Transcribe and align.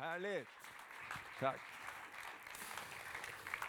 Härligt. 0.00 0.48
Tack. 1.40 1.60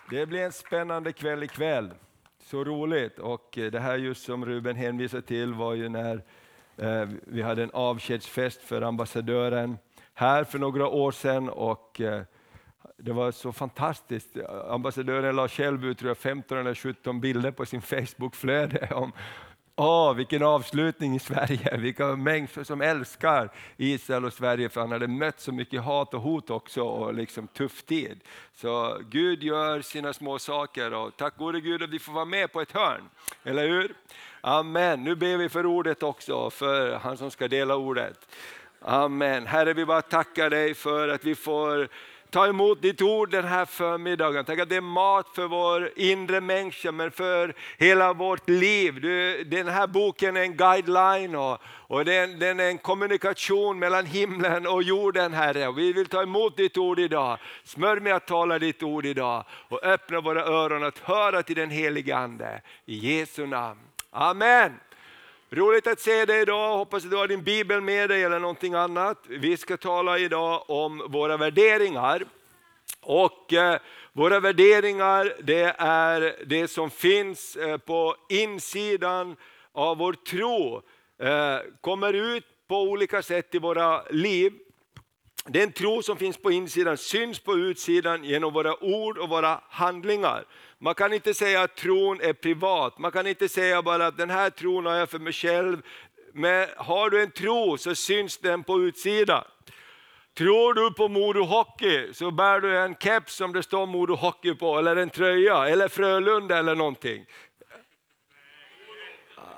Det 0.09 0.25
blir 0.25 0.39
en 0.39 0.51
spännande 0.51 1.13
kväll 1.13 1.43
ikväll. 1.43 1.93
Så 2.43 2.63
roligt. 2.63 3.19
Och 3.19 3.57
eh, 3.57 3.71
det 3.71 3.79
här 3.79 3.97
just 3.97 4.25
som 4.25 4.45
Ruben 4.45 4.75
hänvisade 4.75 5.21
till 5.21 5.53
var 5.53 5.73
ju 5.73 5.89
när 5.89 6.23
eh, 6.77 7.09
vi 7.27 7.41
hade 7.41 7.63
en 7.63 7.71
avskedsfest 7.73 8.61
för 8.61 8.81
ambassadören 8.81 9.77
här 10.13 10.43
för 10.43 10.59
några 10.59 10.87
år 10.87 11.11
sedan. 11.11 11.49
Och, 11.49 12.01
eh, 12.01 12.21
det 12.97 13.11
var 13.11 13.31
så 13.31 13.51
fantastiskt. 13.51 14.37
Ambassadören 14.69 15.35
la 15.35 15.47
själv 15.47 15.85
ut 15.85 16.17
15 16.17 16.57
eller 16.57 16.75
17 16.75 17.21
bilder 17.21 17.51
på 17.51 17.65
sin 17.65 17.81
Facebookflöde 17.81 18.89
om, 18.91 19.11
Åh, 19.75 20.13
vilken 20.13 20.43
avslutning 20.43 21.15
i 21.15 21.19
Sverige, 21.19 21.77
vilka 21.77 22.15
människor 22.15 22.63
som 22.63 22.81
älskar 22.81 23.49
Israel 23.77 24.25
och 24.25 24.33
Sverige, 24.33 24.69
för 24.69 24.81
han 24.81 24.91
hade 24.91 25.07
mött 25.07 25.39
så 25.39 25.51
mycket 25.51 25.81
hat 25.81 26.13
och 26.13 26.21
hot 26.21 26.49
också 26.49 26.81
och 26.81 27.13
liksom 27.13 27.47
tuff 27.47 27.83
tid. 27.83 28.19
Så 28.55 28.99
Gud 29.09 29.43
gör 29.43 29.81
sina 29.81 30.13
små 30.13 30.39
saker 30.39 30.93
och 30.93 31.17
tack 31.17 31.37
gode 31.37 31.61
Gud 31.61 31.83
att 31.83 31.89
vi 31.89 31.99
får 31.99 32.13
vara 32.13 32.25
med 32.25 32.51
på 32.51 32.61
ett 32.61 32.71
hörn, 32.71 33.09
eller 33.43 33.67
hur? 33.67 33.93
Amen. 34.41 35.03
Nu 35.03 35.15
ber 35.15 35.37
vi 35.37 35.49
för 35.49 35.65
ordet 35.65 36.03
också, 36.03 36.49
för 36.49 36.95
han 36.95 37.17
som 37.17 37.31
ska 37.31 37.47
dela 37.47 37.75
ordet. 37.75 38.27
Amen. 38.81 39.47
Herre, 39.47 39.73
vi 39.73 39.85
bara 39.85 40.01
tackar 40.01 40.49
dig 40.49 40.73
för 40.73 41.07
att 41.07 41.23
vi 41.23 41.35
får 41.35 41.89
ta 42.31 42.47
emot 42.47 42.81
ditt 42.81 43.01
ord 43.01 43.31
den 43.31 43.45
här 43.45 43.65
förmiddagen. 43.65 44.45
Tack 44.45 44.59
att 44.59 44.69
det 44.69 44.75
är 44.75 44.81
mat 44.81 45.27
för 45.33 45.47
vår 45.47 45.91
inre 45.95 46.41
människa, 46.41 46.91
men 46.91 47.11
för 47.11 47.53
hela 47.77 48.13
vårt 48.13 48.49
liv. 48.49 49.01
Du, 49.01 49.43
den 49.43 49.67
här 49.67 49.87
boken 49.87 50.37
är 50.37 50.41
en 50.41 50.57
guideline 50.57 51.35
och, 51.35 51.61
och 51.63 52.05
den, 52.05 52.39
den, 52.39 52.59
är 52.59 52.69
en 52.69 52.77
kommunikation 52.77 53.79
mellan 53.79 54.05
himlen 54.05 54.67
och 54.67 54.83
jorden, 54.83 55.33
Herre. 55.33 55.71
Vi 55.71 55.93
vill 55.93 56.05
ta 56.05 56.21
emot 56.21 56.57
ditt 56.57 56.77
ord 56.77 56.99
idag. 56.99 57.37
Smörj 57.63 57.99
mig 57.99 58.11
att 58.11 58.27
tala 58.27 58.59
ditt 58.59 58.83
ord 58.83 59.05
idag 59.05 59.45
och 59.69 59.83
öppna 59.83 60.21
våra 60.21 60.45
öron 60.45 60.83
att 60.83 60.99
höra 60.99 61.43
till 61.43 61.55
den 61.55 61.69
helige 61.69 62.17
Ande. 62.17 62.61
I 62.85 62.95
Jesu 62.95 63.45
namn. 63.45 63.79
Amen. 64.11 64.71
Roligt 65.51 65.87
att 65.87 65.99
se 65.99 66.25
dig 66.25 66.41
idag, 66.41 66.77
hoppas 66.77 67.03
att 67.03 67.11
du 67.11 67.17
har 67.17 67.27
din 67.27 67.43
bibel 67.43 67.81
med 67.81 68.09
dig 68.09 68.23
eller 68.23 68.39
någonting 68.39 68.73
annat. 68.73 69.17
Vi 69.27 69.57
ska 69.57 69.77
tala 69.77 70.19
idag 70.19 70.63
om 70.69 71.03
våra 71.07 71.37
värderingar. 71.37 72.25
Och 73.01 73.53
eh, 73.53 73.79
våra 74.13 74.39
värderingar 74.39 75.33
det 75.43 75.75
är 75.77 76.45
det 76.45 76.67
som 76.67 76.89
finns 76.89 77.55
eh, 77.55 77.77
på 77.77 78.15
insidan 78.29 79.35
av 79.71 79.97
vår 79.97 80.13
tro. 80.13 80.81
Eh, 81.27 81.59
kommer 81.81 82.13
ut 82.13 82.45
på 82.67 82.81
olika 82.81 83.21
sätt 83.21 83.55
i 83.55 83.59
våra 83.59 84.03
liv. 84.09 84.53
Den 85.45 85.71
tro 85.71 86.03
som 86.03 86.17
finns 86.17 86.37
på 86.37 86.51
insidan 86.51 86.97
syns 86.97 87.39
på 87.39 87.55
utsidan 87.57 88.23
genom 88.23 88.53
våra 88.53 88.83
ord 88.83 89.17
och 89.17 89.29
våra 89.29 89.61
handlingar. 89.69 90.45
Man 90.79 90.95
kan 90.95 91.13
inte 91.13 91.33
säga 91.33 91.61
att 91.61 91.75
tron 91.75 92.21
är 92.21 92.33
privat, 92.33 92.99
man 92.99 93.11
kan 93.11 93.27
inte 93.27 93.49
säga 93.49 93.81
bara 93.81 94.07
att 94.07 94.17
den 94.17 94.29
här 94.29 94.49
tron 94.49 94.85
har 94.85 94.95
jag 94.95 95.09
för 95.09 95.19
mig 95.19 95.33
själv. 95.33 95.81
Men 96.33 96.67
har 96.77 97.09
du 97.09 97.21
en 97.21 97.31
tro 97.31 97.77
så 97.77 97.95
syns 97.95 98.37
den 98.37 98.63
på 98.63 98.81
utsidan. 98.81 99.43
Tror 100.37 100.73
du 100.73 100.93
på 100.93 101.07
Modo 101.07 101.43
Hockey 101.43 102.13
så 102.13 102.31
bär 102.31 102.59
du 102.59 102.77
en 102.77 102.95
keps 102.95 103.35
som 103.35 103.53
det 103.53 103.63
står 103.63 103.85
Modo 103.85 104.15
Hockey 104.15 104.55
på, 104.55 104.77
eller 104.77 104.95
en 104.95 105.09
tröja, 105.09 105.67
eller 105.67 105.87
Frölunda 105.87 106.57
eller 106.57 106.75
någonting. 106.75 107.25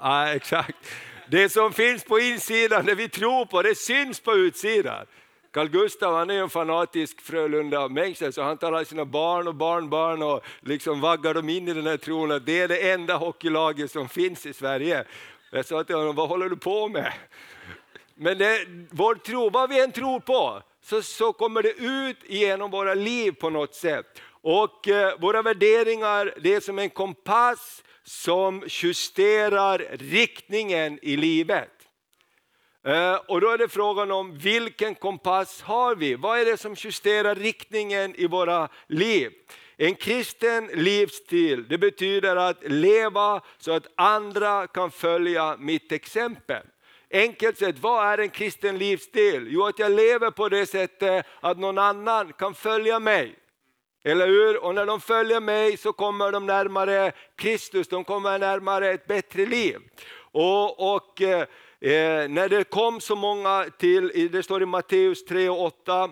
Ja, 0.02 0.30
exakt. 0.30 0.78
Det 1.28 1.50
som 1.50 1.74
finns 1.74 2.04
på 2.04 2.20
insidan, 2.20 2.86
det 2.86 2.96
vi 2.96 3.10
tror 3.10 3.46
på, 3.46 3.62
det 3.62 3.76
syns 3.76 4.20
på 4.20 4.34
utsidan. 4.34 5.06
Carl 5.52 5.70
Gustav 5.70 6.16
han 6.16 6.30
är 6.30 6.42
en 6.42 6.50
fanatisk 6.50 7.22
Frölunda-människa, 7.22 8.32
så 8.32 8.42
han 8.42 8.58
talar 8.58 8.84
sina 8.84 9.06
barn 9.06 9.48
och 9.48 9.56
barnbarn 9.56 10.24
och 10.24 10.42
liksom 10.62 11.02
vaggar 11.02 11.34
dem 11.34 11.50
in 11.50 11.68
i 11.68 11.74
den 11.74 11.88
här 11.88 11.98
tron 11.98 12.32
att 12.32 12.46
det 12.46 12.60
är 12.60 12.68
det 12.68 12.92
enda 12.92 13.16
hockeylaget 13.16 13.92
som 13.92 14.10
finns 14.10 14.46
i 14.46 14.54
Sverige. 14.54 15.06
Jag 15.52 15.66
sa 15.66 15.84
till 15.84 15.96
honom, 15.96 16.16
vad 16.16 16.30
håller 16.30 16.50
du 16.50 16.56
på 16.56 16.88
med? 16.88 17.14
Men 18.16 18.38
det, 18.38 18.66
vår 18.92 19.16
tro, 19.16 19.50
vad 19.50 19.70
vi 19.70 19.84
än 19.84 19.92
tror 19.92 20.20
på, 20.20 20.62
så, 20.84 21.02
så 21.02 21.34
kommer 21.34 21.64
det 21.64 21.74
ut 21.74 22.18
genom 22.28 22.72
våra 22.72 22.94
liv 22.94 23.32
på 23.32 23.50
något 23.50 23.76
sätt. 23.76 24.22
Och 24.42 24.88
eh, 24.88 25.20
våra 25.20 25.42
värderingar, 25.42 26.34
det 26.42 26.54
är 26.54 26.60
som 26.60 26.80
en 26.80 26.90
kompass 26.90 27.84
som 28.04 28.64
justerar 28.68 29.88
riktningen 30.00 31.00
i 31.02 31.18
livet. 31.18 31.81
Eh, 32.86 33.16
och 33.28 33.42
då 33.42 33.50
är 33.50 33.58
det 33.58 33.68
frågan 33.68 34.12
om 34.12 34.38
vilken 34.38 34.96
kompass 34.96 35.62
har 35.62 35.96
vi? 35.96 36.16
Vad 36.16 36.40
är 36.40 36.46
det 36.46 36.58
som 36.58 36.76
justerar 36.78 37.36
riktningen 37.36 38.16
i 38.16 38.28
våra 38.28 38.70
liv? 38.88 39.32
En 39.78 39.96
kristen 39.96 40.68
livsstil 40.74 41.68
det 41.68 41.78
betyder 41.78 42.36
att 42.36 42.64
leva 42.64 43.42
så 43.58 43.72
att 43.72 43.88
andra 43.96 44.68
kan 44.68 44.92
följa 44.92 45.58
mitt 45.60 45.92
exempel. 45.92 46.64
Enkelt 47.12 47.58
sett, 47.58 47.80
vad 47.80 48.06
är 48.06 48.18
en 48.18 48.30
kristen 48.30 48.78
livsstil? 48.78 49.48
Jo, 49.50 49.66
att 49.66 49.80
jag 49.80 49.92
lever 49.92 50.32
på 50.32 50.50
det 50.50 50.66
sättet 50.66 51.26
att 51.40 51.58
någon 51.58 51.78
annan 51.78 52.34
kan 52.34 52.54
följa 52.54 53.00
mig. 53.00 53.36
Eller 54.04 54.28
hur? 54.28 54.64
Och 54.64 54.76
när 54.76 54.86
de 54.86 55.02
följer 55.02 55.40
mig 55.40 55.78
så 55.78 55.94
kommer 55.94 56.32
de 56.32 56.46
närmare 56.46 57.12
Kristus, 57.36 57.88
de 57.88 58.04
kommer 58.04 58.40
närmare 58.40 58.92
ett 58.92 59.08
bättre 59.08 59.46
liv. 59.46 59.80
Och, 60.32 60.94
och 60.94 61.22
eh, 61.22 61.46
eh, 61.82 62.30
när 62.30 62.50
det 62.50 62.64
kom 62.64 63.02
så 63.02 63.16
många 63.16 63.66
till, 63.78 64.30
det 64.32 64.44
står 64.44 64.64
i 64.64 64.66
Matteus 64.66 65.26
3 65.26 65.50
och 65.50 65.66
8, 65.66 66.10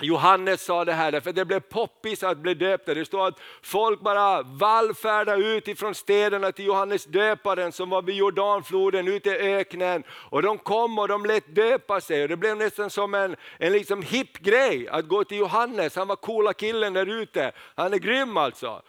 Johannes 0.00 0.64
sa 0.64 0.84
det 0.84 0.92
här, 0.92 1.20
för 1.20 1.32
det 1.32 1.44
blev 1.44 1.60
poppis 1.60 2.22
att 2.22 2.38
bli 2.38 2.54
döpta. 2.54 2.94
Det 2.94 3.04
står 3.04 3.26
att 3.26 3.40
folk 3.62 4.00
bara 4.00 4.42
vallfärdade 4.42 5.44
ut 5.44 5.68
ifrån 5.68 5.94
städerna 5.94 6.52
till 6.52 6.64
Johannes 6.64 7.04
döparen 7.04 7.72
som 7.72 7.90
var 7.90 8.02
vid 8.02 8.16
Jordanfloden 8.16 9.08
ute 9.08 9.30
i 9.30 9.54
öknen. 9.54 10.04
Och 10.10 10.42
de 10.42 10.58
kom 10.58 10.98
och 10.98 11.08
de 11.08 11.26
lät 11.26 11.54
döpa 11.54 12.00
sig 12.00 12.22
och 12.22 12.28
det 12.28 12.36
blev 12.36 12.56
nästan 12.56 12.90
som 12.90 13.14
en, 13.14 13.36
en 13.58 13.72
liksom 13.72 14.02
hipp 14.02 14.38
grej 14.38 14.88
att 14.88 15.08
gå 15.08 15.24
till 15.24 15.38
Johannes. 15.38 15.96
Han 15.96 16.08
var 16.08 16.16
coola 16.16 16.52
killen 16.52 16.92
där 16.92 17.22
ute. 17.22 17.52
Han 17.74 17.92
är 17.92 17.98
grym 17.98 18.36
alltså. 18.36 18.82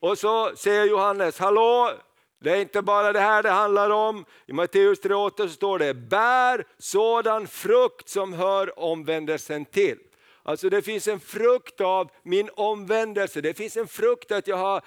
Och 0.00 0.18
så 0.18 0.52
säger 0.56 0.84
Johannes, 0.84 1.38
hallå 1.38 1.92
det 2.40 2.50
är 2.50 2.56
inte 2.56 2.82
bara 2.82 3.12
det 3.12 3.20
här 3.20 3.42
det 3.42 3.50
handlar 3.50 3.90
om. 3.90 4.24
I 4.46 4.52
Matteus 4.52 5.00
3.8 5.00 5.48
står 5.48 5.78
det, 5.78 5.94
bär 5.94 6.64
sådan 6.78 7.46
frukt 7.46 8.08
som 8.08 8.32
hör 8.32 8.78
omvändelsen 8.78 9.64
till. 9.64 9.98
Alltså 10.42 10.70
det 10.70 10.82
finns 10.82 11.08
en 11.08 11.20
frukt 11.20 11.80
av 11.80 12.10
min 12.22 12.50
omvändelse, 12.54 13.40
det 13.40 13.54
finns 13.54 13.76
en 13.76 13.88
frukt 13.88 14.32
att 14.32 14.46
jag 14.46 14.56
har 14.56 14.82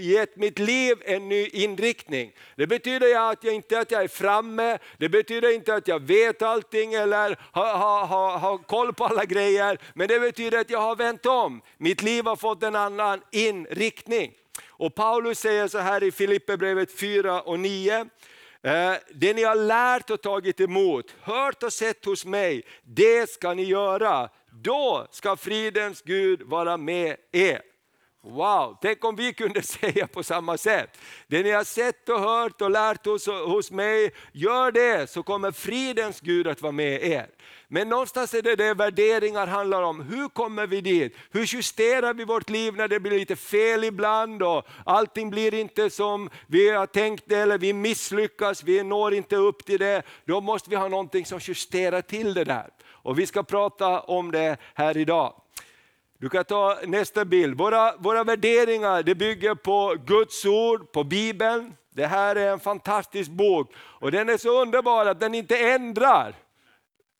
gett 0.00 0.36
mitt 0.36 0.58
liv 0.58 0.96
en 1.04 1.28
ny 1.28 1.46
inriktning. 1.46 2.32
Det 2.56 2.66
betyder 2.66 3.30
att 3.30 3.44
jag 3.44 3.54
inte 3.54 3.78
att 3.78 3.90
jag 3.90 4.02
är 4.02 4.08
framme, 4.08 4.78
det 4.98 5.08
betyder 5.08 5.54
inte 5.54 5.74
att 5.74 5.88
jag 5.88 6.02
vet 6.02 6.42
allting 6.42 6.94
eller 6.94 7.38
har, 7.52 7.76
har, 7.76 8.06
har, 8.06 8.38
har 8.38 8.58
koll 8.58 8.92
på 8.92 9.04
alla 9.04 9.24
grejer, 9.24 9.78
men 9.94 10.08
det 10.08 10.20
betyder 10.20 10.58
att 10.58 10.70
jag 10.70 10.80
har 10.80 10.96
vänt 10.96 11.26
om. 11.26 11.62
Mitt 11.78 12.02
liv 12.02 12.24
har 12.24 12.36
fått 12.36 12.62
en 12.62 12.76
annan 12.76 13.20
inriktning. 13.32 14.32
Och 14.78 14.94
Paulus 14.94 15.38
säger 15.38 15.68
så 15.68 15.78
här 15.78 16.02
i 16.02 16.12
Filipperbrevet 16.12 16.92
4 16.92 17.40
och 17.40 17.60
9. 17.60 18.06
Eh, 18.62 18.92
det 19.14 19.34
ni 19.34 19.42
har 19.42 19.54
lärt 19.54 20.10
och 20.10 20.22
tagit 20.22 20.60
emot, 20.60 21.14
hört 21.20 21.62
och 21.62 21.72
sett 21.72 22.04
hos 22.04 22.24
mig, 22.24 22.62
det 22.82 23.30
ska 23.30 23.54
ni 23.54 23.62
göra. 23.62 24.28
Då 24.50 25.06
ska 25.10 25.36
fridens 25.36 26.02
Gud 26.02 26.42
vara 26.42 26.76
med 26.76 27.16
er. 27.32 27.62
Wow, 28.30 28.78
tänk 28.80 29.04
om 29.04 29.16
vi 29.16 29.32
kunde 29.32 29.62
säga 29.80 30.06
på 30.06 30.22
samma 30.22 30.58
sätt. 30.58 30.98
Det 31.26 31.42
ni 31.42 31.50
har 31.50 31.64
sett 31.64 32.08
och 32.08 32.20
hört 32.20 32.60
och 32.60 32.70
lärt 32.70 33.06
hos, 33.06 33.26
hos 33.26 33.70
mig, 33.70 34.12
gör 34.32 34.72
det 34.72 35.10
så 35.10 35.22
kommer 35.22 35.52
fridens 35.52 36.20
Gud 36.20 36.46
att 36.46 36.62
vara 36.62 36.72
med 36.72 37.02
er. 37.02 37.26
Men 37.68 37.88
någonstans 37.88 38.34
är 38.34 38.42
det 38.42 38.56
det 38.56 38.74
värderingar 38.74 39.46
handlar 39.46 39.82
om. 39.82 40.00
Hur 40.00 40.28
kommer 40.28 40.66
vi 40.66 40.80
dit? 40.80 41.16
Hur 41.30 41.54
justerar 41.54 42.14
vi 42.14 42.24
vårt 42.24 42.50
liv 42.50 42.76
när 42.76 42.88
det 42.88 43.00
blir 43.00 43.18
lite 43.18 43.36
fel 43.36 43.84
ibland 43.84 44.42
och 44.42 44.66
allting 44.84 45.30
blir 45.30 45.54
inte 45.54 45.90
som 45.90 46.30
vi 46.46 46.70
har 46.70 46.86
tänkt 46.86 47.24
det 47.26 47.36
eller 47.36 47.58
vi 47.58 47.72
misslyckas, 47.72 48.64
vi 48.64 48.82
når 48.82 49.14
inte 49.14 49.36
upp 49.36 49.64
till 49.64 49.78
det. 49.78 50.02
Då 50.24 50.40
måste 50.40 50.70
vi 50.70 50.76
ha 50.76 50.88
någonting 50.88 51.26
som 51.26 51.38
justerar 51.42 52.02
till 52.02 52.34
det 52.34 52.44
där. 52.44 52.68
Och 52.84 53.18
vi 53.18 53.26
ska 53.26 53.42
prata 53.42 54.00
om 54.00 54.32
det 54.32 54.56
här 54.74 54.96
idag. 54.96 55.34
Du 56.20 56.28
kan 56.28 56.44
ta 56.44 56.78
nästa 56.86 57.24
bild. 57.24 57.58
Våra, 57.58 57.96
våra 57.96 58.24
värderingar 58.24 59.02
det 59.02 59.14
bygger 59.14 59.54
på 59.54 59.96
Guds 60.06 60.44
ord, 60.44 60.92
på 60.92 61.04
Bibeln. 61.04 61.74
Det 61.94 62.06
här 62.06 62.36
är 62.36 62.52
en 62.52 62.60
fantastisk 62.60 63.30
bok 63.30 63.72
och 63.76 64.12
den 64.12 64.28
är 64.28 64.36
så 64.36 64.62
underbar 64.62 65.06
att 65.06 65.20
den 65.20 65.34
inte 65.34 65.58
ändrar. 65.58 66.34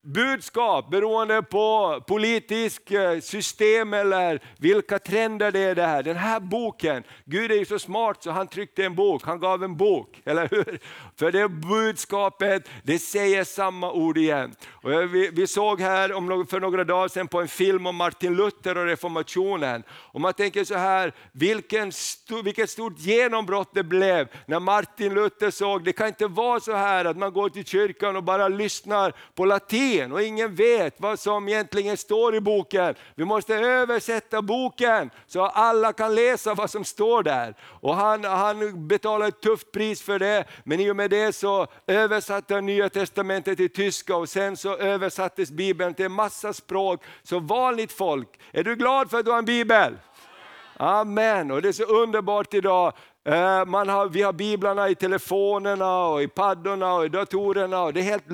budskap 0.02 0.90
beroende 0.90 1.42
på 1.42 2.00
politisk 2.06 2.90
eh, 2.90 3.20
system 3.20 3.94
eller 3.94 4.42
vilka 4.58 4.98
trender 4.98 5.52
det 5.52 5.60
är 5.60 5.74
där. 5.74 6.02
Den 6.02 6.16
här 6.16 6.40
boken, 6.40 7.02
Gud 7.24 7.52
är 7.52 7.56
ju 7.56 7.64
så 7.64 7.78
smart 7.78 8.22
så 8.22 8.30
han 8.30 8.48
tryckte 8.48 8.84
en 8.84 8.94
bok, 8.94 9.22
han 9.24 9.40
gav 9.40 9.64
en 9.64 9.76
bok, 9.76 10.20
eller 10.24 10.48
hur? 10.48 10.78
För 11.18 11.32
det 11.32 11.48
budskapet, 11.48 12.68
det 12.82 12.98
säger 12.98 13.44
samma 13.44 13.92
ord 13.92 14.18
igen. 14.18 14.54
Och 14.70 14.90
vi, 15.14 15.30
vi 15.32 15.46
såg 15.46 15.80
här 15.80 16.12
om, 16.12 16.46
för 16.46 16.60
några 16.60 16.84
dagar 16.84 17.08
sedan 17.08 17.28
på 17.28 17.40
en 17.40 17.48
film 17.48 17.86
om 17.86 17.96
Martin 17.96 18.36
Luther 18.36 18.78
och 18.78 18.84
reformationen. 18.84 19.82
Och 19.90 20.20
man 20.20 20.34
tänker 20.34 20.64
så 20.64 20.74
här, 20.74 21.12
vilken 21.32 21.88
st 21.88 22.34
vilket 22.44 22.70
stort 22.70 22.98
genombrott 22.98 23.70
det 23.74 23.82
blev 23.82 24.28
när 24.46 24.60
Martin 24.60 25.14
Luther 25.14 25.50
såg, 25.50 25.84
det 25.84 25.92
kan 25.92 26.06
inte 26.06 26.26
vara 26.26 26.60
så 26.60 26.72
här 26.72 27.04
att 27.04 27.16
man 27.16 27.32
går 27.32 27.48
till 27.48 27.64
kyrkan 27.64 28.16
och 28.16 28.22
bara 28.24 28.48
lyssnar 28.48 29.12
på 29.34 29.44
latin 29.44 30.12
och 30.12 30.22
ingen 30.22 30.54
vet 30.54 31.00
vad 31.00 31.18
som 31.18 31.48
egentligen 31.48 31.96
står 31.96 32.34
i 32.34 32.40
boken. 32.40 32.94
Vi 33.14 33.24
måste 33.24 33.54
översätta 33.54 34.42
boken 34.42 35.10
så 35.26 35.44
alla 35.44 35.92
kan 35.92 36.14
läsa 36.14 36.54
vad 36.54 36.70
som 36.70 36.84
står 36.84 37.22
där. 37.22 37.54
Och 37.62 37.96
han, 37.96 38.24
han 38.24 38.88
betalade 38.88 39.28
ett 39.28 39.40
tufft 39.40 39.72
pris 39.72 40.02
för 40.02 40.18
det, 40.18 40.44
men 40.64 40.80
i 40.80 40.90
och 40.90 40.96
med 40.96 41.07
med 41.08 41.18
det 41.26 41.32
så 41.32 41.66
översatte 41.86 42.54
jag 42.54 42.64
Nya 42.64 42.88
Testamentet 42.88 43.56
till 43.56 43.72
tyska 43.72 44.16
och 44.16 44.28
sen 44.28 44.56
så 44.56 44.76
översattes 44.76 45.50
Bibeln 45.50 45.94
till 45.94 46.04
en 46.04 46.12
massa 46.12 46.52
språk. 46.52 47.02
Så 47.22 47.38
vanligt 47.38 47.92
folk, 47.92 48.28
är 48.52 48.64
du 48.64 48.76
glad 48.76 49.10
för 49.10 49.18
att 49.18 49.24
du 49.24 49.30
har 49.30 49.38
en 49.38 49.44
bibel? 49.44 49.98
Amen, 50.76 51.50
och 51.50 51.62
det 51.62 51.68
är 51.68 51.72
så 51.72 51.84
underbart 51.84 52.54
idag. 52.54 52.92
Eh, 53.24 53.64
man 53.64 53.88
har, 53.88 54.08
vi 54.08 54.22
har 54.22 54.32
biblarna 54.32 54.88
i 54.88 54.94
telefonerna, 54.94 56.06
och 56.06 56.22
i 56.22 56.28
paddorna 56.28 56.94
och 56.94 57.04
i 57.04 57.08
datorerna 57.08 57.82
och 57.82 57.92
det 57.92 58.00
är 58.00 58.04
helt 58.04 58.28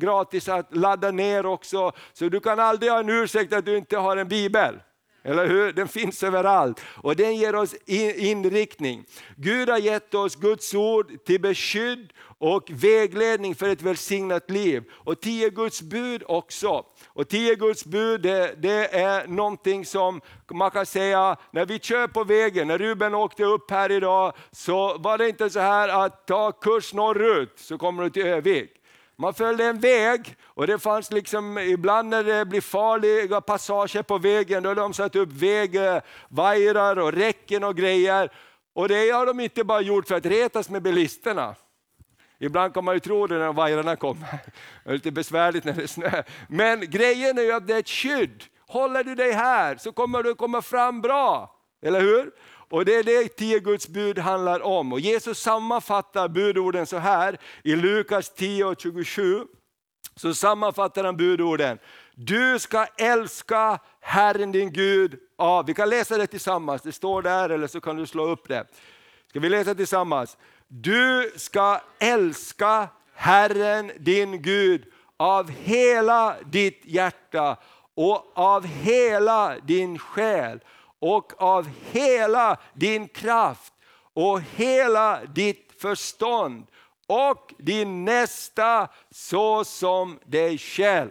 gratis 0.00 0.48
att 0.48 0.76
ladda 0.76 1.10
ner 1.10 1.46
också. 1.46 1.92
Så 2.12 2.28
du 2.28 2.40
kan 2.40 2.60
aldrig 2.60 2.92
ha 2.92 3.00
en 3.00 3.08
ursäkt 3.08 3.52
att 3.52 3.64
du 3.64 3.76
inte 3.76 3.96
har 3.96 4.16
en 4.16 4.28
bibel. 4.28 4.80
Eller 5.24 5.46
hur? 5.46 5.72
Den 5.72 5.88
finns 5.88 6.22
överallt 6.22 6.80
och 6.96 7.16
den 7.16 7.36
ger 7.36 7.54
oss 7.54 7.74
inriktning. 8.16 9.04
Gud 9.36 9.68
har 9.68 9.78
gett 9.78 10.14
oss 10.14 10.36
Guds 10.36 10.74
ord 10.74 11.24
till 11.24 11.40
beskydd 11.40 12.12
och 12.38 12.70
vägledning 12.70 13.54
för 13.54 13.68
ett 13.68 13.82
välsignat 13.82 14.50
liv. 14.50 14.84
Och 14.92 15.20
tio 15.20 15.50
Guds 15.50 15.82
bud 15.82 16.22
också. 16.26 16.84
Och 17.06 17.28
tio 17.28 17.54
Guds 17.54 17.84
bud 17.84 18.20
det, 18.22 18.54
det, 18.62 18.94
är 18.94 19.26
någonting 19.26 19.86
som 19.86 20.20
man 20.50 20.70
kan 20.70 20.86
säga, 20.86 21.36
när 21.50 21.66
vi 21.66 21.78
kör 21.78 22.08
på 22.08 22.24
vägen, 22.24 22.68
när 22.68 22.78
Ruben 22.78 23.14
åkte 23.14 23.44
upp 23.44 23.70
här 23.70 23.92
idag, 23.92 24.32
så 24.52 24.98
var 24.98 25.18
det 25.18 25.28
inte 25.28 25.50
så 25.50 25.60
här 25.60 25.88
att 25.88 26.26
ta 26.26 26.52
kurs 26.52 26.94
norrut 26.94 27.52
så 27.56 27.78
kommer 27.78 28.02
du 28.02 28.10
till 28.10 28.26
Övik. 28.26 28.81
Man 29.22 29.34
följde 29.34 29.64
en 29.64 29.80
väg 29.80 30.36
och 30.44 30.66
det 30.66 30.78
fanns 30.78 31.12
liksom, 31.12 31.58
ibland 31.58 32.08
när 32.08 32.24
det 32.24 32.44
blir 32.44 32.60
farliga 32.60 33.40
passager 33.40 34.02
på 34.02 34.18
vägen, 34.18 34.62
då 34.62 34.70
har 34.70 34.74
de 34.74 34.94
satt 34.94 35.16
upp 35.16 35.28
vägvajrar 35.32 36.98
och 36.98 37.12
räcken 37.12 37.64
och 37.64 37.76
grejer. 37.76 38.32
Och 38.74 38.88
det 38.88 39.10
har 39.10 39.26
de 39.26 39.40
inte 39.40 39.64
bara 39.64 39.80
gjort 39.80 40.08
för 40.08 40.14
att 40.14 40.26
retas 40.26 40.70
med 40.70 40.82
bilisterna. 40.82 41.54
Ibland 42.38 42.74
kan 42.74 42.84
man 42.84 42.94
ju 42.94 43.00
tro 43.00 43.26
det 43.26 43.38
när 43.38 43.52
vajrarna 43.52 43.96
kommer. 43.96 44.38
Det 44.84 44.90
är 44.90 44.94
lite 44.94 45.10
besvärligt 45.10 45.64
när 45.64 45.72
det 45.72 45.82
är 45.82 45.86
snö. 45.86 46.22
Men 46.48 46.90
grejen 46.90 47.38
är 47.38 47.42
ju 47.42 47.52
att 47.52 47.66
det 47.66 47.74
är 47.74 47.78
ett 47.78 47.88
skydd. 47.88 48.44
Håller 48.66 49.04
du 49.04 49.14
dig 49.14 49.32
här 49.32 49.76
så 49.76 49.92
kommer 49.92 50.22
du 50.22 50.34
komma 50.34 50.62
fram 50.62 51.00
bra. 51.00 51.56
Eller 51.82 52.00
hur? 52.00 52.30
Och 52.72 52.84
det 52.84 52.94
är 52.94 53.02
det 53.02 53.28
tio 53.28 53.60
Guds 53.60 53.88
bud 53.88 54.18
handlar 54.18 54.60
om. 54.60 54.92
Och 54.92 55.00
Jesus 55.00 55.38
sammanfattar 55.40 56.28
budorden 56.28 56.86
så 56.86 56.98
här 56.98 57.38
i 57.64 57.76
Lukas 57.76 58.34
10 58.34 58.64
och 58.64 58.80
27. 58.80 59.44
Så 60.16 60.34
sammanfattar 60.34 61.04
han 61.04 61.16
budorden. 61.16 61.78
Du 62.14 62.58
ska 62.58 62.86
älska 62.98 63.78
Herren 64.00 64.52
din 64.52 64.72
Gud 64.72 65.18
av, 65.38 65.66
vi 65.66 65.74
kan 65.74 65.88
läsa 65.88 66.18
det 66.18 66.26
tillsammans, 66.26 66.82
det 66.82 66.92
står 66.92 67.22
där 67.22 67.50
eller 67.50 67.66
så 67.66 67.80
kan 67.80 67.96
du 67.96 68.06
slå 68.06 68.26
upp 68.26 68.48
det. 68.48 68.66
Ska 69.28 69.40
vi 69.40 69.48
läsa 69.48 69.74
tillsammans? 69.74 70.36
Du 70.68 71.32
ska 71.36 71.80
älska 71.98 72.88
Herren 73.14 73.92
din 73.98 74.42
Gud 74.42 74.84
av 75.16 75.50
hela 75.50 76.36
ditt 76.44 76.80
hjärta 76.84 77.56
och 77.94 78.32
av 78.34 78.66
hela 78.66 79.56
din 79.58 79.98
själ 79.98 80.60
och 81.02 81.42
av 81.42 81.68
hela 81.90 82.56
din 82.74 83.08
kraft 83.08 83.72
och 84.14 84.40
hela 84.40 85.24
ditt 85.24 85.72
förstånd 85.78 86.66
och 87.06 87.54
din 87.58 88.04
nästa 88.04 88.88
så 89.10 89.64
som 89.64 90.18
dig 90.24 90.58
själv. 90.58 91.10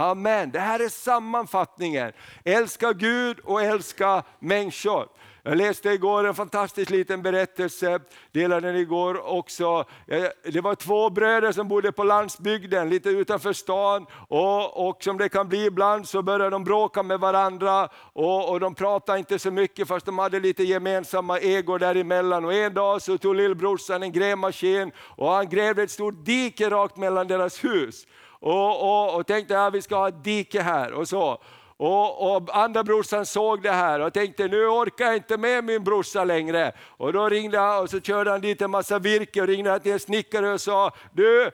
Amen. 0.00 0.50
Det 0.50 0.60
här 0.60 0.80
är 0.80 0.88
sammanfattningen. 0.88 2.12
Älska 2.44 2.92
Gud 2.92 3.38
och 3.40 3.62
älska 3.62 4.22
människor. 4.38 5.08
Jag 5.42 5.56
läste 5.56 5.88
igår 5.90 6.26
en 6.26 6.34
fantastisk 6.34 6.90
liten 6.90 7.22
berättelse, 7.22 8.00
delade 8.32 8.66
den 8.66 8.76
igår 8.76 9.26
också. 9.26 9.84
Eh, 10.06 10.24
det 10.44 10.60
var 10.60 10.74
två 10.74 11.10
bröder 11.10 11.52
som 11.52 11.68
bodde 11.68 11.92
på 11.92 12.04
landsbygden, 12.04 12.88
lite 12.88 13.08
utanför 13.08 13.52
stan. 13.52 14.06
Och, 14.28 14.88
och 14.88 15.02
som 15.02 15.18
det 15.18 15.28
kan 15.28 15.48
bli 15.48 15.66
ibland 15.66 16.08
så 16.08 16.22
började 16.22 16.50
de 16.50 16.64
bråka 16.64 17.02
med 17.02 17.20
varandra 17.20 17.88
och, 18.12 18.50
och 18.50 18.60
de 18.60 18.74
pratade 18.74 19.18
inte 19.18 19.38
så 19.38 19.50
mycket 19.50 19.88
fast 19.88 20.06
de 20.06 20.18
hade 20.18 20.40
lite 20.40 20.64
gemensamma 20.64 21.38
egor 21.38 21.78
däremellan. 21.78 22.44
Och 22.44 22.54
en 22.54 22.74
dag 22.74 23.02
så 23.02 23.18
tog 23.18 23.34
lillbrorsan 23.34 24.02
en 24.02 24.12
grävmaskin 24.12 24.92
och 24.98 25.30
han 25.30 25.48
grävde 25.48 25.82
ett 25.82 25.90
stort 25.90 26.24
dike 26.24 26.70
rakt 26.70 26.96
mellan 26.96 27.28
deras 27.28 27.64
hus. 27.64 28.06
Och, 28.40 28.82
och, 28.82 29.16
och 29.16 29.26
tänkte 29.26 29.58
att 29.58 29.64
ja, 29.64 29.70
vi 29.70 29.82
ska 29.82 29.96
ha 29.96 30.08
ett 30.08 30.24
dike 30.24 30.62
här 30.62 30.92
och 30.92 31.08
så. 31.08 31.42
Och, 31.76 32.34
och 32.36 32.56
andra 32.56 32.84
brorsan 32.84 33.26
såg 33.26 33.62
det 33.62 33.70
här 33.70 34.00
och 34.00 34.12
tänkte, 34.12 34.48
nu 34.48 34.66
orkar 34.66 35.04
jag 35.04 35.16
inte 35.16 35.38
med 35.38 35.64
min 35.64 35.84
brorsa 35.84 36.24
längre. 36.24 36.72
Och 36.80 37.12
då 37.12 37.28
ringde 37.28 37.58
han 37.58 37.82
och 37.82 37.90
så 37.90 38.00
körde 38.00 38.30
han 38.30 38.40
dit 38.40 38.62
en 38.62 38.70
massa 38.70 38.98
virke 38.98 39.40
och 39.40 39.46
ringde 39.46 39.80
till 39.80 39.92
en 39.92 40.00
snickare 40.00 40.52
och 40.52 40.60
sa, 40.60 40.90
du, 41.12 41.50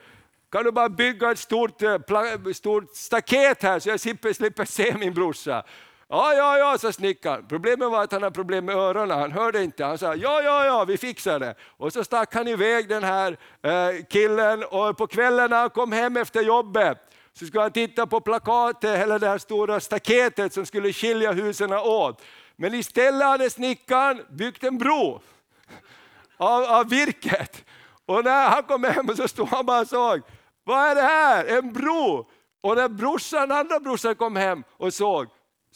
kan 0.53 0.65
du 0.65 0.73
bara 0.73 0.89
bygga 0.89 1.31
ett 1.31 1.39
stort, 1.39 1.83
eh, 1.83 1.99
stort 2.55 2.97
staket 2.97 3.63
här 3.63 3.79
så 3.79 3.89
jag 3.89 4.01
slipper, 4.01 4.33
slipper 4.33 4.65
se 4.65 4.97
min 4.99 5.15
brorsa. 5.15 5.65
Ja, 6.09 6.35
ja, 6.35 6.59
ja, 6.59 6.79
sa 6.79 6.93
snickaren. 6.93 7.47
Problemet 7.49 7.91
var 7.91 8.03
att 8.03 8.13
han 8.13 8.23
hade 8.23 8.35
problem 8.35 8.65
med 8.65 8.77
öronen, 8.77 9.19
han 9.19 9.33
hörde 9.33 9.65
inte. 9.65 9.85
Han 9.85 9.99
sa, 9.99 10.15
ja, 10.15 10.43
ja, 10.43 10.67
ja, 10.67 10.85
vi 10.85 10.99
fixar 10.99 11.41
det. 11.41 11.55
Och 11.77 11.93
så 11.93 12.05
stack 12.05 12.35
han 12.35 12.49
iväg 12.49 12.89
den 12.89 13.05
här 13.05 13.37
eh, 13.63 14.05
killen 14.11 14.65
och 14.65 14.97
på 14.97 15.07
kvällen 15.07 15.51
när 15.51 15.61
han 15.61 15.71
kom 15.71 15.93
hem 15.93 16.17
efter 16.17 16.43
jobbet 16.43 16.99
så 17.33 17.47
skulle 17.47 17.63
han 17.63 17.73
titta 17.73 18.07
på 18.07 18.21
plakatet, 18.21 18.99
eller 18.99 19.19
det 19.19 19.29
här 19.29 19.39
stora 19.39 19.81
staketet 19.81 20.53
som 20.53 20.67
skulle 20.67 20.93
skilja 20.93 21.33
husen 21.33 21.73
åt. 21.73 22.23
Men 22.57 22.75
istället 22.75 23.27
hade 23.27 23.51
snickaren 23.51 24.23
byggt 24.31 24.65
en 24.65 24.79
bro 24.79 25.21
av, 26.37 26.65
av 26.65 26.89
virket. 26.89 27.65
Och 28.07 28.25
när 28.25 28.49
han 28.49 28.63
kom 28.63 28.85
hem 28.85 29.17
så 29.17 29.29
stod 29.29 29.49
han 29.49 29.67
bara 29.67 29.81
och 29.81 29.89
såg, 29.89 30.23
vad 30.65 30.91
är 30.91 30.95
det 30.95 31.03
här? 31.03 31.45
En 31.45 31.73
bro! 31.73 32.31
Och 32.61 32.77
när 32.77 32.89
brorsan, 32.89 33.53
andra 33.53 33.81
brorsan 33.81 34.15
kom 34.15 34.37
hem 34.37 34.65
och 34.77 34.95
såg, 34.95 35.27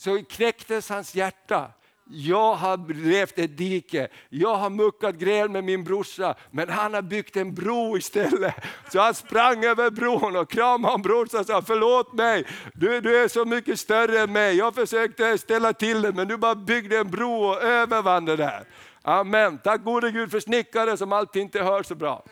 så 0.00 0.25
knäcktes 0.25 0.88
hans 0.88 1.14
hjärta 1.14 1.71
jag 2.12 2.54
har 2.54 2.95
levt 2.95 3.38
ett 3.38 3.59
dike, 3.59 4.09
jag 4.28 4.54
har 4.54 4.71
muckat 4.71 5.14
gräl 5.14 5.49
med 5.49 5.64
min 5.64 5.85
brorsa, 5.85 6.35
men 6.50 6.69
han 6.69 6.95
har 6.95 7.02
byggt 7.02 7.37
en 7.37 7.54
bro 7.54 7.97
istället. 7.97 8.54
Så 8.92 9.00
han 9.00 9.14
sprang 9.14 9.64
över 9.64 9.90
bron 9.90 10.37
och 10.37 10.50
kramade 10.50 10.95
om 10.95 11.02
brorsan 11.02 11.40
och 11.40 11.47
sa, 11.47 11.62
förlåt 11.62 12.12
mig, 12.12 12.47
du, 12.75 13.00
du 13.00 13.23
är 13.23 13.28
så 13.28 13.45
mycket 13.45 13.80
större 13.80 14.21
än 14.21 14.33
mig. 14.33 14.57
Jag 14.57 14.75
försökte 14.75 15.38
ställa 15.38 15.73
till 15.73 16.02
det, 16.02 16.12
men 16.12 16.28
du 16.28 16.37
bara 16.37 16.54
byggde 16.54 16.99
en 16.99 17.11
bro 17.11 17.45
och 17.45 17.62
övervann 17.62 18.25
det 18.25 18.37
där. 18.37 18.64
Amen. 19.02 19.59
Tack 19.59 19.85
gode 19.85 20.11
Gud 20.11 20.30
för 20.30 20.40
snickare 20.40 20.97
som 20.97 21.12
alltid 21.12 21.42
inte 21.42 21.62
hör 21.62 21.83
så 21.83 21.95
bra. 21.95 22.25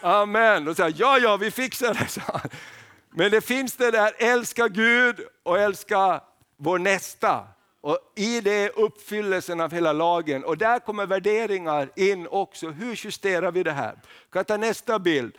Amen. 0.00 0.68
Och 0.68 0.76
så 0.76 0.90
ja, 0.96 1.18
ja, 1.18 1.36
vi 1.36 1.50
fixar 1.50 1.94
det, 1.94 2.08
sa 2.08 2.22
han. 2.26 2.50
Men 3.18 3.30
det 3.30 3.40
finns 3.40 3.76
det 3.76 3.90
där, 3.90 4.12
älska 4.18 4.68
Gud 4.68 5.20
och 5.42 5.58
älska 5.58 6.20
vår 6.56 6.78
nästa. 6.78 7.44
Och 7.80 7.98
I 8.16 8.40
det 8.40 8.52
är 8.52 8.78
uppfyllelsen 8.78 9.60
av 9.60 9.72
hela 9.72 9.92
lagen 9.92 10.44
och 10.44 10.58
där 10.58 10.78
kommer 10.78 11.06
värderingar 11.06 11.88
in 11.96 12.26
också. 12.30 12.68
Hur 12.68 13.04
justerar 13.04 13.52
vi 13.52 13.62
det 13.62 13.72
här? 13.72 13.92
Jag 13.92 14.32
kan 14.32 14.44
ta 14.44 14.56
nästa 14.56 14.98
bild. 14.98 15.34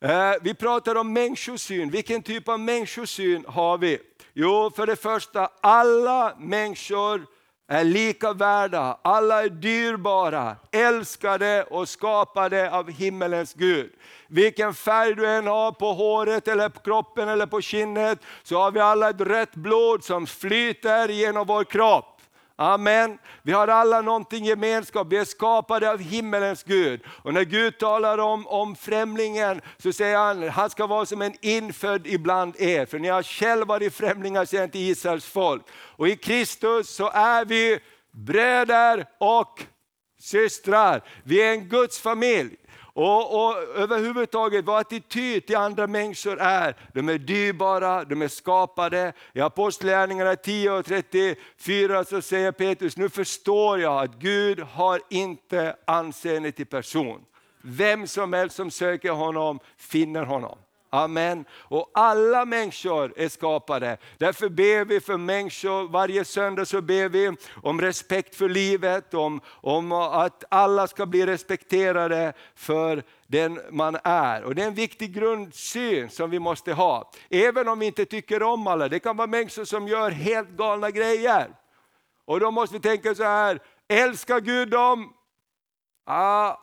Eh, 0.00 0.32
vi 0.42 0.54
pratar 0.54 0.94
om 0.94 1.12
människosyn. 1.12 1.90
Vilken 1.90 2.22
typ 2.22 2.48
av 2.48 2.60
människosyn 2.60 3.44
har 3.48 3.78
vi? 3.78 3.98
Jo, 4.32 4.70
för 4.76 4.86
det 4.86 4.96
första, 4.96 5.48
alla 5.60 6.36
människor 6.38 7.26
är 7.68 7.84
lika 7.84 8.32
värda, 8.32 8.98
alla 9.02 9.44
är 9.44 9.48
dyrbara, 9.48 10.56
älskade 10.72 11.62
och 11.70 11.88
skapade 11.88 12.70
av 12.70 12.90
himmelens 12.90 13.54
Gud. 13.54 13.92
Vilken 14.28 14.74
färg 14.74 15.14
du 15.14 15.26
än 15.26 15.46
har 15.46 15.72
på 15.72 15.92
håret, 15.92 16.48
eller 16.48 16.68
på 16.68 16.80
kroppen 16.80 17.28
eller 17.28 17.46
på 17.46 17.60
kinnet, 17.60 18.18
så 18.42 18.58
har 18.58 18.70
vi 18.70 18.80
alla 18.80 19.10
ett 19.10 19.20
rött 19.20 19.54
blod 19.54 20.04
som 20.04 20.26
flyter 20.26 21.08
genom 21.08 21.46
vår 21.46 21.64
kropp. 21.64 22.13
Amen. 22.56 23.18
Vi 23.42 23.52
har 23.52 23.68
alla 23.68 24.00
någonting 24.00 24.44
gemenskap, 24.44 25.06
vi 25.10 25.16
är 25.16 25.24
skapade 25.24 25.90
av 25.90 25.98
himmelens 25.98 26.62
Gud. 26.62 27.00
Och 27.06 27.34
när 27.34 27.44
Gud 27.44 27.78
talar 27.78 28.18
om, 28.18 28.46
om 28.46 28.76
främlingen 28.76 29.60
så 29.78 29.92
säger 29.92 30.16
han, 30.16 30.48
han 30.48 30.70
ska 30.70 30.86
vara 30.86 31.06
som 31.06 31.22
en 31.22 31.34
infödd 31.40 32.06
ibland 32.06 32.56
er. 32.58 32.86
För 32.86 32.98
ni 32.98 33.08
har 33.08 33.22
själva 33.22 33.64
varit 33.64 33.94
främlingar, 33.94 34.44
säger 34.44 34.68
till 34.68 34.90
Israels 34.90 35.26
folk. 35.26 35.62
Och 35.72 36.08
i 36.08 36.16
Kristus 36.16 36.94
så 36.94 37.10
är 37.10 37.44
vi 37.44 37.78
bröder 38.12 39.06
och 39.20 39.62
systrar. 40.20 41.02
Vi 41.24 41.42
är 41.42 41.50
en 41.50 41.68
Guds 41.68 41.98
familj. 42.00 42.56
Och, 42.94 43.46
och 43.46 43.56
överhuvudtaget 43.76 44.64
vår 44.64 44.78
attityd 44.78 45.46
till 45.46 45.56
andra 45.56 45.86
människor 45.86 46.40
är, 46.40 46.76
de 46.92 47.08
är 47.08 47.18
dyrbara, 47.18 48.04
de 48.04 48.22
är 48.22 48.28
skapade. 48.28 49.12
I 49.32 49.40
Apostlagärningarna 49.40 50.36
10 50.36 50.70
och 50.70 50.86
34 50.86 52.04
så 52.04 52.22
säger 52.22 52.52
Petrus, 52.52 52.96
nu 52.96 53.08
förstår 53.08 53.80
jag 53.80 54.02
att 54.04 54.14
Gud 54.14 54.60
har 54.60 55.00
inte 55.10 55.76
anseende 55.84 56.52
till 56.52 56.66
person. 56.66 57.24
Vem 57.62 58.06
som 58.06 58.32
helst 58.32 58.56
som 58.56 58.70
söker 58.70 59.10
honom 59.10 59.60
finner 59.76 60.24
honom. 60.24 60.58
Amen. 60.94 61.44
Och 61.58 61.90
alla 61.94 62.44
människor 62.44 63.12
är 63.16 63.28
skapade. 63.28 63.96
Därför 64.18 64.48
ber 64.48 64.84
vi 64.84 65.00
för 65.00 65.16
människor, 65.16 65.88
varje 65.88 66.24
söndag 66.24 66.64
så 66.64 66.80
ber 66.80 67.08
vi 67.08 67.36
om 67.62 67.80
respekt 67.80 68.36
för 68.36 68.48
livet, 68.48 69.14
om, 69.14 69.40
om 69.48 69.92
att 69.92 70.44
alla 70.48 70.86
ska 70.86 71.06
bli 71.06 71.26
respekterade 71.26 72.32
för 72.54 73.02
den 73.26 73.60
man 73.70 73.96
är. 74.04 74.44
Och 74.44 74.54
Det 74.54 74.62
är 74.62 74.66
en 74.66 74.74
viktig 74.74 75.14
grundsyn 75.14 76.10
som 76.10 76.30
vi 76.30 76.38
måste 76.38 76.72
ha. 76.72 77.10
Även 77.30 77.68
om 77.68 77.78
vi 77.78 77.86
inte 77.86 78.04
tycker 78.04 78.42
om 78.42 78.66
alla, 78.66 78.88
det 78.88 78.98
kan 78.98 79.16
vara 79.16 79.26
människor 79.26 79.64
som 79.64 79.88
gör 79.88 80.10
helt 80.10 80.50
galna 80.50 80.90
grejer. 80.90 81.50
Och 82.24 82.40
då 82.40 82.50
måste 82.50 82.74
vi 82.74 82.80
tänka 82.80 83.14
så 83.14 83.22
här, 83.22 83.60
älskar 83.88 84.40
Gud 84.40 84.70
dem? 84.70 85.12
Ah, 86.06 86.56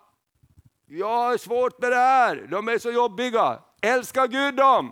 jag 0.88 1.07
har 1.07 1.38
svårt 1.38 1.81
med 1.81 1.91
det 1.91 1.95
här, 1.95 2.47
de 2.51 2.67
är 2.67 2.77
så 2.77 2.91
jobbiga. 2.91 3.59
Älskar 3.81 4.27
Gud 4.27 4.55
dem? 4.55 4.91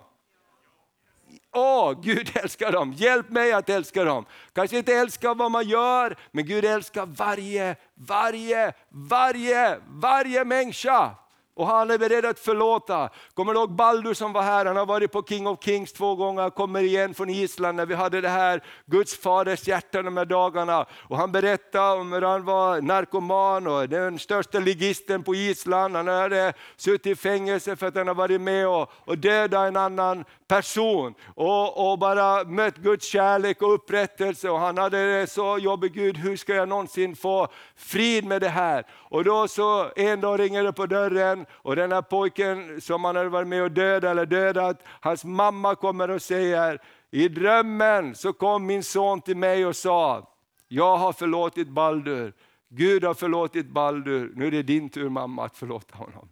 Åh, 1.51 1.91
oh, 1.91 2.01
Gud 2.01 2.31
älskar 2.35 2.71
dem. 2.71 2.93
Hjälp 2.93 3.29
mig 3.29 3.53
att 3.53 3.69
älska 3.69 4.03
dem. 4.03 4.25
Kanske 4.53 4.77
inte 4.77 4.93
älskar 4.93 5.35
vad 5.35 5.51
man 5.51 5.67
gör, 5.67 6.17
men 6.31 6.45
Gud 6.45 6.65
älskar 6.65 7.05
varje, 7.05 7.75
varje, 7.93 8.73
varje, 8.89 9.79
varje 9.87 10.45
människa. 10.45 11.15
Och 11.59 11.67
han 11.67 11.91
är 11.91 11.97
beredd 11.97 12.25
att 12.25 12.39
förlåta. 12.39 13.09
Kommer 13.33 13.53
du 13.53 13.59
ihåg 13.59 13.71
Baldur 13.71 14.13
som 14.13 14.33
var 14.33 14.41
här? 14.41 14.65
Han 14.65 14.77
har 14.77 14.85
varit 14.85 15.11
på 15.11 15.23
King 15.23 15.47
of 15.47 15.63
Kings 15.63 15.93
två 15.93 16.15
gånger, 16.15 16.49
kommer 16.49 16.81
igen 16.81 17.13
från 17.13 17.29
Island 17.29 17.75
när 17.75 17.85
vi 17.85 17.95
hade 17.95 18.21
det 18.21 18.29
här 18.29 18.63
Guds 18.85 19.17
faders 19.17 19.67
hjärta 19.67 20.01
de 20.01 20.17
här 20.17 20.25
dagarna. 20.25 20.85
Och 20.91 21.17
han 21.17 21.31
berättade 21.31 21.99
om 21.99 22.13
hur 22.13 22.21
han 22.21 22.45
var 22.45 22.81
narkoman 22.81 23.67
och 23.67 23.89
den 23.89 24.19
största 24.19 24.59
ligisten 24.59 25.23
på 25.23 25.35
Island. 25.35 25.95
Han 25.95 26.07
hade 26.07 26.53
suttit 26.77 27.07
i 27.07 27.15
fängelse 27.15 27.75
för 27.75 27.87
att 27.87 27.95
han 27.95 28.07
har 28.07 28.15
varit 28.15 28.41
med 28.41 28.67
och, 28.67 28.91
och 29.05 29.17
dödat 29.17 29.67
en 29.67 29.77
annan 29.77 30.25
person 30.49 31.13
och, 31.35 31.91
och, 31.91 31.99
bara 31.99 32.43
mött 32.43 32.77
Guds 32.77 33.05
kärlek 33.05 33.61
och 33.61 33.73
upprättelse. 33.73 34.49
Och 34.49 34.59
han 34.59 34.77
hade 34.77 35.19
det 35.19 35.27
så 35.27 35.57
jobbigt, 35.57 35.93
Gud 35.93 36.17
hur 36.17 36.35
ska 36.35 36.55
jag 36.55 36.69
någonsin 36.69 37.15
få 37.15 37.47
frid 37.75 38.25
med 38.25 38.41
det 38.41 38.49
här? 38.49 38.85
Och 38.91 39.23
då 39.23 39.47
så 39.47 39.91
en 39.95 40.21
dag 40.21 40.39
ringer 40.39 40.63
det 40.63 40.73
på 40.73 40.85
dörren 40.85 41.45
och 41.51 41.75
den 41.75 41.91
här 41.91 42.01
pojken 42.01 42.81
som 42.81 43.03
han 43.03 43.15
hade 43.15 43.29
varit 43.29 43.47
med 43.47 43.63
och 43.63 43.71
dödat 43.71 44.11
eller 44.11 44.25
dödat, 44.25 44.83
hans 44.99 45.25
mamma 45.25 45.75
kommer 45.75 46.09
och 46.09 46.21
säger, 46.21 46.81
i 47.11 47.27
drömmen 47.27 48.15
så 48.15 48.33
kom 48.33 48.65
min 48.65 48.83
son 48.83 49.21
till 49.21 49.37
mig 49.37 49.65
och 49.65 49.75
sa, 49.75 50.33
jag 50.67 50.97
har 50.97 51.13
förlåtit 51.13 51.69
Baldur, 51.69 52.33
Gud 52.69 53.03
har 53.03 53.13
förlåtit 53.13 53.69
Baldur, 53.69 54.31
nu 54.35 54.47
är 54.47 54.51
det 54.51 54.63
din 54.63 54.89
tur 54.89 55.09
mamma 55.09 55.45
att 55.45 55.57
förlåta 55.57 55.97
honom. 55.97 56.29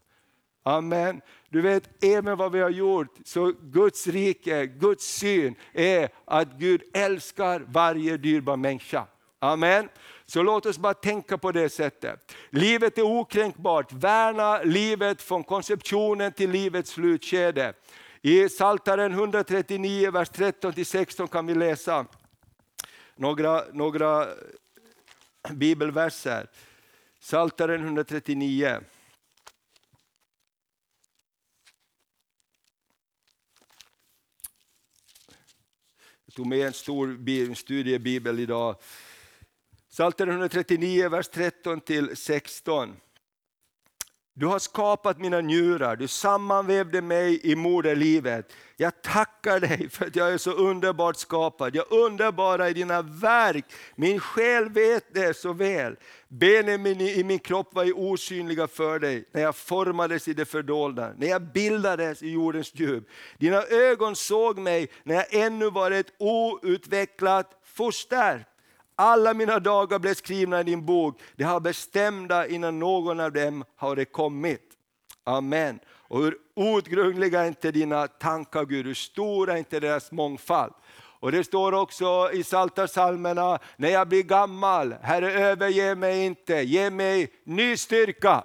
Amen. 0.68 1.22
Du 1.50 1.62
vet, 1.62 2.04
även 2.04 2.38
vad 2.38 2.52
vi 2.52 2.60
har 2.60 2.70
gjort, 2.70 3.16
så 3.26 3.54
Guds 3.62 4.08
rike, 4.08 4.66
Guds 4.66 5.06
syn 5.06 5.56
är 5.74 6.10
att 6.26 6.54
Gud 6.60 6.82
älskar 6.94 7.66
varje 7.68 8.18
dyrbar 8.18 8.58
människa. 8.58 9.08
Amen. 9.40 9.90
Så 10.26 10.44
låt 10.44 10.66
oss 10.66 10.78
bara 10.78 10.94
tänka 10.94 11.38
på 11.38 11.52
det 11.52 11.70
sättet. 11.70 12.34
Livet 12.50 12.98
är 12.98 13.02
okränkbart, 13.02 13.94
värna 13.94 14.62
livet 14.64 15.22
från 15.22 15.44
konceptionen 15.44 16.32
till 16.32 16.52
livets 16.52 16.92
slutskede. 16.92 17.74
I 18.22 18.50
Psaltaren 18.50 19.12
139, 19.12 20.12
vers 20.12 20.32
13-16 20.32 21.28
kan 21.28 21.48
vi 21.48 21.56
läsa 21.56 22.06
några, 23.16 23.64
några 23.74 24.28
bibelverser. 25.50 26.48
Psaltaren 27.22 27.84
139. 27.84 28.80
Tog 36.38 36.48
med 36.48 36.67
en 36.67 36.74
stor 36.74 37.56
studiebibel 37.56 38.39
idag 38.39 38.75
Psaltaren 39.89 40.29
139, 40.29 41.10
vers 41.10 41.29
13 41.29 41.82
16. 42.15 42.96
Du 44.39 44.46
har 44.46 44.60
skapat 44.60 45.20
mina 45.20 45.41
njurar, 45.41 45.96
du 45.96 46.08
sammanvävde 46.08 47.01
mig 47.01 47.39
i 47.44 47.56
moderlivet. 47.56 48.53
Jag 48.75 49.01
tackar 49.01 49.60
dig 49.60 49.89
för 49.89 50.06
att 50.06 50.15
jag 50.15 50.34
är 50.34 50.38
så 50.38 50.51
underbart 50.51 51.15
skapad. 51.15 51.75
Jag 51.75 51.91
underbara 51.91 52.70
i 52.70 52.74
dina 52.74 53.01
verk. 53.01 53.65
Min 53.96 54.20
själ 54.20 54.70
vet 54.70 55.13
det 55.13 55.38
så 55.38 55.53
väl. 55.53 55.96
Benen 56.27 56.88
i 56.88 57.24
min 57.24 57.39
kropp 57.39 57.75
var 57.75 58.00
osynliga 58.00 58.67
för 58.67 59.00
dig 59.00 59.29
när 59.32 59.41
jag 59.41 59.56
formades 59.56 60.27
i 60.27 60.34
det 60.34 60.46
fördolda, 60.46 61.13
när 61.17 61.27
jag 61.27 61.41
bildades 61.41 62.24
i 62.24 62.29
jordens 62.29 62.72
djup. 62.75 63.08
Dina 63.38 63.63
ögon 63.63 64.15
såg 64.15 64.58
mig 64.58 64.88
när 65.03 65.15
jag 65.15 65.34
ännu 65.34 65.70
var 65.70 65.91
ett 65.91 66.13
outvecklat 66.17 67.62
foster. 67.63 68.46
Alla 69.00 69.34
mina 69.34 69.60
dagar 69.60 70.00
blev 70.00 70.13
skrivna 70.13 70.60
i 70.60 70.63
din 70.63 70.86
bok, 70.86 71.22
de 71.36 71.44
har 71.44 71.60
bestämda 71.60 72.48
innan 72.48 72.80
någon 72.80 73.20
av 73.20 73.32
dem 73.32 73.63
har 73.75 74.06
kommit. 74.06 74.74
Amen. 75.24 75.80
Och 75.88 76.24
hur 76.24 76.38
outgrundliga 76.56 77.42
är 77.42 77.48
inte 77.48 77.72
dina 77.72 78.08
tankar 78.08 78.66
Gud, 78.66 78.86
hur 78.86 78.94
stora 78.94 79.54
är 79.54 79.58
inte 79.58 79.80
deras 79.80 80.12
mångfald. 80.12 80.74
Och 81.20 81.32
det 81.32 81.44
står 81.44 81.74
också 81.74 82.30
i 82.34 82.44
Psaltarpsalmerna, 82.44 83.60
när 83.77 83.89
jag 83.89 84.08
blir 84.08 84.24
gammal, 84.24 84.96
Herre 85.01 85.32
överge 85.32 85.96
mig 85.96 86.25
inte, 86.25 86.54
ge 86.54 86.89
mig 86.89 87.34
ny 87.44 87.77
styrka. 87.77 88.44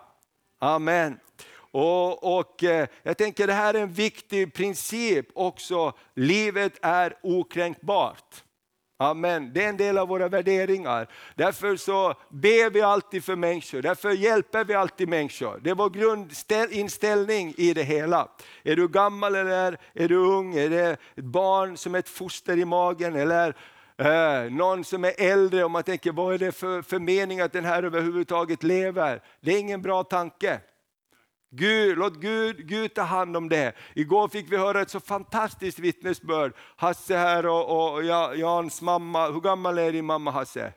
Amen. 0.59 1.19
Och, 1.55 2.39
och, 2.39 2.65
eh, 2.65 2.89
Jag 3.03 3.19
tänker 3.19 3.47
det 3.47 3.53
här 3.53 3.75
är 3.75 3.83
en 3.83 3.93
viktig 3.93 4.55
princip 4.55 5.27
också, 5.35 5.93
livet 6.15 6.73
är 6.83 7.15
okränkbart. 7.23 8.45
Amen. 9.03 9.51
Det 9.53 9.65
är 9.65 9.69
en 9.69 9.77
del 9.77 9.99
av 9.99 10.09
våra 10.09 10.29
värderingar. 10.29 11.09
Därför 11.35 11.77
så 11.77 12.15
ber 12.29 12.71
vi 12.71 12.83
alltid 12.83 13.25
för 13.25 13.37
människor, 13.37 13.83
därför 13.83 14.11
hjälper 14.11 14.65
vi 14.65 14.75
alltid 14.75 15.09
människor. 15.09 15.61
Det 15.63 15.71
är 15.71 15.75
vår 15.75 15.91
grundinställning 15.91 17.55
i 17.57 17.75
det 17.75 17.83
hela. 17.83 18.29
Är 18.63 18.77
du 18.77 18.89
gammal 18.89 19.35
eller 19.35 19.79
är 19.95 20.09
du 20.09 20.17
ung? 20.17 20.55
Är 20.55 20.71
det 20.71 20.97
ett 21.17 21.25
barn 21.25 21.77
som 21.77 21.95
är 21.95 21.99
ett 21.99 22.09
foster 22.09 22.59
i 22.59 22.65
magen? 22.65 23.17
Eller 23.17 23.57
eh, 23.97 24.51
någon 24.51 24.85
som 24.85 25.05
är 25.05 25.15
äldre 25.19 25.65
och 25.65 25.71
man 25.71 25.83
tänker, 25.83 26.13
vad 26.13 26.35
är 26.35 26.39
det 26.39 26.53
för, 26.53 26.83
för 26.83 26.99
mening 26.99 27.41
att 27.41 27.53
den 27.53 27.65
här 27.65 27.83
överhuvudtaget 27.83 28.63
lever? 28.63 29.23
Det 29.41 29.55
är 29.55 29.59
ingen 29.59 29.83
bra 29.83 30.05
tanke. 30.05 30.61
Gud, 31.55 31.99
låt 31.99 32.17
Gud, 32.17 32.69
Gud 32.69 32.95
ta 32.95 33.03
hand 33.03 33.37
om 33.37 33.49
det. 33.49 33.73
Igår 33.95 34.29
fick 34.29 34.53
vi 34.53 34.57
höra 34.57 34.81
ett 34.81 34.91
så 34.91 35.01
fantastiskt 35.01 35.79
vittnesbörd. 35.79 36.53
Hasse 36.77 37.17
här 37.17 37.47
och, 37.47 37.95
och 37.95 38.05
Jans 38.37 38.83
mamma, 38.83 39.27
hur 39.29 39.41
gammal 39.41 39.79
är 39.79 39.93
din 39.93 40.05
mamma 40.05 40.31
Hasse? 40.31 40.73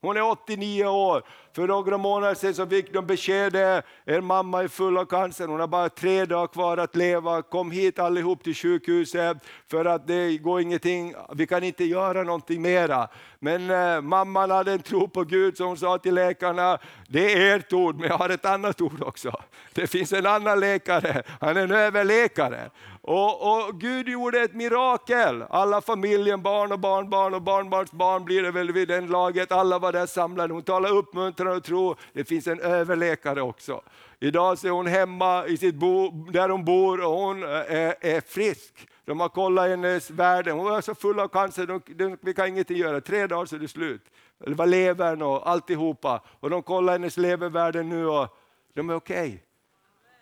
Hon 0.00 0.16
är 0.16 0.22
89 0.22 0.84
år. 0.84 1.22
För 1.52 1.66
några 1.66 1.98
månader 1.98 2.34
sedan 2.34 2.54
så 2.54 2.66
fick 2.66 2.92
de 2.92 3.06
beskedet, 3.06 3.84
er 4.04 4.20
mamma 4.20 4.62
är 4.62 4.68
full 4.68 4.98
av 4.98 5.04
cancer, 5.04 5.46
hon 5.46 5.60
har 5.60 5.66
bara 5.66 5.88
tre 5.88 6.24
dagar 6.24 6.46
kvar 6.46 6.76
att 6.76 6.96
leva. 6.96 7.42
Kom 7.42 7.70
hit 7.70 7.98
allihop 7.98 8.44
till 8.44 8.54
sjukhuset 8.54 9.36
för 9.70 9.84
att 9.84 10.06
det 10.06 10.38
går 10.38 10.60
ingenting, 10.60 11.14
vi 11.34 11.46
kan 11.46 11.64
inte 11.64 11.84
göra 11.84 12.22
någonting 12.22 12.62
mera. 12.62 13.08
Men 13.38 13.70
eh, 13.70 14.00
mamman 14.00 14.50
hade 14.50 14.72
en 14.72 14.82
tro 14.82 15.08
på 15.08 15.24
Gud 15.24 15.56
så 15.56 15.64
hon 15.64 15.76
sa 15.76 15.98
till 15.98 16.14
läkarna, 16.14 16.78
det 17.08 17.32
är 17.32 17.56
ert 17.56 17.72
ord 17.72 17.96
men 17.96 18.08
jag 18.08 18.18
har 18.18 18.28
ett 18.28 18.44
annat 18.44 18.80
ord 18.80 19.02
också. 19.02 19.32
Det 19.74 19.86
finns 19.86 20.12
en 20.12 20.26
annan 20.26 20.60
läkare, 20.60 21.22
han 21.40 21.56
är 21.56 21.62
en 21.62 21.72
överläkare. 21.72 22.70
Och, 23.10 23.52
och, 23.52 23.80
Gud 23.80 24.08
gjorde 24.08 24.40
ett 24.40 24.54
mirakel. 24.54 25.44
Alla 25.50 25.80
familjen, 25.80 26.42
barn 26.42 26.72
och 26.72 26.78
barnbarn 26.78 27.34
och 27.34 27.42
barnbarns 27.42 27.92
barn 27.92 28.24
blir 28.24 28.42
det 28.42 28.50
väl 28.50 28.72
vid 28.72 28.88
den 28.88 29.06
laget. 29.06 29.52
Alla 29.52 29.78
var 29.78 29.92
där 29.92 30.06
samlade. 30.06 30.54
Hon 30.54 30.62
talade 30.62 30.94
uppmuntran 30.94 31.56
och 31.56 31.64
tro. 31.64 31.96
Det 32.12 32.24
finns 32.24 32.46
en 32.46 32.60
överläkare 32.60 33.42
också. 33.42 33.82
Idag 34.20 34.58
så 34.58 34.66
är 34.66 34.70
hon 34.70 34.86
hemma 34.86 35.46
i 35.46 35.56
sitt 35.56 35.74
bo, 35.74 36.10
där 36.10 36.48
hon 36.48 36.64
bor 36.64 37.04
och 37.04 37.12
hon 37.12 37.42
är, 37.42 37.94
är 38.00 38.20
frisk. 38.20 38.88
De 39.04 39.20
har 39.20 39.28
kollat 39.28 39.68
hennes 39.68 40.10
värden, 40.10 40.56
hon 40.56 40.64
var 40.64 40.80
så 40.80 40.94
full 40.94 41.20
av 41.20 41.28
cancer, 41.28 41.66
de, 41.66 41.80
de, 41.86 42.18
vi 42.22 42.34
kan 42.34 42.48
ingenting 42.48 42.76
göra. 42.76 43.00
Tre 43.00 43.26
dagar 43.26 43.46
så 43.46 43.56
är 43.56 43.60
det 43.60 43.68
slut. 43.68 44.02
Det 44.46 44.54
var 44.54 44.66
levern 44.66 45.22
och 45.22 45.50
alltihopa. 45.50 46.22
Och 46.40 46.50
de 46.50 46.62
kollar 46.62 46.92
hennes 46.92 47.16
levervärden 47.16 47.88
nu 47.88 48.06
och 48.06 48.36
de 48.74 48.90
är 48.90 48.94
okej. 48.94 49.28
Okay. 49.28 49.47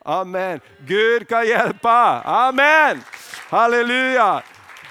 Amen. 0.09 0.61
Gud 0.87 1.29
kan 1.29 1.47
hjälpa. 1.47 2.23
Amen. 2.25 3.03
Halleluja. 3.49 4.43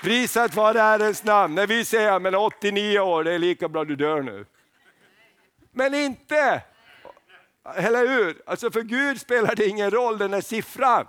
Prisat 0.01 0.55
vare 0.55 0.79
Herrens 0.79 1.23
namn. 1.23 1.55
När 1.55 1.67
vi 1.67 1.85
säger 1.85 2.19
men 2.19 2.35
89 2.35 2.99
år, 2.99 3.23
det 3.23 3.33
är 3.33 3.39
lika 3.39 3.69
bra 3.69 3.83
du 3.83 3.95
dör 3.95 4.21
nu. 4.21 4.45
Men 5.71 5.93
inte! 5.93 6.61
Eller 7.75 8.07
hur? 8.07 8.41
Alltså 8.45 8.71
för 8.71 8.81
Gud 8.81 9.21
spelar 9.21 9.55
det 9.55 9.67
ingen 9.67 9.91
roll 9.91 10.17
den 10.17 10.33
här 10.33 10.41
siffran. 10.41 11.07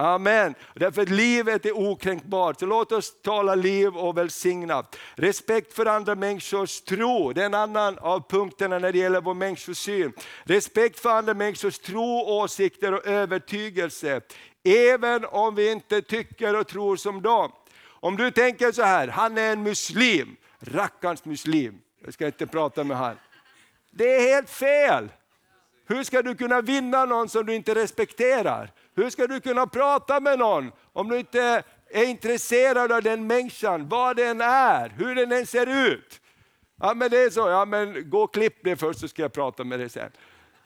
Amen. 0.00 0.54
Därför 0.74 1.02
att 1.02 1.08
livet 1.08 1.66
är 1.66 1.78
okränkbart. 1.78 2.60
Så 2.60 2.66
låt 2.66 2.92
oss 2.92 3.22
tala 3.22 3.54
liv 3.54 3.96
och 3.96 4.18
välsigna. 4.18 4.84
Respekt 5.14 5.72
för 5.72 5.86
andra 5.86 6.14
människors 6.14 6.80
tro, 6.80 7.32
det 7.32 7.42
är 7.42 7.46
en 7.46 7.54
annan 7.54 7.98
av 7.98 8.28
punkterna 8.28 8.78
när 8.78 8.92
det 8.92 8.98
gäller 8.98 9.20
vår 9.20 9.34
människosyn. 9.34 10.12
Respekt 10.44 11.00
för 11.00 11.10
andra 11.10 11.34
människors 11.34 11.78
tro, 11.78 12.20
åsikter 12.20 12.94
och 12.94 13.06
övertygelse. 13.06 14.20
Även 14.64 15.24
om 15.24 15.54
vi 15.54 15.72
inte 15.72 16.02
tycker 16.02 16.56
och 16.56 16.66
tror 16.66 16.96
som 16.96 17.22
dem. 17.22 17.52
Om 17.86 18.16
du 18.16 18.30
tänker 18.30 18.72
så 18.72 18.82
här, 18.82 19.08
han 19.08 19.38
är 19.38 19.52
en 19.52 19.62
muslim, 19.62 20.36
rackarns 20.60 21.24
muslim. 21.24 21.78
Jag 22.04 22.14
ska 22.14 22.26
inte 22.26 22.46
prata 22.46 22.84
med 22.84 22.96
han. 22.96 23.16
Det 23.90 24.14
är 24.14 24.34
helt 24.34 24.50
fel. 24.50 25.08
Hur 25.88 26.04
ska 26.04 26.22
du 26.22 26.34
kunna 26.34 26.60
vinna 26.60 27.04
någon 27.04 27.28
som 27.28 27.46
du 27.46 27.54
inte 27.54 27.74
respekterar? 27.74 28.72
Hur 28.98 29.10
ska 29.10 29.26
du 29.26 29.40
kunna 29.40 29.66
prata 29.66 30.20
med 30.20 30.38
någon 30.38 30.72
om 30.92 31.08
du 31.08 31.18
inte 31.18 31.62
är 31.90 32.04
intresserad 32.04 32.92
av 32.92 33.02
den 33.02 33.26
människan, 33.26 33.88
vad 33.88 34.16
den 34.16 34.40
är, 34.40 34.88
hur 34.88 35.14
den 35.14 35.32
än 35.32 35.46
ser 35.46 35.86
ut? 35.88 36.20
Ja 36.80 36.94
men 36.94 37.10
det 37.10 37.18
är 37.18 37.30
så, 37.30 37.40
ja 37.40 37.64
men 37.64 38.10
gå 38.10 38.22
och 38.22 38.34
klipp 38.34 38.58
det 38.64 38.76
först 38.76 39.00
så 39.00 39.08
ska 39.08 39.22
jag 39.22 39.32
prata 39.32 39.64
med 39.64 39.78
dig 39.78 39.88
sen. 39.88 40.10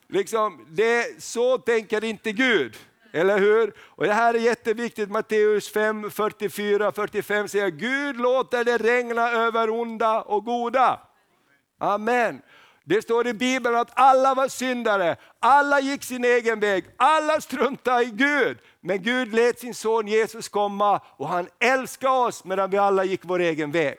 Liksom, 0.08 0.66
det, 0.68 1.22
så 1.22 1.58
tänker 1.58 2.04
inte 2.04 2.32
Gud. 2.32 2.76
Eller 3.12 3.38
hur? 3.38 3.74
Och 3.78 4.04
det 4.04 4.12
här 4.12 4.34
är 4.34 4.38
jätteviktigt, 4.38 5.10
Matteus 5.10 5.72
5, 5.72 6.10
44, 6.10 6.92
45 6.92 7.48
säger 7.48 7.68
Gud 7.68 8.16
låter 8.16 8.64
det 8.64 8.78
regna 8.78 9.30
över 9.30 9.70
onda 9.70 10.22
och 10.22 10.44
goda. 10.44 11.00
Amen. 11.78 12.42
Det 12.84 13.02
står 13.02 13.26
i 13.26 13.34
Bibeln 13.34 13.76
att 13.76 13.90
alla 13.94 14.34
var 14.34 14.48
syndare, 14.48 15.16
alla 15.38 15.80
gick 15.80 16.04
sin 16.04 16.24
egen 16.24 16.60
väg, 16.60 16.84
alla 16.96 17.40
struntade 17.40 18.02
i 18.02 18.10
Gud. 18.10 18.58
Men 18.80 19.02
Gud 19.02 19.34
lät 19.34 19.58
sin 19.58 19.74
son 19.74 20.08
Jesus 20.08 20.48
komma 20.48 21.00
och 21.16 21.28
han 21.28 21.48
älskade 21.60 22.18
oss 22.18 22.44
medan 22.44 22.70
vi 22.70 22.78
alla 22.78 23.04
gick 23.04 23.20
vår 23.24 23.40
egen 23.40 23.70
väg. 23.70 23.98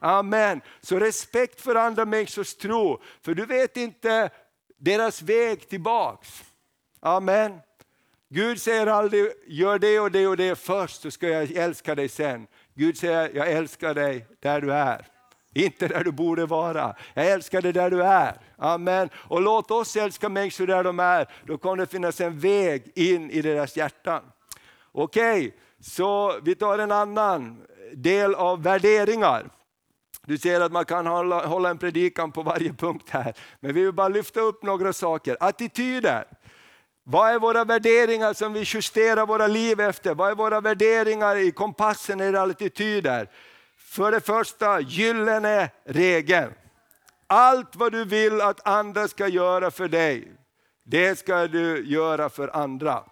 Amen. 0.00 0.60
Så 0.80 0.98
respekt 0.98 1.60
för 1.60 1.74
andra 1.74 2.04
människors 2.04 2.54
tro, 2.54 3.02
för 3.22 3.34
du 3.34 3.46
vet 3.46 3.76
inte 3.76 4.30
deras 4.78 5.22
väg 5.22 5.68
tillbaks. 5.68 6.42
Amen. 7.00 7.58
Gud 8.28 8.62
säger 8.62 8.86
aldrig, 8.86 9.32
gör 9.46 9.78
det 9.78 10.00
och 10.00 10.10
det 10.10 10.26
och 10.26 10.36
det 10.36 10.58
först 10.58 11.02
så 11.02 11.10
ska 11.10 11.28
jag 11.28 11.50
älska 11.50 11.94
dig 11.94 12.08
sen. 12.08 12.46
Gud 12.74 12.98
säger, 12.98 13.30
jag 13.34 13.50
älskar 13.50 13.94
dig 13.94 14.26
där 14.40 14.60
du 14.60 14.72
är. 14.72 15.11
Inte 15.54 15.88
där 15.88 16.04
du 16.04 16.12
borde 16.12 16.46
vara. 16.46 16.96
Jag 17.14 17.26
älskar 17.26 17.62
dig 17.62 17.72
där 17.72 17.90
du 17.90 18.02
är. 18.02 18.40
Amen. 18.58 19.08
Och 19.14 19.42
låt 19.42 19.70
oss 19.70 19.96
älska 19.96 20.28
människor 20.28 20.66
där 20.66 20.84
de 20.84 21.00
är. 21.00 21.28
Då 21.46 21.58
kommer 21.58 21.76
det 21.76 21.86
finnas 21.86 22.20
en 22.20 22.38
väg 22.38 22.92
in 22.94 23.30
i 23.30 23.42
deras 23.42 23.76
hjärtan. 23.76 24.22
Okej, 24.92 25.38
okay, 25.38 25.52
så 25.80 26.40
vi 26.42 26.54
tar 26.54 26.78
en 26.78 26.92
annan 26.92 27.62
del 27.94 28.34
av 28.34 28.62
värderingar. 28.62 29.50
Du 30.26 30.38
ser 30.38 30.60
att 30.60 30.72
man 30.72 30.84
kan 30.84 31.06
hålla, 31.06 31.46
hålla 31.46 31.70
en 31.70 31.78
predikan 31.78 32.32
på 32.32 32.42
varje 32.42 32.72
punkt 32.72 33.08
här. 33.10 33.34
Men 33.60 33.74
vi 33.74 33.82
vill 33.82 33.92
bara 33.92 34.08
lyfta 34.08 34.40
upp 34.40 34.62
några 34.62 34.92
saker. 34.92 35.36
Attityder. 35.40 36.24
Vad 37.04 37.30
är 37.30 37.38
våra 37.38 37.64
värderingar 37.64 38.32
som 38.32 38.52
vi 38.52 38.64
justerar 38.66 39.26
våra 39.26 39.46
liv 39.46 39.80
efter? 39.80 40.14
Vad 40.14 40.30
är 40.30 40.34
våra 40.34 40.60
värderingar 40.60 41.36
i 41.36 41.50
kompassen 41.50 42.20
i 42.20 42.36
attityder? 42.36 43.28
För 43.92 44.12
det 44.12 44.20
första, 44.20 44.80
gyllene 44.80 45.70
regeln. 45.84 46.52
Allt 47.26 47.76
vad 47.76 47.92
du 47.92 48.04
vill 48.04 48.40
att 48.40 48.66
andra 48.68 49.08
ska 49.08 49.28
göra 49.28 49.70
för 49.70 49.88
dig, 49.88 50.32
det 50.84 51.18
ska 51.18 51.46
du 51.46 51.84
göra 51.86 52.28
för 52.28 52.56
andra. 52.56 53.04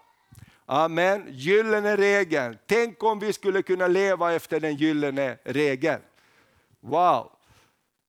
Amen. 0.66 1.26
Gyllene 1.28 1.96
regeln. 1.96 2.58
Tänk 2.66 3.02
om 3.02 3.18
vi 3.18 3.32
skulle 3.32 3.62
kunna 3.62 3.86
leva 3.86 4.32
efter 4.32 4.60
den 4.60 4.76
gyllene 4.76 5.38
regeln. 5.44 6.00
Wow. 6.80 7.32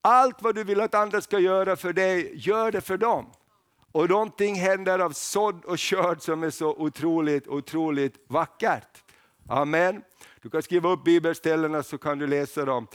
Allt 0.01 0.41
vad 0.41 0.55
du 0.55 0.63
vill 0.63 0.81
att 0.81 0.95
andra 0.95 1.21
ska 1.21 1.39
göra 1.39 1.75
för 1.75 1.93
dig, 1.93 2.31
gör 2.35 2.71
det 2.71 2.81
för 2.81 2.97
dem. 2.97 3.31
Och 3.91 4.09
någonting 4.09 4.55
händer 4.55 4.99
av 4.99 5.11
sådd 5.11 5.65
och 5.65 5.77
körd 5.77 6.21
som 6.21 6.43
är 6.43 6.49
så 6.49 6.69
otroligt, 6.69 7.47
otroligt 7.47 8.15
vackert. 8.27 9.03
Amen. 9.49 10.03
Du 10.41 10.49
kan 10.49 10.63
skriva 10.63 10.89
upp 10.89 11.03
bibelställena 11.03 11.83
så 11.83 11.97
kan 11.97 12.19
du 12.19 12.27
läsa 12.27 12.65
dem. 12.65 12.87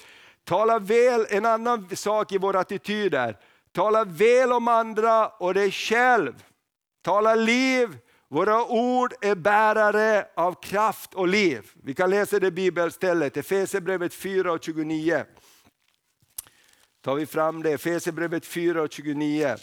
Tala 0.44 0.78
väl, 0.78 1.26
en 1.30 1.46
annan 1.46 1.96
sak 1.96 2.32
i 2.32 2.38
våra 2.38 2.60
attityder. 2.60 3.36
Tala 3.72 4.04
väl 4.04 4.52
om 4.52 4.68
andra 4.68 5.28
och 5.28 5.54
dig 5.54 5.70
själv. 5.70 6.44
Tala 7.02 7.34
liv. 7.34 7.98
Våra 8.28 8.64
ord 8.64 9.14
är 9.20 9.34
bärare 9.34 10.26
av 10.36 10.62
kraft 10.62 11.14
och 11.14 11.28
liv. 11.28 11.70
Vi 11.82 11.94
kan 11.94 12.10
läsa 12.10 12.38
det 12.38 12.50
bibelstället, 12.50 13.36
Efesierbrevet 13.36 14.14
4 14.14 14.52
och 14.52 14.62
29. 14.62 15.24
Tar 17.00 17.14
vi 17.14 17.26
fram 17.26 17.62
det, 17.62 17.72
Efesierbrevet 17.72 18.46
4 18.46 18.82
och 18.82 18.92
29. 18.92 19.56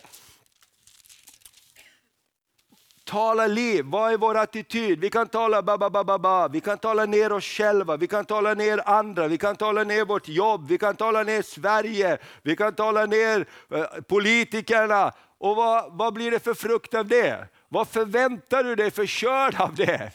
Tala 3.05 3.47
liv, 3.47 3.85
vad 3.85 4.13
är 4.13 4.17
vår 4.17 4.37
attityd? 4.37 4.99
Vi 4.99 5.09
kan 5.09 5.27
tala 5.27 5.61
ba, 5.61 5.77
ba, 5.77 5.89
ba, 5.89 6.03
ba, 6.03 6.19
ba. 6.19 6.47
vi 6.47 6.61
kan 6.61 6.77
tala 6.77 7.05
ner 7.05 7.31
oss 7.31 7.43
själva, 7.43 7.97
vi 7.97 8.07
kan 8.07 8.25
tala 8.25 8.53
ner 8.53 8.89
andra, 8.89 9.27
vi 9.27 9.37
kan 9.37 9.55
tala 9.55 9.83
ner 9.83 10.05
vårt 10.05 10.27
jobb, 10.27 10.67
vi 10.67 10.77
kan 10.77 10.95
tala 10.95 11.23
ner 11.23 11.41
Sverige, 11.41 12.17
vi 12.41 12.55
kan 12.55 12.75
tala 12.75 13.05
ner 13.05 13.45
eh, 13.69 13.85
politikerna. 14.07 15.11
Och 15.37 15.55
vad, 15.55 15.97
vad 15.97 16.13
blir 16.13 16.31
det 16.31 16.39
för 16.39 16.53
frukt 16.53 16.93
av 16.93 17.07
det? 17.07 17.47
Vad 17.69 17.87
förväntar 17.87 18.63
du 18.63 18.75
dig 18.75 18.91
för 18.91 19.05
körd 19.05 19.55
av 19.61 19.75
det? 19.75 20.11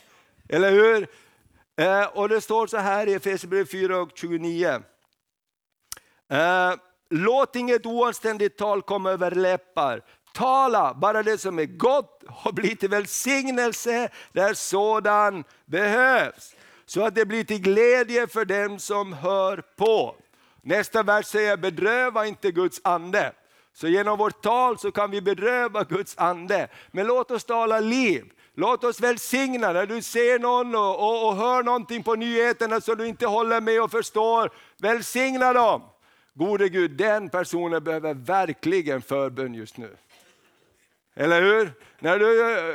Eller 0.49 0.71
hur? 0.71 1.09
Eh, 1.77 2.07
och 2.07 2.29
det 2.29 2.41
står 2.41 2.67
så 2.67 2.77
här 2.77 3.07
i 3.07 3.15
Efesierbrevet 3.15 3.71
4 3.71 4.01
och 4.01 4.11
29. 4.15 4.83
Eh, 6.31 6.75
Låt 7.11 7.57
inget 7.57 7.87
oanständigt 7.87 8.59
tal 8.59 8.83
komma 8.83 9.11
över 9.11 9.31
läppar, 9.31 10.03
Tala 10.39 10.95
bara 10.95 11.23
det 11.23 11.39
som 11.39 11.59
är 11.59 11.65
gott 11.65 12.25
och 12.45 12.55
bli 12.55 12.77
till 12.77 12.89
välsignelse 12.89 14.09
där 14.33 14.55
sådan 14.55 15.45
behövs. 15.67 16.55
Så 16.87 17.05
att 17.05 17.15
det 17.15 17.27
blir 17.27 17.45
till 17.45 17.61
glädje 17.61 18.27
för 18.27 18.45
dem 18.45 18.79
som 18.79 19.13
hör 19.13 19.63
på. 19.77 20.17
Nästa 20.63 21.03
vers 21.03 21.27
säger 21.27 21.57
bedröva 21.57 22.27
inte 22.27 22.51
Guds 22.51 22.81
ande. 22.85 23.33
Så 23.75 23.89
genom 23.89 24.19
vårt 24.19 24.43
tal 24.43 24.79
så 24.79 24.91
kan 24.91 25.11
vi 25.11 25.21
bedröva 25.21 25.85
Guds 25.85 26.19
ande. 26.19 26.69
Men 26.91 27.07
låt 27.07 27.31
oss 27.31 27.45
tala 27.45 27.81
liv. 27.81 28.25
Låt 28.55 28.85
oss 28.85 29.01
välsigna 29.01 29.73
när 29.73 29.87
du 29.87 30.03
ser 30.03 30.39
någon 30.39 30.75
och, 30.75 31.09
och, 31.09 31.29
och 31.29 31.37
hör 31.37 31.63
någonting 31.63 32.03
på 32.03 32.15
nyheterna 32.15 32.81
som 32.81 32.97
du 32.97 33.07
inte 33.07 33.27
håller 33.27 33.61
med 33.61 33.83
och 33.83 33.91
förstår. 33.91 34.51
Välsigna 34.79 35.53
dem. 35.53 35.83
Gode 36.35 36.69
Gud, 36.69 36.91
den 36.91 37.29
personen 37.29 37.85
behöver 37.85 38.15
verkligen 38.15 39.03
förbön 39.03 39.55
just 39.55 39.77
nu. 39.77 39.97
Eller 41.19 41.43
hur? 41.43 41.73
När 41.99 42.19
du 42.19 42.27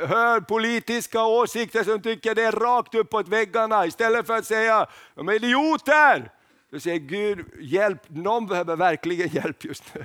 hör 0.06 0.40
politiska 0.40 1.24
åsikter 1.24 1.84
som 1.84 2.02
tycker 2.02 2.34
det 2.34 2.42
är 2.42 2.52
rakt 2.52 2.94
uppåt 2.94 3.28
väggarna, 3.28 3.86
istället 3.86 4.26
för 4.26 4.36
att 4.36 4.46
säga 4.46 4.86
de 5.14 5.28
är 5.28 5.32
idioter, 5.32 6.30
du 6.70 6.80
säger 6.80 6.98
Gud, 6.98 7.46
hjälp, 7.60 8.00
någon 8.08 8.46
behöver 8.46 8.76
verkligen 8.76 9.28
hjälp 9.28 9.64
just 9.64 9.94
nu. 9.94 10.04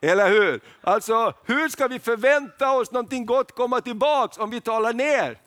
Eller 0.00 0.30
hur? 0.30 0.60
Alltså, 0.80 1.34
hur 1.44 1.68
ska 1.68 1.88
vi 1.88 1.98
förvänta 1.98 2.72
oss 2.72 2.90
någonting 2.90 3.26
gott 3.26 3.54
komma 3.54 3.80
tillbaks 3.80 4.38
om 4.38 4.50
vi 4.50 4.60
talar 4.60 4.92
ner? 4.92 5.38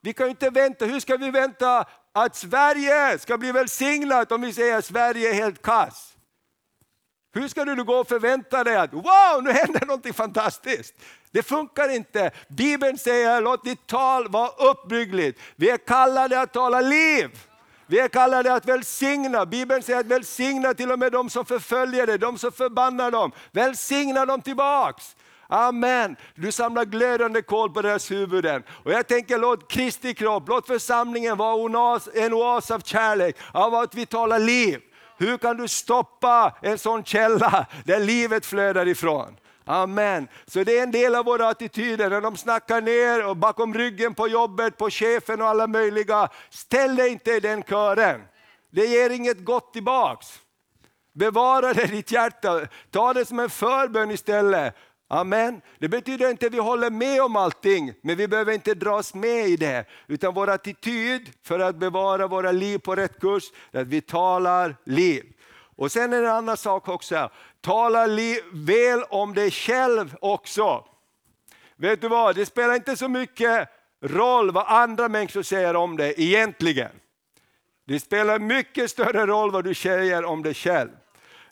Vi 0.00 0.12
kan 0.12 0.28
inte 0.28 0.50
vänta, 0.50 0.84
hur 0.84 1.00
ska 1.00 1.16
vi 1.16 1.30
vänta 1.30 1.84
att 2.12 2.36
Sverige 2.36 3.18
ska 3.18 3.38
bli 3.38 3.52
välsignat 3.52 4.32
om 4.32 4.40
vi 4.40 4.52
säger 4.52 4.78
att 4.78 4.84
Sverige 4.84 5.30
är 5.30 5.34
helt 5.34 5.62
kass? 5.62 6.11
Hur 7.32 7.48
ska 7.48 7.64
du 7.64 7.84
gå 7.84 7.94
och 7.94 8.08
förvänta 8.08 8.64
dig 8.64 8.76
att 8.76 8.92
wow, 8.92 9.42
nu 9.42 9.52
händer 9.52 9.86
någonting 9.86 10.12
fantastiskt? 10.12 10.94
Det 11.30 11.42
funkar 11.42 11.88
inte. 11.88 12.30
Bibeln 12.48 12.98
säger 12.98 13.40
låt 13.40 13.64
ditt 13.64 13.86
tal 13.86 14.28
vara 14.28 14.48
uppbyggligt. 14.48 15.40
Vi 15.56 15.70
är 15.70 15.76
kallade 15.76 16.40
att 16.40 16.52
tala 16.52 16.80
liv. 16.80 17.30
Vi 17.86 17.98
är 17.98 18.08
kallade 18.08 18.54
att 18.54 18.66
välsigna. 18.66 19.46
Bibeln 19.46 19.82
säger 19.82 20.00
att 20.00 20.06
välsigna 20.06 20.74
till 20.74 20.92
och 20.92 20.98
med 20.98 21.12
de 21.12 21.30
som 21.30 21.44
förföljer 21.44 22.06
dig, 22.06 22.18
de 22.18 22.38
som 22.38 22.52
förbannar 22.52 23.10
dem. 23.10 23.32
Välsigna 23.50 24.26
dem 24.26 24.42
tillbaks. 24.42 25.16
Amen. 25.48 26.16
Du 26.34 26.52
samlar 26.52 26.84
glödande 26.84 27.42
kol 27.42 27.70
på 27.70 27.82
deras 27.82 28.10
huvuden. 28.10 28.62
Och 28.84 28.92
jag 28.92 29.06
tänker 29.08 29.38
låt 29.38 29.70
Kristi 29.70 30.14
kropp, 30.14 30.48
låt 30.48 30.66
församlingen 30.66 31.36
vara 31.36 32.00
en 32.14 32.32
oas 32.32 32.70
av 32.70 32.80
kärlek, 32.80 33.36
av 33.52 33.74
att 33.74 33.94
vi 33.94 34.06
talar 34.06 34.38
liv. 34.38 34.80
Hur 35.22 35.38
kan 35.38 35.56
du 35.56 35.68
stoppa 35.68 36.56
en 36.62 36.78
sån 36.78 37.04
källa 37.04 37.66
där 37.84 38.00
livet 38.00 38.46
flödar 38.46 38.88
ifrån? 38.88 39.36
Amen. 39.64 40.28
Så 40.46 40.64
det 40.64 40.78
är 40.78 40.82
en 40.82 40.90
del 40.90 41.14
av 41.14 41.24
våra 41.24 41.48
attityder 41.48 42.10
när 42.10 42.20
de 42.20 42.36
snackar 42.36 42.80
ner 42.80 43.26
och 43.26 43.36
bakom 43.36 43.74
ryggen 43.74 44.14
på 44.14 44.28
jobbet, 44.28 44.76
på 44.76 44.90
chefen 44.90 45.42
och 45.42 45.48
alla 45.48 45.66
möjliga. 45.66 46.28
Ställ 46.50 46.96
dig 46.96 47.08
inte 47.08 47.30
i 47.30 47.40
den 47.40 47.62
kören. 47.62 48.22
Det 48.70 48.86
ger 48.86 49.10
inget 49.10 49.44
gott 49.44 49.72
tillbaks. 49.72 50.40
Bevara 51.14 51.72
det 51.72 51.84
i 51.84 51.86
ditt 51.86 52.12
hjärta, 52.12 52.60
ta 52.90 53.12
det 53.12 53.24
som 53.24 53.38
en 53.38 53.50
förbön 53.50 54.10
istället. 54.10 54.76
Amen. 55.14 55.60
Det 55.78 55.88
betyder 55.88 56.30
inte 56.30 56.46
att 56.46 56.54
vi 56.54 56.58
håller 56.58 56.90
med 56.90 57.22
om 57.22 57.36
allting, 57.36 57.92
men 58.02 58.16
vi 58.16 58.28
behöver 58.28 58.52
inte 58.52 58.74
dras 58.74 59.14
med 59.14 59.48
i 59.48 59.56
det. 59.56 59.84
Utan 60.06 60.34
vår 60.34 60.50
attityd 60.50 61.30
för 61.42 61.58
att 61.58 61.76
bevara 61.76 62.26
våra 62.26 62.52
liv 62.52 62.78
på 62.78 62.94
rätt 62.94 63.20
kurs, 63.20 63.44
är 63.72 63.80
att 63.80 63.86
vi 63.86 64.00
talar 64.00 64.76
liv. 64.84 65.24
Och 65.76 65.92
sen 65.92 66.12
är 66.12 66.20
det 66.22 66.28
en 66.28 66.34
annan 66.34 66.56
sak 66.56 66.88
också, 66.88 67.30
tala 67.60 68.06
väl 68.52 69.02
om 69.08 69.34
dig 69.34 69.50
själv 69.50 70.16
också. 70.20 70.84
Vet 71.76 72.00
du 72.00 72.08
vad, 72.08 72.36
det 72.36 72.46
spelar 72.46 72.74
inte 72.74 72.96
så 72.96 73.08
mycket 73.08 73.68
roll 74.02 74.50
vad 74.50 74.66
andra 74.66 75.08
människor 75.08 75.42
säger 75.42 75.76
om 75.76 75.96
dig 75.96 76.14
egentligen. 76.16 76.92
Det 77.86 78.00
spelar 78.00 78.38
mycket 78.38 78.90
större 78.90 79.26
roll 79.26 79.50
vad 79.50 79.64
du 79.64 79.74
säger 79.74 80.24
om 80.24 80.42
dig 80.42 80.54
själv. 80.54 80.90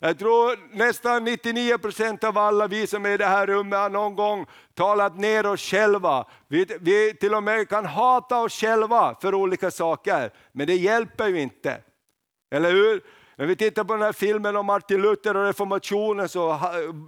Jag 0.03 0.19
tror 0.19 0.59
nästan 0.77 1.23
99 1.23 1.77
procent 1.77 2.23
av 2.23 2.37
alla 2.37 2.67
vi 2.67 2.87
som 2.87 3.05
är 3.05 3.09
i 3.09 3.17
det 3.17 3.25
här 3.25 3.47
rummet 3.47 3.79
har 3.79 3.89
någon 3.89 4.15
gång 4.15 4.45
talat 4.73 5.17
ner 5.17 5.45
oss 5.45 5.61
själva. 5.61 6.25
Vi, 6.47 6.65
vi 6.79 7.13
till 7.13 7.33
och 7.33 7.43
med 7.43 7.69
kan 7.69 7.85
hata 7.85 8.37
oss 8.37 8.53
själva 8.53 9.15
för 9.21 9.35
olika 9.35 9.71
saker, 9.71 10.31
men 10.51 10.67
det 10.67 10.75
hjälper 10.75 11.27
ju 11.27 11.41
inte. 11.41 11.81
Eller 12.51 12.71
hur? 12.71 13.01
När 13.35 13.45
vi 13.45 13.55
tittar 13.55 13.83
på 13.83 13.93
den 13.93 14.01
här 14.01 14.13
filmen 14.13 14.55
om 14.55 14.65
Martin 14.65 15.01
Luther 15.01 15.37
och 15.37 15.45
reformationen 15.45 16.29
så 16.29 16.59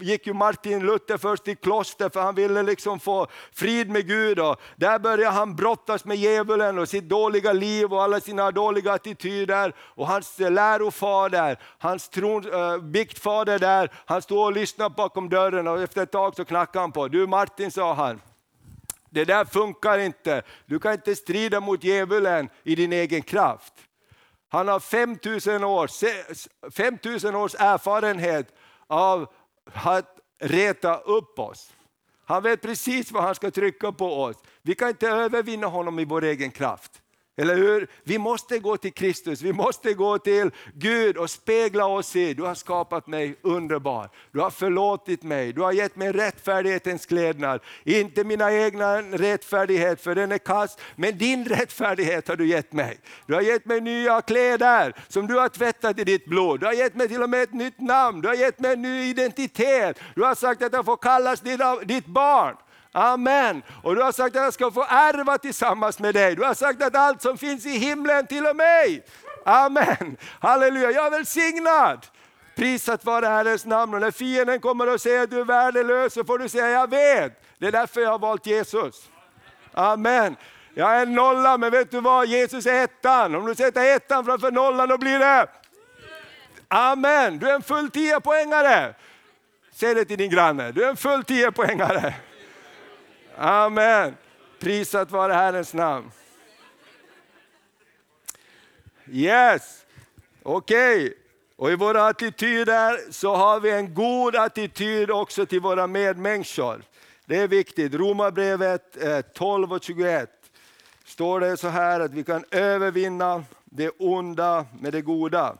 gick 0.02 0.28
ju 0.28 0.34
Martin 0.34 0.86
Luther 0.86 1.18
först 1.18 1.48
i 1.48 1.56
kloster 1.56 2.10
för 2.10 2.22
han 2.22 2.36
ville 2.36 2.64
liksom 2.64 3.00
få 3.00 3.28
frid 3.54 3.90
med 3.90 4.08
Gud. 4.08 4.40
Och 4.40 4.62
där 4.76 5.00
började 5.00 5.36
han 5.36 5.56
brottas 5.56 6.06
med 6.06 6.18
djävulen 6.18 6.80
och 6.80 6.90
sitt 6.90 7.04
dåliga 7.04 7.54
liv 7.54 7.94
och 7.94 8.04
alla 8.04 8.20
sina 8.20 8.52
dåliga 8.52 8.94
attityder. 8.94 9.74
Och 9.80 10.08
hans 10.08 10.40
lärofader, 10.40 11.60
hans 11.78 12.10
tron, 12.10 12.54
eh, 12.54 12.60
äh, 12.60 12.78
biktfader 12.78 13.60
där, 13.60 13.92
han 14.06 14.22
stod 14.22 14.46
och 14.46 14.54
lyssnade 14.54 14.96
bakom 14.98 15.30
dörren 15.30 15.68
och 15.68 15.82
efter 15.82 16.04
ett 16.04 16.12
tag 16.12 16.36
så 16.36 16.46
knackade 16.46 16.84
han 16.84 16.92
på. 16.92 17.08
Du 17.08 17.28
Martin, 17.28 17.72
sa 17.72 17.94
han. 17.94 18.22
Det 19.10 19.26
där 19.26 19.46
funkar 19.46 20.00
inte. 20.00 20.42
Du 20.66 20.80
kan 20.80 20.94
inte 20.94 21.16
strida 21.16 21.60
mot 21.60 21.84
djävulen 21.84 22.50
i 22.64 22.76
din 22.76 22.94
egen 22.94 23.22
kraft. 23.22 23.74
Han 24.54 24.68
har 24.68 24.80
5000 24.80 25.64
års, 25.64 26.04
5000 26.76 27.36
års 27.36 27.56
erfarenhet 27.56 28.56
av 28.88 29.28
att 29.74 30.20
reta 30.40 30.98
upp 30.98 31.40
oss. 31.40 31.74
Han 32.26 32.44
vet 32.44 32.62
precis 32.62 33.12
vad 33.12 33.24
han 33.24 33.36
ska 33.36 33.52
trycka 33.52 33.92
på 33.92 34.24
oss. 34.24 34.38
Vi 34.62 34.76
kan 34.76 34.90
inte 34.90 35.08
övervinna 35.08 35.68
honom 35.68 36.00
i 36.00 36.06
vår 36.06 36.24
egen 36.24 36.52
kraft. 36.52 37.02
Eller 37.38 37.56
hur? 37.56 37.88
Vi 38.04 38.18
måste 38.18 38.60
gå 38.60 38.78
till 38.78 38.94
Kristus, 38.94 39.42
vi 39.42 39.54
måste 39.54 39.94
gå 39.94 40.18
till 40.18 40.52
Gud 40.74 41.18
och 41.18 41.30
spegla 41.30 41.86
oss 41.86 42.16
i, 42.16 42.34
du 42.34 42.44
har 42.44 42.56
skapat 42.56 43.08
mig 43.08 43.36
underbar. 43.42 44.10
Du 44.32 44.40
har 44.40 44.50
förlåtit 44.50 45.24
mig, 45.24 45.54
du 45.54 45.62
har 45.62 45.72
gett 45.72 45.96
mig 45.96 46.12
rättfärdighetens 46.12 47.06
klädnad. 47.06 47.62
Inte 47.84 48.24
mina 48.24 48.54
egna 48.54 49.02
rättfärdighet, 49.02 50.02
för 50.02 50.16
den 50.16 50.32
är 50.32 50.38
kass, 50.38 50.78
men 50.96 51.18
din 51.18 51.46
rättfärdighet 51.46 52.28
har 52.28 52.36
du 52.36 52.48
gett 52.48 52.74
mig. 52.74 53.00
Du 53.28 53.34
har 53.34 53.42
gett 53.42 53.66
mig 53.66 53.82
nya 53.82 54.22
kläder 54.22 54.96
som 55.08 55.28
du 55.28 55.36
har 55.40 55.50
tvättat 55.50 56.00
i 56.00 56.04
ditt 56.04 56.26
blod. 56.26 56.60
Du 56.60 56.66
har 56.66 56.74
gett 56.74 56.96
mig 56.96 57.08
till 57.08 57.24
och 57.24 57.30
med 57.30 57.44
ett 57.44 57.54
nytt 57.54 57.80
namn, 57.80 58.22
du 58.22 58.28
har 58.28 58.36
gett 58.36 58.60
mig 58.60 58.74
en 58.74 58.82
ny 58.82 59.10
identitet. 59.10 60.00
Du 60.16 60.24
har 60.24 60.36
sagt 60.36 60.64
att 60.64 60.74
jag 60.74 60.86
får 60.86 60.98
kallas 60.98 61.42
ditt 61.86 62.06
barn. 62.06 62.56
Amen. 62.96 63.64
Och 63.84 63.96
du 63.96 64.02
har 64.02 64.12
sagt 64.12 64.36
att 64.36 64.44
jag 64.44 64.54
ska 64.54 64.72
få 64.72 64.86
ärva 64.90 65.38
tillsammans 65.38 66.00
med 66.00 66.14
dig. 66.14 66.36
Du 66.36 66.44
har 66.44 66.54
sagt 66.54 66.84
att 66.84 66.96
allt 66.96 67.22
som 67.22 67.38
finns 67.38 67.66
i 67.66 67.70
himlen 67.70 68.28
till 68.28 68.44
mig. 68.54 69.06
Amen. 69.46 70.18
Halleluja, 70.40 70.92
jag 70.92 71.06
är 71.06 71.12
välsignad. 71.12 72.08
Prisat 72.56 73.06
vare 73.06 73.26
Herrens 73.26 73.66
namn. 73.66 73.94
Och 73.94 74.02
när 74.02 74.12
fienden 74.12 74.60
kommer 74.60 74.94
och 74.94 75.02
säger 75.02 75.24
att 75.24 75.30
du 75.30 75.40
är 75.40 75.46
värdelös 75.46 76.14
så 76.14 76.24
får 76.24 76.40
du 76.40 76.50
säga, 76.50 76.70
jag 76.70 76.90
vet. 76.90 77.42
Det 77.58 77.68
är 77.68 77.72
därför 77.72 78.02
jag 78.02 78.10
har 78.10 78.20
valt 78.20 78.46
Jesus. 78.46 79.10
Amen. 79.74 80.36
Jag 80.74 80.98
är 80.98 81.02
en 81.02 81.16
nolla, 81.16 81.58
men 81.58 81.72
vet 81.72 81.92
du 81.92 82.02
vad? 82.02 82.28
Jesus 82.28 82.66
är 82.66 82.84
ettan. 82.84 83.36
Om 83.36 83.46
du 83.46 83.56
sätter 83.56 83.96
ettan 83.96 84.26
framför 84.26 84.52
nollan, 84.52 84.90
då 84.90 84.98
blir 84.98 85.20
det... 85.20 85.48
Amen. 86.68 87.40
Du 87.40 87.50
är 87.50 87.56
en 87.56 87.62
full 87.62 87.90
tiopoängare. 87.90 88.96
Säg 89.72 89.96
det 89.96 90.06
till 90.06 90.18
din 90.18 90.30
granne. 90.30 90.72
Du 90.72 90.84
är 90.84 90.90
en 90.90 90.98
full 90.98 91.24
tiopoängare. 91.24 92.14
Amen. 93.38 94.18
Prisat 94.60 95.12
vare 95.12 95.34
Herrens 95.34 95.74
namn. 95.74 96.12
Yes, 99.12 99.86
okej. 100.44 101.06
Okay. 101.06 101.14
Och 101.56 101.72
i 101.72 101.76
våra 101.76 102.08
attityder 102.08 103.12
så 103.12 103.36
har 103.36 103.60
vi 103.60 103.72
en 103.72 103.94
god 103.94 104.36
attityd 104.36 105.12
också 105.12 105.46
till 105.46 105.60
våra 105.60 105.88
medmänniskor. 105.88 106.84
Det 107.26 107.38
är 107.38 107.48
viktigt. 107.48 107.94
Romarbrevet 107.94 109.04
eh, 109.04 109.22
12 109.22 109.74
och 109.74 109.84
21 109.84 110.30
står 111.06 111.40
det 111.40 111.58
så 111.58 111.68
här 111.68 112.00
att 112.00 112.14
vi 112.14 112.24
kan 112.24 112.46
övervinna 112.52 113.44
det 113.66 113.90
onda 113.90 114.66
med 114.80 114.94
det 114.94 115.02
goda. 115.02 115.58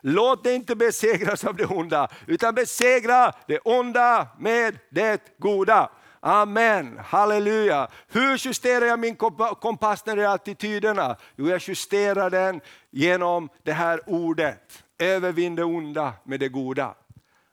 Låt 0.00 0.44
dig 0.44 0.54
inte 0.54 0.76
besegras 0.76 1.44
av 1.44 1.56
det 1.56 1.66
onda, 1.66 2.08
utan 2.26 2.54
besegra 2.54 3.32
det 3.46 3.58
onda 3.58 4.28
med 4.38 4.78
det 4.90 5.38
goda. 5.38 5.90
Amen, 6.20 6.98
halleluja. 7.04 7.88
Hur 8.08 8.46
justerar 8.46 8.86
jag 8.86 8.98
min 8.98 9.16
kompass 9.16 10.06
när 10.06 10.16
det 10.16 10.22
gäller 10.22 10.34
attityderna? 10.34 11.16
Jo, 11.36 11.48
jag 11.48 11.60
justerar 11.60 12.30
den 12.30 12.60
genom 12.90 13.48
det 13.62 13.72
här 13.72 14.00
ordet. 14.06 14.84
Övervinn 14.98 15.54
det 15.54 15.64
onda 15.64 16.12
med 16.24 16.40
det 16.40 16.48
goda. 16.48 16.94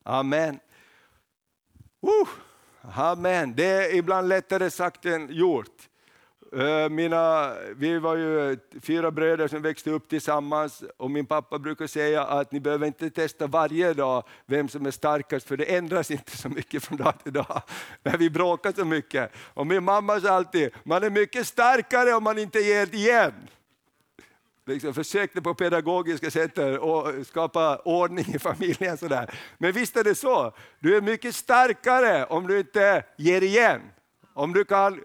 Amen. 0.04 0.60
Uh, 2.04 2.30
amen. 3.00 3.54
Det 3.56 3.66
är 3.66 3.96
ibland 3.96 4.28
lättare 4.28 4.70
sagt 4.72 5.06
än 5.06 5.28
gjort. 5.32 5.90
Eh, 6.56 6.90
mina, 6.90 7.54
vi 7.76 8.00
var 8.00 8.16
ju 8.16 8.58
fyra 8.82 9.12
bröder 9.12 9.48
som 9.48 9.62
växte 9.62 9.92
upp 9.92 10.10
tillsammans 10.10 10.84
och 10.98 11.12
min 11.12 11.26
pappa 11.26 11.60
brukar 11.60 11.88
säga 11.88 12.24
att 12.24 12.52
ni 12.52 12.60
behöver 12.60 12.88
inte 12.88 13.10
testa 13.10 13.48
varje 13.48 13.94
dag 13.94 14.24
vem 14.46 14.70
som 14.70 14.86
är 14.86 14.92
starkast 14.92 15.48
för 15.48 15.58
det 15.58 15.76
ändras 15.76 16.12
inte 16.12 16.38
så 16.38 16.50
mycket 16.50 16.84
från 16.84 16.98
dag 16.98 17.14
till 17.24 17.34
dag. 17.34 17.62
När 18.04 18.18
vi 18.18 18.30
bråkar 18.30 18.72
så 18.72 18.86
mycket. 18.86 19.32
Och 19.38 19.68
min 19.68 19.84
mamma 19.84 20.20
sa 20.20 20.30
alltid, 20.30 20.70
man 20.84 21.04
är 21.04 21.10
mycket 21.10 21.48
starkare 21.48 22.14
om 22.14 22.24
man 22.24 22.38
inte 22.38 22.60
ger 22.60 22.96
igen. 22.96 23.34
Liksom 24.66 24.94
försökte 24.94 25.42
på 25.42 25.54
pedagogiska 25.54 26.32
sätt 26.32 26.58
och 26.80 27.28
skapa 27.28 27.78
ordning 27.78 28.26
i 28.36 28.40
familjen. 28.40 28.98
Sådär. 28.98 29.40
Men 29.58 29.72
visst 29.72 29.98
är 29.98 30.04
det 30.04 30.16
så, 30.16 30.54
du 30.80 30.98
är 30.98 31.02
mycket 31.02 31.36
starkare 31.36 32.26
om 32.26 32.48
du 32.48 32.60
inte 32.60 33.04
ger 33.18 33.42
igen. 33.42 33.82
Om 34.34 34.54
du 34.54 34.66
kan 34.66 35.02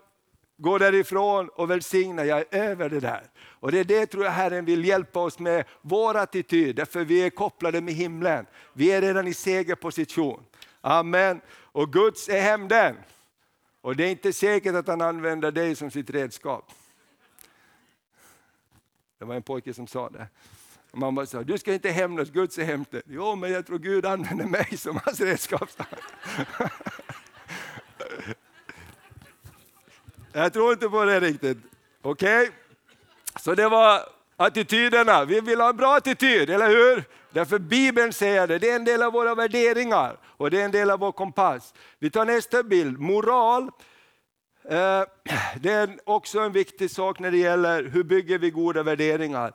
gå 0.61 0.79
därifrån 0.79 1.49
och 1.49 1.71
välsigna, 1.71 2.25
jag 2.25 2.39
är 2.39 2.47
över 2.51 2.89
det 2.89 3.01
där. 3.01 3.23
Och 3.41 3.73
det 3.73 3.79
är 3.79 3.85
det 3.85 4.07
tror 4.07 4.25
jag 4.25 4.33
Herren 4.33 4.65
vill 4.65 4.85
hjälpa 4.85 5.21
oss 5.21 5.39
med, 5.39 5.65
vår 5.81 6.17
attityd, 6.17 6.77
därför 6.77 7.05
vi 7.05 7.23
är 7.23 7.31
kopplade 7.31 7.81
med 7.81 7.95
himlen. 7.95 8.47
Vi 8.73 8.93
är 8.93 9.01
redan 9.01 9.29
i 9.29 9.35
segerposition. 9.35 10.45
Amen. 10.81 11.41
Och 11.51 11.93
Guds 11.93 12.29
är 12.29 12.41
hämnden. 12.41 12.97
Och 13.81 13.97
det 13.97 14.05
är 14.05 14.11
inte 14.11 14.33
säkert 14.33 14.75
att 14.75 14.87
han 14.87 15.01
använder 15.01 15.51
dig 15.53 15.75
som 15.75 15.91
sitt 15.91 16.11
redskap. 16.11 16.73
Det 19.19 19.25
var 19.25 19.35
en 19.35 19.43
pojke 19.43 19.75
som 19.75 19.87
sa 19.87 20.09
det. 20.09 20.27
mamma 20.93 21.27
sa, 21.27 21.43
du 21.43 21.59
ska 21.59 21.75
inte 21.75 21.91
hämnas, 21.91 22.31
Guds 22.31 22.59
är 22.59 22.65
hämnden. 22.65 23.03
Jo, 23.07 23.37
men 23.37 23.53
jag 23.53 23.67
tror 23.67 23.79
Gud 23.79 24.07
använder 24.07 24.45
mig 24.45 24.77
som 24.77 25.01
hans 25.05 25.21
redskap. 25.21 25.71
Jag 30.33 30.53
tror 30.53 30.73
inte 30.73 30.89
på 30.89 31.05
det 31.05 31.21
riktigt. 31.21 31.59
Okej? 32.03 32.43
Okay? 32.43 32.53
Så 33.41 33.55
det 33.55 33.69
var 33.69 34.01
attityderna. 34.37 35.25
Vi 35.25 35.41
vill 35.41 35.61
ha 35.61 35.69
en 35.69 35.77
bra 35.77 35.97
attityd, 35.97 36.51
eller 36.51 36.69
hur? 36.69 37.05
Därför 37.31 37.59
Bibeln 37.59 38.13
säger 38.13 38.47
det, 38.47 38.59
det 38.59 38.71
är 38.71 38.77
en 38.77 38.85
del 38.85 39.03
av 39.03 39.13
våra 39.13 39.35
värderingar 39.35 40.17
och 40.25 40.51
det 40.51 40.61
är 40.61 40.65
en 40.65 40.71
del 40.71 40.91
av 40.91 40.99
vår 40.99 41.13
kompass. 41.13 41.75
Vi 41.99 42.11
tar 42.11 42.25
nästa 42.25 42.63
bild, 42.63 42.99
moral. 42.99 43.63
Eh, 44.65 45.03
det 45.61 45.71
är 45.71 45.99
också 46.05 46.41
en 46.41 46.53
viktig 46.53 46.91
sak 46.91 47.19
när 47.19 47.31
det 47.31 47.37
gäller 47.37 47.85
hur 47.85 48.05
bygger 48.05 48.39
vi 48.39 48.51
goda 48.51 48.83
värderingar. 48.83 49.53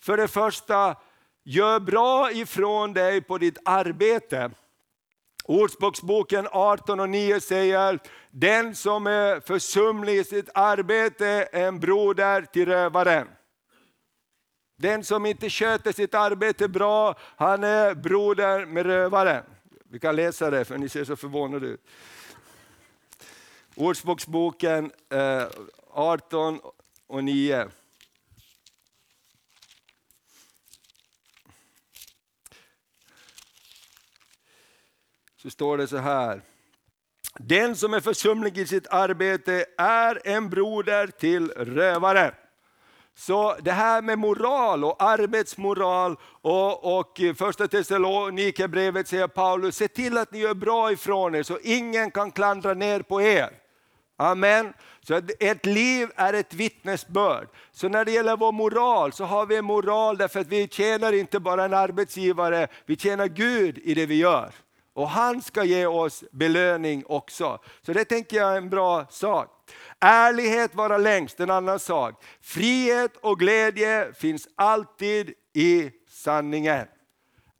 För 0.00 0.16
det 0.16 0.28
första, 0.28 0.96
gör 1.44 1.80
bra 1.80 2.32
ifrån 2.32 2.92
dig 2.92 3.20
på 3.20 3.38
ditt 3.38 3.58
arbete 3.64 4.50
Ordspråksboken 5.48 6.48
18 6.52 7.00
och 7.00 7.08
9 7.08 7.40
säger, 7.40 7.98
den 8.30 8.74
som 8.74 9.06
är 9.06 9.40
försumlig 9.40 10.16
i 10.16 10.24
sitt 10.24 10.48
arbete 10.54 11.48
är 11.52 11.68
en 11.68 11.80
broder 11.80 12.42
till 12.42 12.66
rövaren. 12.66 13.28
Den 14.76 15.04
som 15.04 15.26
inte 15.26 15.50
sköter 15.50 15.92
sitt 15.92 16.14
arbete 16.14 16.68
bra, 16.68 17.14
han 17.36 17.64
är 17.64 17.94
broder 17.94 18.66
med 18.66 18.86
rövaren. 18.86 19.44
Vi 19.90 19.98
kan 19.98 20.16
läsa 20.16 20.50
det, 20.50 20.64
för 20.64 20.78
ni 20.78 20.88
ser 20.88 21.04
så 21.04 21.16
förvånade 21.16 21.66
ut. 21.66 21.80
Ordspråksboken 23.74 24.92
eh, 25.10 25.46
18 25.90 26.60
och 27.06 27.24
9. 27.24 27.68
Så 35.42 35.50
står 35.50 35.78
det 35.78 35.86
så 35.86 35.96
här. 35.96 36.42
Den 37.38 37.76
som 37.76 37.94
är 37.94 38.00
försumlig 38.00 38.58
i 38.58 38.66
sitt 38.66 38.86
arbete 38.86 39.64
är 39.78 40.20
en 40.24 40.50
broder 40.50 41.06
till 41.06 41.50
rövare. 41.50 42.34
Så 43.14 43.56
det 43.60 43.72
här 43.72 44.02
med 44.02 44.18
moral 44.18 44.84
och 44.84 45.02
arbetsmoral 45.02 46.16
och, 46.22 46.98
och 46.98 47.20
första 47.36 47.68
Thessalonikerbrevet 47.68 49.08
säger 49.08 49.28
Paulus, 49.28 49.76
se 49.76 49.88
till 49.88 50.18
att 50.18 50.32
ni 50.32 50.38
gör 50.38 50.54
bra 50.54 50.92
ifrån 50.92 51.34
er 51.34 51.42
så 51.42 51.58
ingen 51.62 52.10
kan 52.10 52.30
klandra 52.30 52.74
ner 52.74 53.02
på 53.02 53.22
er. 53.22 53.50
Amen. 54.16 54.72
Så 55.02 55.20
ett 55.40 55.66
liv 55.66 56.08
är 56.14 56.32
ett 56.32 56.54
vittnesbörd. 56.54 57.48
Så 57.72 57.88
när 57.88 58.04
det 58.04 58.12
gäller 58.12 58.36
vår 58.36 58.52
moral 58.52 59.12
så 59.12 59.24
har 59.24 59.46
vi 59.46 59.56
en 59.56 59.64
moral 59.64 60.16
därför 60.16 60.40
att 60.40 60.46
vi 60.46 60.68
tjänar 60.68 61.12
inte 61.12 61.40
bara 61.40 61.64
en 61.64 61.74
arbetsgivare, 61.74 62.68
vi 62.86 62.96
tjänar 62.96 63.26
Gud 63.26 63.78
i 63.78 63.94
det 63.94 64.06
vi 64.06 64.14
gör. 64.14 64.52
Och 64.98 65.08
han 65.08 65.42
ska 65.42 65.64
ge 65.64 65.86
oss 65.86 66.24
belöning 66.30 67.04
också. 67.06 67.58
Så 67.82 67.92
det 67.92 68.04
tänker 68.04 68.36
jag 68.36 68.52
är 68.52 68.56
en 68.56 68.70
bra 68.70 69.06
sak. 69.10 69.48
Ärlighet 70.00 70.74
vara 70.74 70.98
längst, 70.98 71.40
en 71.40 71.50
annan 71.50 71.78
sak. 71.78 72.24
Frihet 72.40 73.16
och 73.16 73.38
glädje 73.38 74.12
finns 74.12 74.48
alltid 74.54 75.32
i 75.52 75.90
sanningen. 76.08 76.86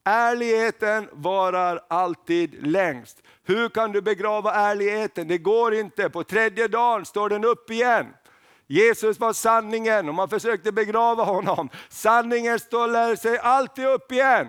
Ärligheten 0.04 1.08
varar 1.12 1.80
alltid 1.88 2.66
längst. 2.66 3.22
Hur 3.44 3.68
kan 3.68 3.92
du 3.92 4.02
begrava 4.02 4.54
ärligheten? 4.54 5.28
Det 5.28 5.38
går 5.38 5.74
inte. 5.74 6.10
På 6.10 6.24
tredje 6.24 6.68
dagen 6.68 7.04
står 7.04 7.28
den 7.28 7.44
upp 7.44 7.70
igen. 7.70 8.06
Jesus 8.66 9.20
var 9.20 9.32
sanningen 9.32 10.08
och 10.08 10.14
man 10.14 10.28
försökte 10.28 10.72
begrava 10.72 11.24
honom. 11.24 11.68
Sanningen 11.88 12.58
ställer 12.58 13.16
sig 13.16 13.38
alltid 13.38 13.86
upp 13.86 14.12
igen. 14.12 14.48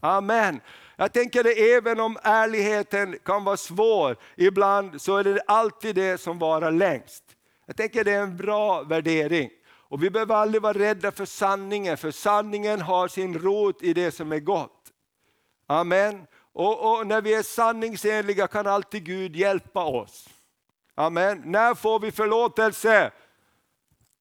Amen. 0.00 0.60
Jag 1.00 1.12
tänker 1.12 1.44
det 1.44 1.72
även 1.72 2.00
om 2.00 2.18
ärligheten 2.22 3.18
kan 3.24 3.44
vara 3.44 3.56
svår, 3.56 4.16
ibland 4.36 5.00
så 5.00 5.16
är 5.16 5.24
det 5.24 5.40
alltid 5.46 5.94
det 5.94 6.20
som 6.20 6.38
varar 6.38 6.70
längst. 6.70 7.24
Jag 7.66 7.76
tänker 7.76 8.04
det 8.04 8.12
är 8.12 8.22
en 8.22 8.36
bra 8.36 8.82
värdering. 8.82 9.50
Och 9.66 10.02
vi 10.02 10.10
behöver 10.10 10.34
aldrig 10.34 10.62
vara 10.62 10.78
rädda 10.78 11.12
för 11.12 11.24
sanningen, 11.24 11.96
för 11.96 12.10
sanningen 12.10 12.80
har 12.80 13.08
sin 13.08 13.38
rot 13.38 13.82
i 13.82 13.92
det 13.92 14.10
som 14.10 14.32
är 14.32 14.40
gott. 14.40 14.92
Amen. 15.66 16.26
Och, 16.52 16.92
och 16.92 17.06
när 17.06 17.20
vi 17.20 17.34
är 17.34 17.42
sanningsenliga 17.42 18.46
kan 18.46 18.66
alltid 18.66 19.04
Gud 19.04 19.36
hjälpa 19.36 19.84
oss. 19.84 20.28
Amen. 20.94 21.42
När 21.44 21.74
får 21.74 22.00
vi 22.00 22.12
förlåtelse? 22.12 23.10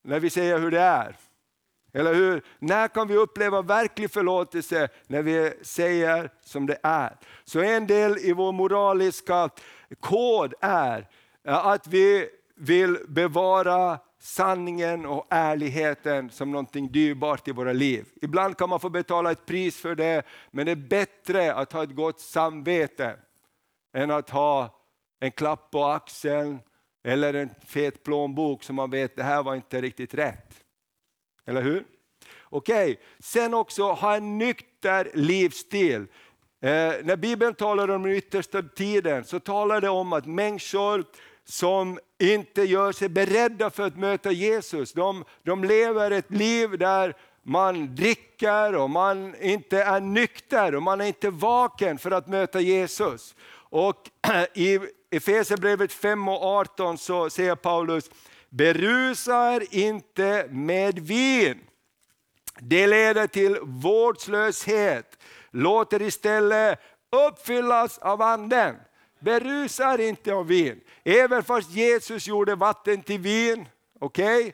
När 0.04 0.20
vi 0.20 0.30
säger 0.30 0.60
hur 0.60 0.72
det 0.72 0.82
är. 0.82 1.16
Eller 1.98 2.14
hur? 2.14 2.42
När 2.60 2.88
kan 2.88 3.08
vi 3.08 3.16
uppleva 3.16 3.62
verklig 3.62 4.12
förlåtelse? 4.12 4.88
När 5.08 5.22
vi 5.22 5.54
säger 5.62 6.30
som 6.42 6.66
det 6.66 6.78
är. 6.84 7.18
Så 7.44 7.60
en 7.60 7.88
del 7.88 8.18
i 8.18 8.34
vår 8.34 8.52
moraliska 8.52 9.50
kod 10.00 10.54
är 10.62 11.08
att 11.44 11.88
vi 11.88 12.30
vill 12.56 12.98
bevara 13.08 14.00
sanningen 14.20 15.06
och 15.06 15.28
ärligheten 15.30 16.30
som 16.30 16.52
någonting 16.52 16.92
dyrbart 16.92 17.48
i 17.48 17.52
våra 17.52 17.74
liv. 17.74 18.06
Ibland 18.22 18.58
kan 18.58 18.70
man 18.70 18.80
få 18.80 18.90
betala 18.90 19.32
ett 19.32 19.46
pris 19.46 19.82
för 19.82 19.96
det, 19.96 20.24
men 20.52 20.66
det 20.66 20.72
är 20.72 20.76
bättre 20.76 21.54
att 21.54 21.74
ha 21.74 21.84
ett 21.84 21.96
gott 21.96 22.20
samvete 22.20 23.16
än 23.94 24.12
att 24.12 24.30
ha 24.30 24.80
en 25.20 25.32
klapp 25.32 25.72
på 25.72 25.86
axeln 25.86 26.60
eller 27.04 27.34
en 27.34 27.50
fet 27.66 28.04
plånbok 28.04 28.64
som 28.64 28.76
man 28.76 28.90
vet, 28.90 29.16
det 29.16 29.24
här 29.24 29.44
var 29.44 29.56
inte 29.56 29.82
riktigt 29.82 30.14
rätt. 30.14 30.64
Eller 31.48 31.62
hur? 31.62 31.84
Okej, 32.44 32.92
okay. 32.92 33.04
sen 33.20 33.54
också 33.54 33.84
ha 33.84 34.16
en 34.16 34.38
nykter 34.38 35.12
livsstil. 35.14 36.02
Eh, 36.62 36.94
när 37.04 37.16
Bibeln 37.16 37.56
talar 37.56 37.90
om 37.90 38.04
den 38.04 38.12
yttersta 38.12 38.62
tiden 38.62 39.24
så 39.24 39.40
talar 39.40 39.82
det 39.82 39.90
om 39.90 40.14
att 40.14 40.26
människor 40.26 41.04
som 41.46 42.00
inte 42.20 42.64
gör 42.64 42.92
sig 42.92 43.10
beredda 43.10 43.70
för 43.70 43.88
att 43.88 43.98
möta 43.98 44.32
Jesus, 44.32 44.94
de, 44.94 45.24
de 45.44 45.64
lever 45.64 46.12
ett 46.12 46.32
liv 46.32 46.78
där 46.78 47.14
man 47.44 47.96
dricker 47.96 48.76
och 48.76 48.90
man 48.90 49.36
inte 49.42 49.84
är 49.84 50.00
nykter 50.00 50.76
och 50.76 50.84
man 50.84 51.02
är 51.02 51.06
inte 51.06 51.30
vaken 51.30 51.98
för 51.98 52.12
att 52.12 52.28
möta 52.28 52.60
Jesus. 52.60 53.36
Och 53.70 54.10
i 54.54 54.80
Efesierbrevet 55.12 55.94
5 55.94 56.28
och 56.28 56.44
18 56.44 56.98
så 56.98 57.30
säger 57.30 57.56
Paulus, 57.56 58.10
berusa 58.50 59.54
er 59.54 59.64
inte 59.72 60.48
med 60.50 61.00
vin. 61.00 61.60
Det 62.60 62.88
leder 62.88 63.28
till 63.28 63.58
vårdslöshet. 63.62 65.18
Låt 65.52 65.94
er 65.94 66.02
istället 66.02 66.80
uppfyllas 67.28 67.98
av 67.98 68.22
anden. 68.22 68.76
Berusa 69.20 69.94
er 69.94 70.00
inte 70.00 70.34
av 70.34 70.48
vin. 70.48 70.80
Även 71.04 71.44
fast 71.44 71.72
Jesus 71.72 72.28
gjorde 72.28 72.56
vatten 72.56 73.02
till 73.02 73.20
vin, 73.20 73.68
okej? 74.00 74.40
Okay? 74.40 74.54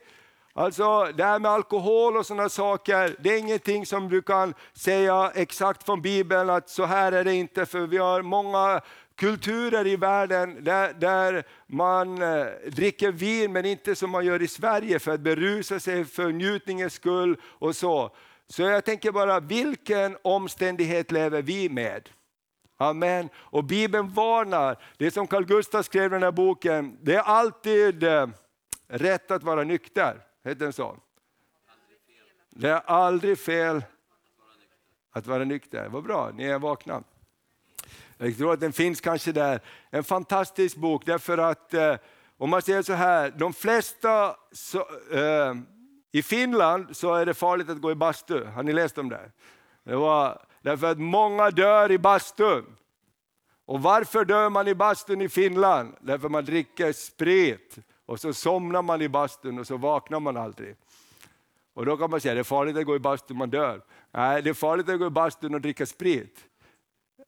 Alltså 0.56 1.12
det 1.16 1.24
här 1.24 1.40
med 1.40 1.52
alkohol 1.52 2.18
och 2.18 2.26
sådana 2.26 2.50
saker, 2.50 3.16
det 3.20 3.34
är 3.34 3.38
ingenting 3.38 3.86
som 3.86 4.10
du 4.10 4.22
kan 4.22 4.54
säga 4.74 5.32
exakt 5.36 5.86
från 5.86 6.02
Bibeln 6.02 6.50
att 6.50 6.70
så 6.70 6.86
här 6.86 7.12
är 7.12 7.24
det 7.24 7.34
inte, 7.34 7.66
för 7.66 7.80
vi 7.80 7.98
har 7.98 8.22
många 8.22 8.82
kulturer 9.24 9.88
i 9.88 9.96
världen 9.96 10.64
där, 10.64 10.94
där 10.94 11.44
man 11.68 12.22
eh, 12.22 12.46
dricker 12.68 13.12
vin 13.12 13.54
men 13.54 13.66
inte 13.66 13.96
som 13.96 14.10
man 14.10 14.26
gör 14.26 14.42
i 14.42 14.48
Sverige 14.48 15.00
för 15.00 15.12
att 15.12 15.20
berusa 15.20 15.80
sig 15.80 16.06
för 16.06 16.32
njutningens 16.32 16.94
skull 16.94 17.38
och 17.44 17.76
så. 17.76 18.16
Så 18.48 18.62
jag 18.62 18.86
tänker 18.86 19.12
bara, 19.12 19.40
vilken 19.40 20.18
omständighet 20.22 21.12
lever 21.12 21.42
vi 21.42 21.70
med? 21.70 22.10
Amen. 22.78 23.30
Och 23.36 23.64
Bibeln 23.64 24.14
varnar, 24.14 24.78
det 24.98 25.12
som 25.12 25.28
Carl 25.28 25.46
Gustaf 25.46 25.86
skrev 25.86 26.06
i 26.06 26.10
den 26.10 26.24
här 26.24 26.32
boken, 26.32 26.98
det 27.02 27.16
är 27.16 27.22
alltid 27.22 28.04
eh, 28.04 28.28
rätt 28.88 29.32
att 29.32 29.44
vara 29.44 29.64
nykter. 29.64 30.22
Heter 30.44 30.60
den 30.60 30.74
så? 30.74 30.98
Det 32.50 32.70
är 32.70 32.82
aldrig 32.86 33.40
fel 33.40 33.84
att 35.12 35.28
vara 35.28 35.44
nykter. 35.44 35.90
Vad 35.90 36.04
bra, 36.04 36.32
ni 36.34 36.44
är 36.44 36.60
vakna. 36.60 37.04
Jag 38.24 38.38
tror 38.38 38.54
att 38.54 38.60
den 38.60 38.74
finns 38.74 39.02
kanske 39.02 39.32
där. 39.32 39.60
En 39.90 40.04
fantastisk 40.04 40.76
bok 40.78 41.06
därför 41.06 41.38
att, 41.38 41.74
eh, 41.74 41.96
om 42.38 42.50
man 42.50 42.62
säger 42.62 42.82
så 42.82 42.94
här, 42.94 43.34
de 43.38 43.54
flesta 43.54 44.36
så, 44.52 44.80
eh, 45.12 45.56
i 46.12 46.24
Finland 46.24 46.96
så 46.96 47.14
är 47.14 47.26
det 47.26 47.34
farligt 47.34 47.70
att 47.70 47.82
gå 47.82 47.92
i 47.92 47.96
bastu. 47.96 48.46
Har 48.46 48.64
ni 48.64 48.74
läst 48.74 48.98
om 48.98 49.10
det? 49.10 49.32
det 49.84 49.96
var, 49.96 50.42
därför 50.62 50.92
att 50.92 51.00
många 51.00 51.52
dör 51.52 51.92
i 51.92 51.98
bastun. 51.98 52.66
Och 53.66 53.82
varför 53.82 54.26
dör 54.26 54.50
man 54.50 54.68
i 54.68 54.76
bastun 54.76 55.22
i 55.22 55.30
Finland? 55.30 55.96
Därför 56.02 56.26
att 56.26 56.32
man 56.32 56.46
dricker 56.46 56.92
sprit 56.92 57.78
och 58.06 58.20
så 58.20 58.34
somnar 58.34 58.82
man 58.82 59.02
i 59.02 59.10
bastun 59.10 59.60
och 59.60 59.68
så 59.68 59.78
vaknar 59.78 60.20
man 60.20 60.38
aldrig. 60.38 60.76
Och 61.74 61.86
då 61.86 61.98
kan 61.98 62.10
man 62.10 62.22
säga, 62.22 62.32
att 62.32 62.36
det 62.36 62.42
är 62.42 62.44
farligt 62.44 62.78
att 62.78 62.86
gå 62.86 62.96
i 62.96 63.00
bastun, 63.00 63.38
man 63.38 63.50
dör. 63.50 63.82
Nej, 64.12 64.42
det 64.42 64.50
är 64.50 64.54
farligt 64.54 64.90
att 64.90 65.00
gå 65.00 65.08
i 65.08 65.10
bastun 65.10 65.56
och 65.56 65.62
dricka 65.62 65.86
sprit. 65.86 66.40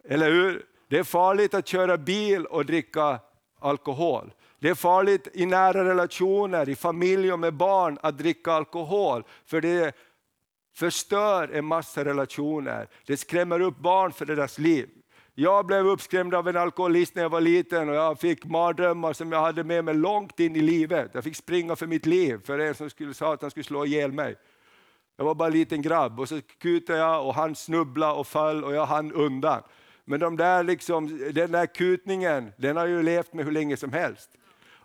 Eller 0.04 0.32
hur? 0.32 0.66
Det 0.88 0.98
är 0.98 1.04
farligt 1.04 1.54
att 1.54 1.68
köra 1.68 1.98
bil 1.98 2.46
och 2.46 2.66
dricka 2.66 3.20
alkohol. 3.60 4.34
Det 4.60 4.70
är 4.70 4.76
farligt 4.76 5.28
i 5.34 5.46
nära 5.46 5.86
relationer, 5.86 6.70
i 6.70 6.76
familj 6.76 7.34
och 7.34 7.40
med 7.40 7.54
barn 7.54 7.98
att 8.02 8.18
dricka 8.18 8.52
alkohol. 8.52 9.24
För 9.46 9.62
det 9.62 9.96
förstör 10.76 11.50
en 11.54 11.66
massa 11.66 12.06
relationer. 12.06 12.88
Det 13.06 13.18
skrämmer 13.18 13.60
upp 13.60 13.78
barn 13.78 14.12
för 14.12 14.26
deras 14.26 14.58
liv. 14.58 14.90
Jag 15.38 15.66
blev 15.66 15.88
uppskrämd 15.88 16.36
av 16.36 16.48
en 16.48 16.58
alkoholist 16.58 17.16
när 17.16 17.22
jag 17.22 17.30
var 17.30 17.42
liten 17.42 17.90
och 17.90 17.96
jag 17.96 18.20
fick 18.20 18.46
mardrömmar 18.46 19.14
som 19.14 19.32
jag 19.32 19.42
hade 19.42 19.64
med 19.64 19.86
mig 19.86 19.94
långt 19.94 20.40
in 20.40 20.56
i 20.56 20.62
livet. 20.62 21.12
Jag 21.14 21.24
fick 21.24 21.36
springa 21.36 21.76
för 21.76 21.88
mitt 21.88 22.06
liv 22.06 22.40
för 22.46 22.60
en 22.60 22.76
som 22.76 22.90
skulle, 22.90 23.14
sa 23.14 23.34
att 23.34 23.42
han 23.42 23.52
skulle 23.52 23.64
slå 23.64 23.86
ihjäl 23.86 24.12
mig. 24.12 24.36
Jag 25.18 25.26
var 25.26 25.36
bara 25.36 25.48
en 25.48 25.54
liten 25.54 25.82
grabb 25.82 26.20
och 26.20 26.30
så 26.30 26.42
kutade 26.60 27.00
jag 27.00 27.28
och 27.28 27.34
han 27.34 27.56
snubblade 27.56 28.14
och 28.14 28.28
föll 28.28 28.64
och 28.64 28.74
jag 28.74 28.86
hann 28.86 29.12
undan. 29.12 29.62
Men 30.06 30.20
de 30.20 30.38
där 30.38 30.64
liksom, 30.64 31.32
den 31.34 31.52
där 31.52 31.66
kutningen, 31.66 32.52
den 32.58 32.78
har 32.78 32.86
ju 32.86 33.04
levt 33.04 33.34
med 33.34 33.46
hur 33.46 33.52
länge 33.52 33.78
som 33.78 33.94
helst. 33.94 34.30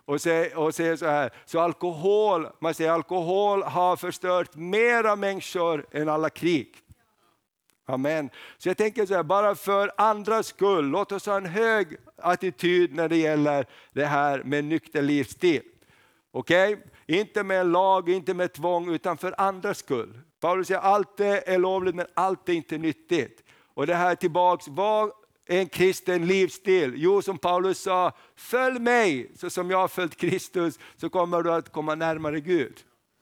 Och 0.05 0.21
säger, 0.21 0.57
och 0.57 0.75
säger 0.75 0.95
så 0.95 1.05
här, 1.05 1.29
så 1.45 1.59
alkohol, 1.59 2.47
man 2.59 2.73
säger 2.73 2.91
alkohol 2.91 3.63
har 3.63 3.95
förstört 3.95 4.55
mera 4.55 5.15
människor 5.15 5.85
än 5.91 6.09
alla 6.09 6.29
krig. 6.29 6.75
Amen. 7.85 8.29
Så 8.57 8.69
jag 8.69 8.77
tänker 8.77 9.05
så 9.05 9.13
här, 9.13 9.23
bara 9.23 9.55
för 9.55 9.91
andras 9.97 10.47
skull, 10.47 10.85
låt 10.85 11.11
oss 11.11 11.25
ha 11.25 11.37
en 11.37 11.45
hög 11.45 11.97
attityd 12.17 12.95
när 12.95 13.09
det 13.09 13.17
gäller 13.17 13.65
det 13.93 14.05
här 14.05 14.43
med 14.43 14.63
nykter 14.63 15.01
livsstil. 15.01 15.61
Okej? 16.31 16.73
Okay? 16.73 17.19
Inte 17.19 17.43
med 17.43 17.67
lag, 17.67 18.09
inte 18.09 18.33
med 18.33 18.53
tvång, 18.53 18.93
utan 18.93 19.17
för 19.17 19.41
andras 19.41 19.77
skull. 19.77 20.19
Paulus 20.39 20.67
säger 20.67 20.81
allt 20.81 21.19
är 21.19 21.57
lovligt 21.57 21.95
men 21.95 22.07
allt 22.13 22.49
är 22.49 22.53
inte 22.53 22.77
nyttigt. 22.77 23.43
Och 23.73 23.87
det 23.87 23.95
här 23.95 24.15
tillbaks, 24.15 24.67
vad 24.67 25.11
är 25.47 25.59
en 25.59 25.69
kristen 25.69 26.27
livsstil? 26.27 26.93
Jo, 26.95 27.21
som 27.21 27.37
Paulus 27.37 27.81
sa, 27.81 28.11
följ 28.35 28.79
mig 28.79 29.31
så 29.35 29.49
som 29.49 29.71
jag 29.71 29.77
har 29.77 29.87
följt 29.87 30.15
Kristus 30.15 30.79
så 30.97 31.09
kommer 31.09 31.43
du 31.43 31.53
att 31.53 31.71
komma 31.71 31.95
närmare 31.95 32.39
Gud. 32.39 32.73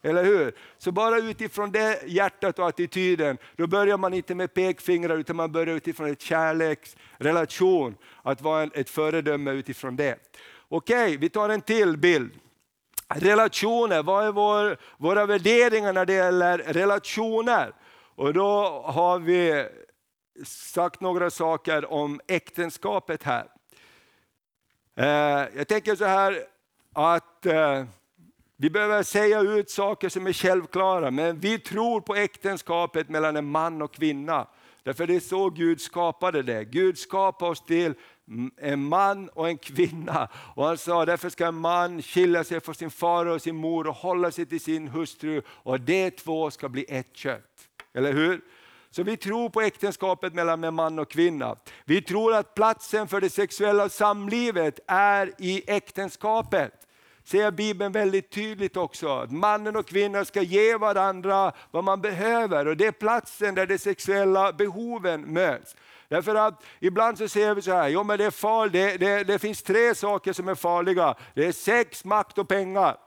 Eller 0.01 0.23
hur? 0.23 0.55
Så 0.77 0.91
bara 0.91 1.17
utifrån 1.17 1.71
det 1.71 2.03
hjärtat 2.05 2.59
och 2.59 2.67
attityden, 2.67 3.37
då 3.55 3.67
börjar 3.67 3.97
man 3.97 4.13
inte 4.13 4.35
med 4.35 4.53
pekfingrar 4.53 5.17
utan 5.17 5.35
man 5.35 5.51
börjar 5.51 5.75
utifrån 5.75 6.09
ett 6.09 6.21
kärleksrelation, 6.21 7.95
att 8.23 8.41
vara 8.41 8.63
ett 8.63 8.89
föredöme 8.89 9.51
utifrån 9.51 9.95
det. 9.95 10.15
Okej, 10.69 11.17
vi 11.17 11.29
tar 11.29 11.49
en 11.49 11.61
till 11.61 11.97
bild. 11.97 12.31
Relationer, 13.07 14.03
vad 14.03 14.25
är 14.27 14.31
vår, 14.31 14.77
våra 14.97 15.25
värderingar 15.25 15.93
när 15.93 16.05
det 16.05 16.13
gäller 16.13 16.57
relationer? 16.57 17.73
Och 18.15 18.33
då 18.33 18.81
har 18.85 19.19
vi 19.19 19.67
sagt 20.45 21.01
några 21.01 21.29
saker 21.29 21.91
om 21.91 22.21
äktenskapet 22.27 23.23
här. 23.23 23.47
Eh, 24.95 25.47
jag 25.55 25.67
tänker 25.67 25.95
så 25.95 26.05
här 26.05 26.43
att 26.93 27.45
eh, 27.45 27.83
vi 28.57 28.69
behöver 28.69 29.03
säga 29.03 29.39
ut 29.41 29.69
saker 29.69 30.09
som 30.09 30.27
är 30.27 30.33
självklara, 30.33 31.11
men 31.11 31.39
vi 31.39 31.59
tror 31.59 32.01
på 32.01 32.15
äktenskapet 32.15 33.09
mellan 33.09 33.35
en 33.35 33.45
man 33.45 33.81
och 33.81 33.93
kvinna. 33.93 34.47
Därför 34.83 35.07
det 35.07 35.15
är 35.15 35.19
så 35.19 35.49
Gud 35.49 35.81
skapade 35.81 36.43
det. 36.43 36.63
Gud 36.63 36.97
skapade 36.97 37.51
oss 37.51 37.65
till 37.65 37.93
en 38.57 38.83
man 38.83 39.29
och 39.29 39.49
en 39.49 39.57
kvinna. 39.57 40.29
Och 40.55 40.65
han 40.65 40.77
sa, 40.77 41.05
därför 41.05 41.29
ska 41.29 41.47
en 41.47 41.55
man 41.55 42.01
skilja 42.01 42.43
sig 42.43 42.59
från 42.59 42.75
sin 42.75 42.91
far 42.91 43.25
och 43.25 43.41
sin 43.41 43.55
mor 43.55 43.87
och 43.87 43.95
hålla 43.95 44.31
sig 44.31 44.45
till 44.45 44.59
sin 44.59 44.87
hustru 44.87 45.41
och 45.47 45.81
de 45.81 46.11
två 46.11 46.51
ska 46.51 46.69
bli 46.69 46.85
ett 46.89 47.15
kött. 47.15 47.69
Eller 47.93 48.13
hur? 48.13 48.41
Så 48.91 49.03
vi 49.03 49.17
tror 49.17 49.49
på 49.49 49.61
äktenskapet 49.61 50.33
mellan 50.33 50.75
man 50.75 50.99
och 50.99 51.11
kvinna. 51.11 51.55
Vi 51.85 52.01
tror 52.01 52.33
att 52.33 52.55
platsen 52.55 53.07
för 53.07 53.21
det 53.21 53.29
sexuella 53.29 53.89
samlivet 53.89 54.79
är 54.87 55.33
i 55.37 55.63
äktenskapet 55.67 56.73
säger 57.29 57.51
Bibeln 57.51 57.91
väldigt 57.91 58.29
tydligt 58.29 58.77
också. 58.77 59.07
Att 59.07 59.31
mannen 59.31 59.75
och 59.75 59.87
kvinnan 59.87 60.25
ska 60.25 60.41
ge 60.41 60.77
varandra 60.77 61.51
vad 61.71 61.83
man 61.83 62.01
behöver 62.01 62.67
och 62.67 62.77
det 62.77 62.85
är 62.85 62.91
platsen 62.91 63.55
där 63.55 63.65
de 63.67 63.77
sexuella 63.77 64.53
behoven 64.53 65.21
möts. 65.21 65.75
Därför 66.07 66.35
att 66.35 66.63
ibland 66.79 67.17
så 67.17 67.27
säger 67.27 67.55
vi 67.55 67.61
så 67.61 67.71
här, 67.71 67.87
jo, 67.87 68.03
men 68.03 68.17
det, 68.17 68.25
är 68.25 68.31
far, 68.31 68.69
det, 68.69 68.97
det, 68.97 69.23
det 69.23 69.39
finns 69.39 69.63
tre 69.63 69.95
saker 69.95 70.33
som 70.33 70.47
är 70.47 70.55
farliga. 70.55 71.15
Det 71.33 71.45
är 71.45 71.51
sex, 71.51 72.05
makt 72.05 72.37
och 72.37 72.47
pengar. 72.47 72.97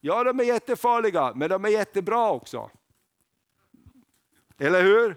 Ja, 0.00 0.24
de 0.24 0.40
är 0.40 0.44
jättefarliga, 0.44 1.32
men 1.34 1.50
de 1.50 1.64
är 1.64 1.68
jättebra 1.68 2.30
också. 2.30 2.70
Eller 4.58 4.82
hur? 4.82 5.16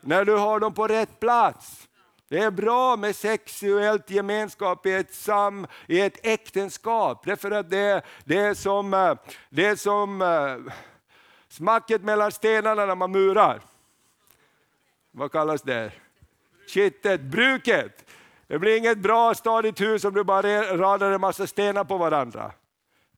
När 0.00 0.24
du 0.24 0.36
har 0.36 0.60
dem 0.60 0.74
på 0.74 0.86
rätt 0.86 1.20
plats. 1.20 1.88
Det 2.28 2.38
är 2.38 2.50
bra 2.50 2.96
med 2.96 3.16
sexuellt 3.16 4.10
gemenskap 4.10 4.86
i 4.86 4.92
ett, 4.92 5.14
sam, 5.14 5.66
i 5.86 6.00
ett 6.00 6.18
äktenskap. 6.22 7.24
Därför 7.24 7.50
att 7.50 7.70
det, 7.70 8.02
det 8.24 8.38
är 8.38 8.54
som, 8.54 8.94
eh, 8.94 9.14
det 9.48 9.66
är 9.66 9.76
som 9.76 10.22
uh, 10.22 10.72
smacket 11.48 12.02
mellan 12.02 12.32
stenarna 12.32 12.86
när 12.86 12.94
man 12.94 13.12
murar. 13.12 13.60
Vad 15.10 15.32
kallas 15.32 15.62
det? 15.62 15.92
Kittet, 16.68 17.20
bruket. 17.20 18.10
Det 18.46 18.58
blir 18.58 18.76
inget 18.76 18.98
bra 18.98 19.34
stadigt 19.34 19.80
hus 19.80 20.04
om 20.04 20.14
du 20.14 20.24
bara 20.24 20.76
radar 20.76 21.10
en 21.10 21.20
massa 21.20 21.46
stenar 21.46 21.84
på 21.84 21.96
varandra. 21.96 22.52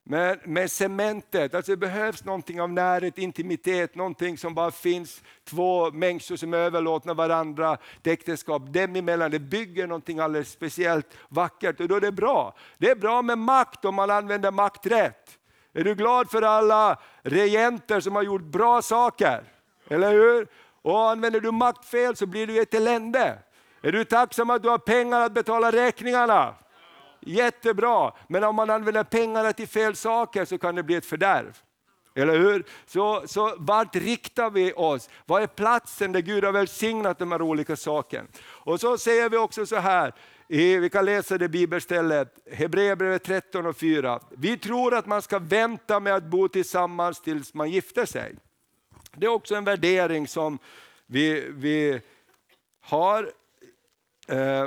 Men 0.04 0.38
med 0.44 0.70
cementet, 0.70 1.54
alltså 1.54 1.72
det 1.72 1.76
behövs 1.76 2.24
någonting 2.24 2.60
av 2.60 2.72
närhet, 2.72 3.18
intimitet, 3.18 3.94
någonting 3.94 4.38
som 4.38 4.54
bara 4.54 4.70
finns 4.70 5.22
två 5.44 5.90
människor 5.90 6.36
som 6.36 6.54
är 6.54 6.58
överlåtna 6.58 7.14
varandra, 7.14 7.78
ett 8.00 8.06
äktenskap 8.06 8.62
dem 8.72 8.96
emellan, 8.96 9.30
det 9.30 9.38
bygger 9.38 9.86
någonting 9.86 10.18
alldeles 10.18 10.50
speciellt 10.50 11.06
vackert 11.28 11.80
och 11.80 11.88
då 11.88 11.96
är 11.96 12.00
det 12.00 12.12
bra. 12.12 12.54
Det 12.78 12.90
är 12.90 12.96
bra 12.96 13.22
med 13.22 13.38
makt 13.38 13.84
om 13.84 13.94
man 13.94 14.10
använder 14.10 14.50
makt 14.50 14.86
rätt. 14.86 15.38
Är 15.74 15.84
du 15.84 15.94
glad 15.94 16.30
för 16.30 16.42
alla 16.42 16.98
regenter 17.22 18.00
som 18.00 18.16
har 18.16 18.22
gjort 18.22 18.42
bra 18.42 18.82
saker? 18.82 19.44
Eller 19.88 20.12
hur? 20.12 20.46
Och 20.82 21.10
använder 21.10 21.40
du 21.40 21.50
makt 21.50 21.84
fel 21.84 22.16
så 22.16 22.26
blir 22.26 22.46
du 22.46 22.62
ett 22.62 22.74
elände. 22.74 23.38
Är 23.82 23.92
du 23.92 24.04
tacksam 24.04 24.50
att 24.50 24.62
du 24.62 24.68
har 24.68 24.78
pengar 24.78 25.20
att 25.20 25.32
betala 25.32 25.72
räkningarna? 25.72 26.54
Jättebra. 27.26 28.12
Men 28.28 28.44
om 28.44 28.56
man 28.56 28.70
använder 28.70 29.04
pengarna 29.04 29.52
till 29.52 29.68
fel 29.68 29.96
saker 29.96 30.44
så 30.44 30.58
kan 30.58 30.74
det 30.74 30.82
bli 30.82 30.94
ett 30.94 31.06
fördärv. 31.06 31.58
Eller 32.14 32.38
hur? 32.38 32.64
Så, 32.86 33.22
så 33.26 33.54
vart 33.58 33.96
riktar 33.96 34.50
vi 34.50 34.72
oss? 34.72 35.08
Vad 35.26 35.42
är 35.42 35.46
platsen 35.46 36.12
där 36.12 36.20
Gud 36.20 36.44
har 36.44 36.52
välsignat 36.52 37.18
de 37.18 37.32
här 37.32 37.42
olika 37.42 37.76
sakerna? 37.76 38.28
Och 38.44 38.80
så 38.80 38.98
säger 38.98 39.30
vi 39.30 39.36
också 39.36 39.66
så 39.66 39.76
här, 39.76 40.12
vi 40.48 40.90
kan 40.92 41.04
läsa 41.04 41.38
det 41.38 41.48
bibelstället, 41.48 42.34
Hebreerbrevet 42.52 43.24
13 43.24 43.66
och 43.66 43.76
4. 43.76 44.20
Vi 44.30 44.58
tror 44.58 44.94
att 44.94 45.06
man 45.06 45.22
ska 45.22 45.38
vänta 45.38 46.00
med 46.00 46.14
att 46.14 46.24
bo 46.24 46.48
tillsammans 46.48 47.20
tills 47.20 47.54
man 47.54 47.70
gifter 47.70 48.06
sig. 48.06 48.34
Det 49.16 49.26
är 49.26 49.30
också 49.30 49.54
en 49.54 49.64
värdering 49.64 50.28
som 50.28 50.58
vi, 51.06 51.50
vi 51.50 52.00
har. 52.80 53.32
Eh, 54.28 54.66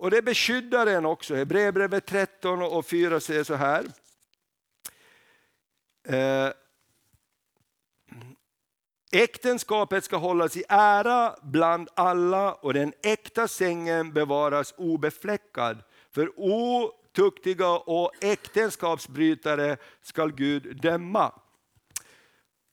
och 0.00 0.10
det 0.10 0.22
beskyddar 0.22 0.86
en 0.86 1.06
också. 1.06 1.34
Hebreerbrevet 1.34 2.06
13 2.06 2.62
och 2.62 2.86
4 2.86 3.20
säger 3.20 3.44
så 3.44 3.54
här. 3.54 3.84
Eh, 6.08 6.52
Äktenskapet 9.12 10.04
ska 10.04 10.16
hållas 10.16 10.56
i 10.56 10.64
ära 10.68 11.36
bland 11.42 11.88
alla 11.94 12.52
och 12.52 12.74
den 12.74 12.92
äkta 13.02 13.48
sängen 13.48 14.12
bevaras 14.12 14.74
obefläckad. 14.76 15.78
För 16.10 16.32
otuktiga 16.36 17.68
och 17.70 18.12
äktenskapsbrytare 18.20 19.76
skall 20.02 20.32
Gud 20.32 20.80
döma. 20.82 21.32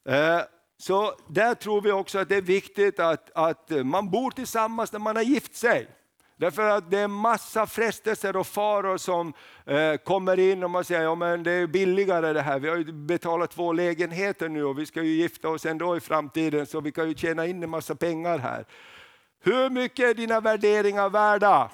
Eh, 0.09 0.41
så 0.77 1.15
där 1.29 1.55
tror 1.55 1.81
vi 1.81 1.91
också 1.91 2.19
att 2.19 2.29
det 2.29 2.35
är 2.35 2.41
viktigt 2.41 2.99
att, 2.99 3.31
att 3.31 3.69
man 3.69 4.09
bor 4.09 4.31
tillsammans 4.31 4.91
när 4.91 4.99
man 4.99 5.15
har 5.15 5.23
gift 5.23 5.55
sig. 5.55 5.96
Därför 6.39 6.69
att 6.69 6.91
det 6.91 6.99
är 6.99 7.07
massa 7.07 7.67
frestelser 7.67 8.35
och 8.35 8.47
faror 8.47 8.97
som 8.97 9.33
eh, 9.65 9.95
kommer 9.95 10.39
in 10.39 10.63
och 10.63 10.71
man 10.71 10.83
säger 10.83 11.03
ja, 11.03 11.15
men 11.15 11.43
det 11.43 11.51
är 11.51 11.67
billigare 11.67 12.33
det 12.33 12.41
här. 12.41 12.59
Vi 12.59 12.69
har 12.69 12.77
ju 12.77 12.91
betalat 12.93 13.51
två 13.51 13.73
lägenheter 13.73 14.49
nu 14.49 14.65
och 14.65 14.79
vi 14.79 14.85
ska 14.85 15.03
ju 15.03 15.13
gifta 15.13 15.49
oss 15.49 15.65
ändå 15.65 15.97
i 15.97 15.99
framtiden 15.99 16.65
så 16.65 16.81
vi 16.81 16.91
kan 16.91 17.07
ju 17.07 17.15
tjäna 17.15 17.45
in 17.45 17.63
en 17.63 17.69
massa 17.69 17.95
pengar 17.95 18.37
här. 18.37 18.65
Hur 19.39 19.69
mycket 19.69 20.09
är 20.09 20.13
dina 20.13 20.39
värderingar 20.39 21.09
värda? 21.09 21.71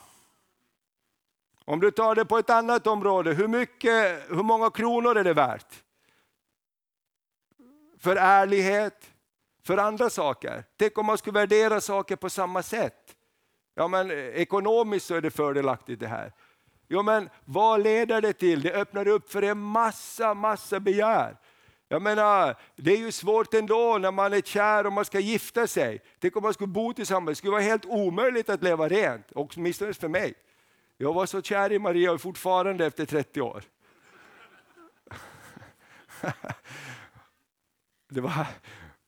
Om 1.66 1.80
du 1.80 1.92
tar 1.92 2.16
det 2.16 2.26
på 2.26 2.38
ett 2.38 2.50
annat 2.50 2.88
område, 2.88 3.34
hur, 3.34 3.48
mycket, 3.48 4.26
hur 4.30 4.44
många 4.44 4.70
kronor 4.70 5.18
är 5.18 5.24
det 5.24 5.34
värt? 5.34 5.84
För 8.00 8.16
ärlighet, 8.16 9.12
för 9.64 9.78
andra 9.78 10.10
saker. 10.10 10.64
Tänk 10.78 10.98
om 10.98 11.06
man 11.06 11.18
skulle 11.18 11.40
värdera 11.40 11.82
saker 11.82 12.16
på 12.16 12.30
samma 12.30 12.64
sätt. 12.64 13.16
Ja, 13.76 13.88
men 13.88 14.12
eh, 14.12 14.18
ekonomiskt 14.18 15.06
så 15.06 15.16
är 15.16 15.22
det 15.22 15.32
fördelaktigt 15.32 16.00
det 16.00 16.08
här. 16.08 16.32
Ja, 16.88 17.02
men 17.02 17.30
vad 17.46 17.84
leder 17.84 18.22
det 18.22 18.34
till? 18.34 18.62
Det 18.62 18.74
öppnar 18.74 19.08
upp 19.08 19.32
för 19.32 19.42
en 19.42 19.60
massa, 19.60 20.34
massa 20.34 20.80
begär. 20.80 21.38
Jag 21.88 22.02
menar, 22.02 22.56
det 22.76 22.94
är 22.94 22.98
ju 22.98 23.12
svårt 23.12 23.54
ändå 23.54 23.98
när 23.98 24.12
man 24.12 24.34
är 24.34 24.42
kär 24.42 24.86
och 24.86 24.94
man 24.94 25.06
ska 25.06 25.20
gifta 25.20 25.68
sig. 25.68 26.02
Tänk 26.20 26.36
om 26.36 26.44
man 26.44 26.54
skulle 26.54 26.68
bo 26.68 26.94
tillsammans, 26.94 27.30
det 27.30 27.36
skulle 27.36 27.52
vara 27.52 27.62
helt 27.62 27.86
omöjligt 27.86 28.50
att 28.50 28.64
leva 28.64 28.88
rent, 28.88 29.32
åtminstone 29.36 29.94
för 29.94 30.08
mig. 30.08 30.34
Jag 30.98 31.14
var 31.14 31.26
så 31.26 31.42
kär 31.42 31.72
i 31.72 31.80
Maria 31.80 32.12
och 32.12 32.22
fortfarande 32.22 32.86
efter 32.86 33.06
30 33.06 33.42
år. 33.42 33.64
Det 38.10 38.22
var, 38.22 38.48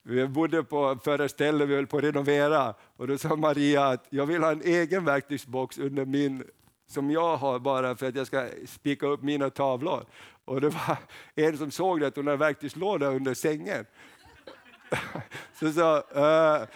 vi 0.08 0.26
bodde 0.26 0.62
på 0.62 0.98
förra 1.04 1.28
stället, 1.28 1.68
vi 1.68 1.74
höll 1.74 1.86
på 1.86 1.98
att 1.98 2.04
renovera 2.04 2.74
och 2.96 3.06
då 3.06 3.18
sa 3.18 3.36
Maria 3.36 3.86
att 3.86 4.06
jag 4.10 4.26
vill 4.26 4.42
ha 4.42 4.50
en 4.50 4.62
egen 4.62 5.04
verktygsbox 5.04 5.78
under 5.78 6.04
min 6.04 6.44
som 6.88 7.10
jag 7.10 7.36
har 7.36 7.58
bara 7.58 7.96
för 7.96 8.08
att 8.08 8.16
jag 8.16 8.26
ska 8.26 8.48
spika 8.66 9.06
upp 9.06 9.22
mina 9.22 9.50
tavlor. 9.50 10.04
Och 10.44 10.60
det 10.60 10.68
var 10.68 10.96
en 11.34 11.58
som 11.58 11.70
såg 11.70 12.04
att 12.04 12.16
hon 12.16 12.26
hade 12.26 12.36
verktygslåda 12.36 13.06
under 13.06 13.34
sängen. 13.34 13.84
Så 15.60 15.72
sa 15.72 15.96
uh, 15.98 16.68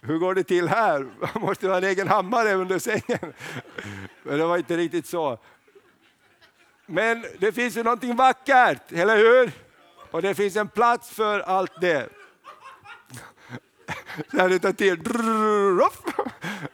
hur 0.00 0.18
går 0.18 0.34
det 0.34 0.44
till 0.44 0.68
här? 0.68 1.06
Måste 1.38 1.66
du 1.66 1.70
ha 1.70 1.78
en 1.78 1.84
egen 1.84 2.08
hammare 2.08 2.54
under 2.54 2.78
sängen? 2.78 3.32
Men 4.22 4.38
det 4.38 4.46
var 4.46 4.58
inte 4.58 4.76
riktigt 4.76 5.06
så. 5.06 5.38
Men 6.86 7.24
det 7.38 7.52
finns 7.52 7.76
ju 7.76 7.82
någonting 7.82 8.16
vackert, 8.16 8.92
eller 8.92 9.16
hur? 9.16 9.52
Och 10.10 10.22
det 10.22 10.34
finns 10.34 10.56
en 10.56 10.68
plats 10.68 11.10
för 11.10 11.40
allt 11.40 11.80
det. 11.80 12.08
När 14.30 14.48
det 14.48 14.58
tar 14.58 14.72
till. 14.72 14.98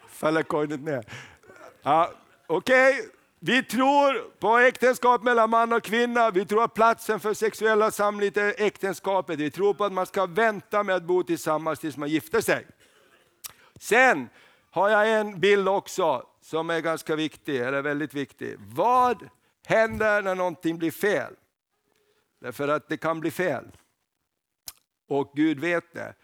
faller 0.09 0.43
koinet 0.43 0.81
ner. 0.81 1.05
Ja, 1.83 2.13
Okej, 2.47 2.95
okay. 2.95 3.09
vi 3.41 3.63
tror 3.63 4.31
på 4.39 4.59
äktenskap 4.59 5.23
mellan 5.23 5.51
man 5.51 5.73
och 5.73 5.83
kvinna. 5.83 6.31
Vi 6.31 6.47
tror 6.47 6.65
att 6.65 6.75
platsen 6.75 7.21
för 7.21 7.35
sexuella 7.35 7.91
samliv 7.91 8.39
är 8.39 8.55
äktenskapet. 8.59 9.39
Vi 9.39 9.51
tror 9.51 9.75
på 9.75 9.85
att 9.85 9.93
man 9.93 10.07
ska 10.07 10.27
vänta 10.27 10.83
med 10.83 10.97
att 10.97 11.03
bo 11.03 11.23
tillsammans 11.23 11.79
tills 11.79 11.97
man 11.97 12.09
gifter 12.09 12.41
sig. 12.41 12.67
Sen 13.81 14.29
har 14.71 14.89
jag 14.89 15.11
en 15.21 15.41
bild 15.41 15.69
också 15.69 16.27
som 16.43 16.71
är 16.71 16.81
ganska 16.81 17.17
viktig, 17.17 17.57
eller 17.57 17.83
väldigt 17.83 18.15
viktig. 18.15 18.57
Vad 18.59 19.29
händer 19.67 20.23
när 20.23 20.35
någonting 20.35 20.79
blir 20.79 20.91
fel? 20.91 21.35
Därför 22.41 22.69
att 22.69 22.89
det 22.89 22.97
kan 22.97 23.21
bli 23.21 23.31
fel. 23.31 23.65
Och 25.09 25.33
Gud 25.35 25.61
vet 25.61 25.93
det. 25.93 26.15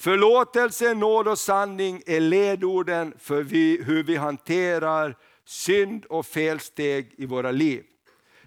Förlåtelse, 0.00 0.94
nåd 0.94 1.28
och 1.28 1.38
sanning 1.38 2.02
är 2.06 2.20
ledorden 2.20 3.14
för 3.18 3.42
vi, 3.42 3.82
hur 3.84 4.02
vi 4.02 4.16
hanterar 4.16 5.16
synd 5.44 6.04
och 6.04 6.26
felsteg 6.26 7.14
i 7.16 7.26
våra 7.26 7.50
liv. 7.50 7.84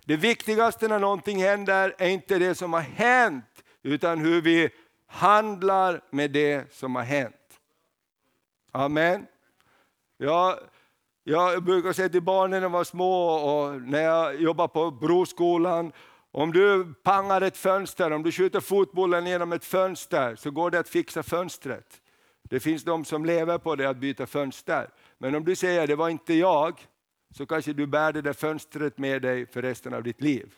Det 0.06 0.16
viktigaste 0.16 0.88
när 0.88 1.00
någonting 1.00 1.44
händer 1.44 1.96
är 1.98 2.10
inte 2.10 2.40
det 2.40 2.56
som 2.56 2.74
har 2.74 2.82
hänt, 2.82 3.64
utan 3.84 4.20
hur 4.20 4.42
vi 4.42 4.70
handlar 5.08 6.02
med 6.10 6.32
det 6.32 6.74
som 6.74 6.96
har 6.96 7.04
hänt. 7.04 7.36
Amen. 8.72 9.26
Jag, 10.18 10.60
jag 11.24 11.64
brukar 11.64 11.94
säga 11.94 12.10
till 12.10 12.24
barnen 12.24 12.52
när 12.52 12.62
de 12.62 12.72
var 12.72 12.84
små 12.84 13.26
och 13.30 13.82
när 13.82 14.02
jag 14.02 14.42
jobbade 14.42 14.70
på 14.74 14.92
Broskolan, 14.92 15.92
om 16.32 16.52
du 16.52 16.94
pangar 16.94 17.42
ett 17.42 17.58
fönster, 17.58 18.12
om 18.12 18.24
du 18.24 18.32
skjuter 18.32 18.60
fotbollen 18.60 19.26
genom 19.28 19.54
ett 19.54 19.66
fönster 19.66 20.36
så 20.36 20.52
går 20.52 20.72
det 20.72 20.80
att 20.80 20.90
fixa 20.90 21.24
fönstret. 21.24 22.02
Det 22.44 22.60
finns 22.60 22.84
de 22.84 23.06
som 23.06 23.26
lever 23.26 23.58
på 23.58 23.76
det, 23.76 23.90
att 23.90 23.98
byta 23.98 24.28
fönster. 24.28 24.90
Men 25.18 25.36
om 25.36 25.46
du 25.46 25.56
säger 25.56 25.88
det 25.88 25.96
var 25.96 26.10
inte 26.10 26.34
jag, 26.34 26.88
så 27.36 27.46
kanske 27.46 27.74
du 27.74 27.88
bär 27.88 28.14
det 28.14 28.22
där 28.22 28.34
fönstret 28.34 28.98
med 28.98 29.22
dig 29.22 29.46
för 29.46 29.62
resten 29.62 29.94
av 29.94 30.04
ditt 30.04 30.22
liv. 30.22 30.54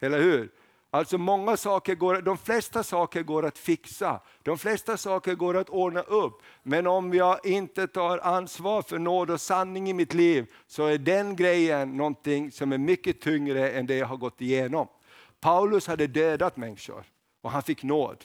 Eller 0.00 0.20
hur? 0.22 0.50
Alltså 0.92 1.18
många 1.18 1.56
saker 1.56 1.94
går, 1.94 2.22
de 2.22 2.38
flesta 2.38 2.82
saker 2.82 3.22
går 3.22 3.46
att 3.46 3.58
fixa, 3.58 4.20
de 4.42 4.58
flesta 4.58 4.96
saker 4.96 5.34
går 5.34 5.56
att 5.56 5.68
ordna 5.68 6.00
upp. 6.00 6.42
Men 6.62 6.86
om 6.86 7.14
jag 7.14 7.46
inte 7.46 7.86
tar 7.86 8.18
ansvar 8.18 8.82
för 8.82 8.98
nåd 8.98 9.30
och 9.30 9.40
sanning 9.40 9.90
i 9.90 9.92
mitt 9.92 10.14
liv, 10.14 10.46
så 10.66 10.86
är 10.86 10.98
den 10.98 11.36
grejen 11.36 11.96
någonting 11.96 12.50
som 12.50 12.72
är 12.72 12.78
mycket 12.78 13.20
tyngre 13.20 13.70
än 13.70 13.86
det 13.86 13.96
jag 13.96 14.06
har 14.06 14.16
gått 14.16 14.40
igenom. 14.40 14.88
Paulus 15.40 15.86
hade 15.86 16.06
dödat 16.06 16.56
människor 16.56 17.04
och 17.42 17.50
han 17.50 17.62
fick 17.62 17.82
nåd. 17.82 18.24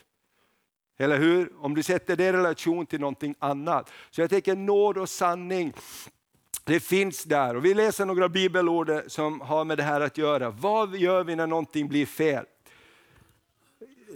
Eller 0.98 1.20
hur? 1.20 1.52
Om 1.60 1.76
du 1.76 1.84
sätter 1.84 2.16
det 2.16 2.26
i 2.26 2.32
relation 2.32 2.86
till 2.86 3.00
någonting 3.00 3.36
annat. 3.40 3.92
Så 4.12 4.22
jag 4.22 4.30
tänker 4.30 4.56
nåd 4.56 4.98
och 4.98 5.10
sanning, 5.10 5.74
det 6.64 6.80
finns 6.80 7.24
där. 7.24 7.56
Och 7.56 7.66
vi 7.66 7.74
läser 7.74 8.06
några 8.06 8.30
bibelord 8.30 8.92
som 9.08 9.42
har 9.42 9.66
med 9.66 9.78
det 9.78 9.84
här 9.84 10.02
att 10.02 10.18
göra. 10.18 10.50
Vad 10.50 10.96
gör 10.96 11.24
vi 11.24 11.36
när 11.36 11.48
någonting 11.48 11.88
blir 11.88 12.06
fel? 12.06 12.46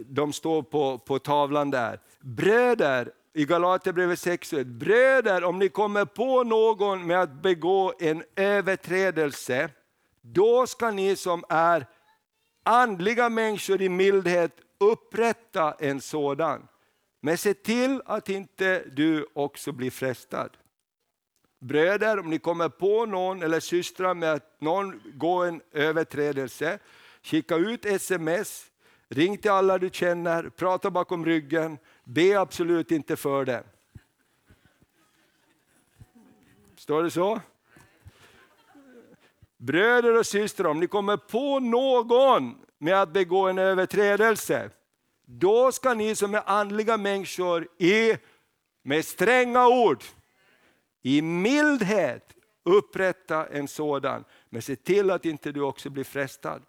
De 0.06 0.34
står 0.34 0.62
på, 0.62 0.98
på 0.98 1.20
tavlan 1.20 1.72
där. 1.72 2.00
Bröder, 2.20 3.12
i 3.34 3.46
Galaterbrevet 3.46 4.20
6, 4.20 4.54
bröder 4.66 5.44
om 5.44 5.60
ni 5.60 5.70
kommer 5.70 6.06
på 6.06 6.44
någon 6.44 7.08
med 7.08 7.22
att 7.22 7.42
begå 7.42 7.94
en 8.00 8.24
överträdelse, 8.36 9.70
då 10.22 10.68
ska 10.68 10.92
ni 10.92 11.16
som 11.16 11.44
är 11.50 11.86
andliga 12.64 13.30
människor 13.30 13.82
i 13.82 13.90
mildhet 13.90 14.52
upprätta 14.80 15.76
en 15.80 16.02
sådan. 16.02 16.68
Men 17.22 17.38
se 17.38 17.54
till 17.54 18.02
att 18.06 18.30
inte 18.30 18.84
du 18.92 19.28
också 19.34 19.72
blir 19.72 19.92
frestad. 19.92 20.50
Bröder, 21.62 22.20
om 22.20 22.30
ni 22.30 22.40
kommer 22.40 22.70
på 22.70 23.06
någon 23.06 23.44
eller 23.44 23.60
systrar 23.60 24.14
med 24.14 24.34
att 24.34 24.62
någon 24.62 25.02
går 25.14 25.46
en 25.46 25.62
överträdelse, 25.72 26.80
skicka 27.24 27.56
ut 27.56 27.86
sms 27.86 28.69
Ring 29.10 29.38
till 29.38 29.52
alla 29.52 29.78
du 29.78 29.90
känner, 29.90 30.50
prata 30.50 30.92
bakom 30.92 31.26
ryggen, 31.26 31.78
be 32.04 32.40
absolut 32.40 32.92
inte 32.92 33.16
för 33.16 33.46
det. 33.46 33.64
Står 36.76 37.04
det 37.04 37.12
så? 37.12 37.42
Bröder 39.58 40.18
och 40.18 40.26
systrar, 40.26 40.70
om 40.70 40.80
ni 40.80 40.88
kommer 40.88 41.18
på 41.18 41.60
någon 41.60 42.56
med 42.78 43.02
att 43.02 43.14
begå 43.14 43.48
en 43.48 43.58
överträdelse, 43.58 44.70
då 45.26 45.72
ska 45.72 45.94
ni 45.94 46.16
som 46.16 46.36
är 46.36 46.44
andliga 46.46 46.98
människor 46.98 47.68
i, 47.78 48.18
med 48.84 49.06
stränga 49.06 49.68
ord, 49.68 50.04
i 51.02 51.22
mildhet 51.22 52.34
upprätta 52.64 53.48
en 53.48 53.68
sådan. 53.68 54.24
Men 54.50 54.62
se 54.62 54.76
till 54.76 55.12
att 55.12 55.26
inte 55.26 55.52
du 55.52 55.62
också 55.62 55.90
blir 55.90 56.04
frestad. 56.04 56.62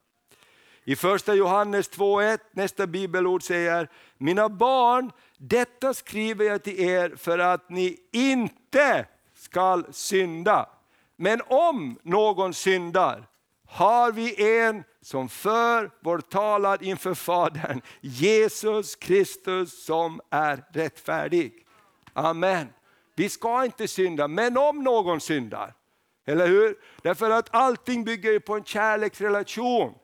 I 0.84 0.96
första 0.96 1.34
Johannes 1.34 1.90
2.1, 1.90 2.38
nästa 2.52 2.86
bibelord 2.86 3.42
säger, 3.42 3.88
mina 4.18 4.48
barn, 4.48 5.12
detta 5.38 5.94
skriver 5.94 6.44
jag 6.44 6.62
till 6.62 6.80
er 6.80 7.16
för 7.16 7.38
att 7.38 7.70
ni 7.70 7.96
inte 8.12 9.06
skall 9.34 9.84
synda. 9.92 10.68
Men 11.16 11.40
om 11.46 11.98
någon 12.02 12.54
syndar 12.54 13.26
har 13.68 14.12
vi 14.12 14.58
en 14.58 14.84
som 15.02 15.28
för 15.28 15.90
vår 16.00 16.18
talan 16.18 16.78
inför 16.80 17.14
Fadern, 17.14 17.80
Jesus 18.00 18.96
Kristus 18.96 19.84
som 19.84 20.20
är 20.30 20.64
rättfärdig. 20.72 21.66
Amen. 22.12 22.66
Vi 23.14 23.28
ska 23.28 23.64
inte 23.64 23.88
synda, 23.88 24.28
men 24.28 24.56
om 24.56 24.82
någon 24.84 25.20
syndar, 25.20 25.74
eller 26.26 26.46
hur? 26.46 26.76
Därför 27.02 27.30
att 27.30 27.54
allting 27.54 28.04
bygger 28.04 28.38
på 28.38 28.54
en 28.54 28.64
kärleksrelation. 28.64 29.94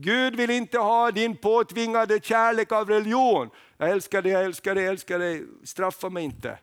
Gud 0.00 0.36
vill 0.36 0.50
inte 0.50 0.78
ha 0.78 1.10
din 1.10 1.36
påtvingade 1.36 2.20
kärlek 2.20 2.72
av 2.72 2.88
religion. 2.88 3.50
Jag 3.76 3.90
älskar 3.90 4.22
dig, 4.22 4.32
jag 4.32 4.44
älskar 4.44 4.74
dig, 4.74 4.84
jag 4.84 4.90
älskar 4.90 5.18
dig, 5.18 5.44
straffa 5.64 6.08
mig 6.08 6.24
inte. 6.24 6.58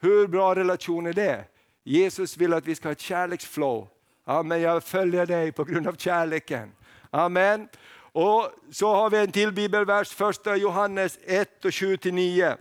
Hur 0.00 0.26
bra 0.26 0.54
relation 0.54 1.06
är 1.06 1.12
det? 1.12 1.44
Jesus 1.84 2.36
vill 2.36 2.52
att 2.52 2.66
vi 2.66 2.74
ska 2.74 2.88
ha 2.88 2.92
ett 2.92 3.00
kärleksflow. 3.00 3.88
Amen, 4.24 4.60
jag 4.60 4.84
följer 4.84 5.26
dig 5.26 5.52
på 5.52 5.64
grund 5.64 5.88
av 5.88 5.92
kärleken. 5.92 6.72
Amen. 7.10 7.68
Och 8.12 8.50
så 8.72 8.94
har 8.94 9.10
vi 9.10 9.18
en 9.18 9.32
till 9.32 9.52
bibelvers, 9.52 10.08
första 10.08 10.56
Johannes 10.56 11.18
1 11.24 11.64
och 11.64 11.70
7-9. 11.70 12.56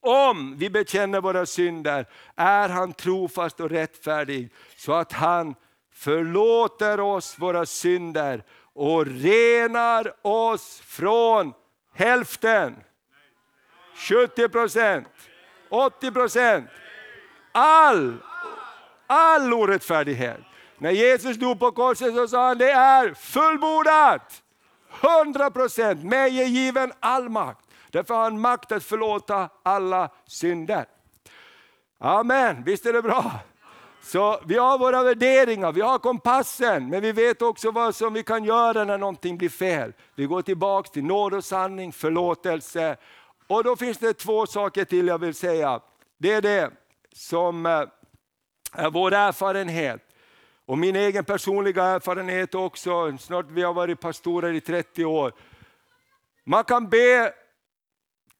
Om 0.00 0.56
vi 0.56 0.70
bekänner 0.70 1.20
våra 1.20 1.46
synder 1.46 2.08
är 2.36 2.68
han 2.68 2.92
trofast 2.92 3.60
och 3.60 3.70
rättfärdig 3.70 4.52
så 4.76 4.92
att 4.92 5.12
han 5.12 5.54
förlåter 5.92 7.00
oss 7.00 7.38
våra 7.38 7.66
synder 7.66 8.44
och 8.74 9.06
renar 9.06 10.14
oss 10.22 10.80
från 10.86 11.52
hälften. 11.94 12.76
70 13.94 14.48
procent, 14.48 15.08
80 15.68 16.10
procent, 16.10 16.66
all, 17.52 18.16
all 19.06 19.54
orättfärdighet. 19.54 20.40
När 20.78 20.90
Jesus 20.90 21.36
dog 21.36 21.60
på 21.60 21.72
korset 21.72 22.14
så 22.14 22.28
sa 22.28 22.48
han 22.48 22.58
det 22.58 22.70
är 22.70 23.14
fullbordat. 23.14 24.42
100 25.24 25.50
procent, 25.50 26.04
mig 26.04 26.40
är 26.40 26.46
given 26.46 26.92
all 27.00 27.28
makt. 27.28 27.68
Därför 27.90 28.14
har 28.14 28.22
han 28.22 28.40
makt 28.40 28.72
att 28.72 28.84
förlåta 28.84 29.48
alla 29.62 30.10
synder. 30.26 30.86
Amen, 31.98 32.62
visst 32.64 32.86
är 32.86 32.92
det 32.92 33.02
bra? 33.02 33.32
Så 34.04 34.40
vi 34.46 34.56
har 34.56 34.78
våra 34.78 35.02
värderingar, 35.02 35.72
vi 35.72 35.80
har 35.80 35.98
kompassen, 35.98 36.88
men 36.88 37.00
vi 37.02 37.12
vet 37.12 37.42
också 37.42 37.70
vad 37.70 37.94
som 37.94 38.14
vi 38.14 38.22
kan 38.22 38.44
göra 38.44 38.84
när 38.84 38.98
någonting 38.98 39.38
blir 39.38 39.48
fel. 39.48 39.92
Vi 40.14 40.26
går 40.26 40.42
tillbaka 40.42 40.90
till 40.90 41.04
nåd 41.04 41.34
och 41.34 41.44
sanning, 41.44 41.92
förlåtelse. 41.92 42.96
Och 43.46 43.64
då 43.64 43.76
finns 43.76 43.98
det 43.98 44.14
två 44.14 44.46
saker 44.46 44.84
till 44.84 45.06
jag 45.06 45.18
vill 45.18 45.34
säga. 45.34 45.80
Det 46.18 46.32
är 46.32 46.42
det 46.42 46.70
som 47.12 47.66
eh, 47.66 47.82
är 48.72 48.90
vår 48.90 49.14
erfarenhet. 49.14 50.00
Och 50.66 50.78
min 50.78 50.96
egen 50.96 51.24
personliga 51.24 51.84
erfarenhet 51.84 52.54
också, 52.54 53.18
snart 53.18 53.46
vi 53.50 53.62
har 53.62 53.74
varit 53.74 54.00
pastorer 54.00 54.52
i 54.52 54.60
30 54.60 55.04
år. 55.04 55.32
Man 56.44 56.64
kan 56.64 56.88
be 56.88 57.32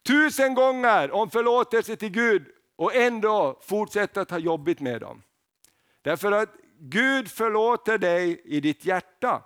tusen 0.06 0.54
gånger 0.54 1.10
om 1.10 1.30
förlåtelse 1.30 1.96
till 1.96 2.10
Gud 2.10 2.44
och 2.76 2.94
ändå 2.94 3.60
fortsätta 3.62 4.20
att 4.20 4.30
ha 4.30 4.38
jobbigt 4.38 4.80
med 4.80 5.00
dem. 5.00 5.22
Därför 6.04 6.32
att 6.32 6.54
Gud 6.78 7.30
förlåter 7.30 7.98
dig 7.98 8.42
i 8.44 8.60
ditt 8.60 8.84
hjärta. 8.84 9.42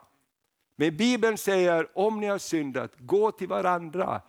Men 0.76 0.96
Bibeln 0.96 1.38
säger 1.38 1.98
om 1.98 2.20
ni 2.20 2.26
har 2.26 2.38
syndat, 2.38 2.92
gå 2.98 3.32
till 3.32 3.48
varandra. 3.48 4.20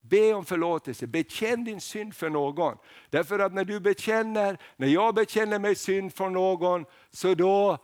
Be 0.00 0.34
om 0.34 0.44
förlåtelse, 0.44 1.06
bekänn 1.06 1.64
din 1.64 1.80
synd 1.80 2.14
för 2.14 2.30
någon. 2.30 2.76
Därför 3.10 3.38
att 3.38 3.54
när 3.54 3.64
du 3.64 3.80
bekänner, 3.80 4.58
när 4.76 4.88
jag 4.88 5.14
bekänner 5.14 5.58
mig 5.58 5.74
synd 5.74 6.14
för 6.14 6.30
någon, 6.30 6.84
så 7.10 7.34
då 7.34 7.78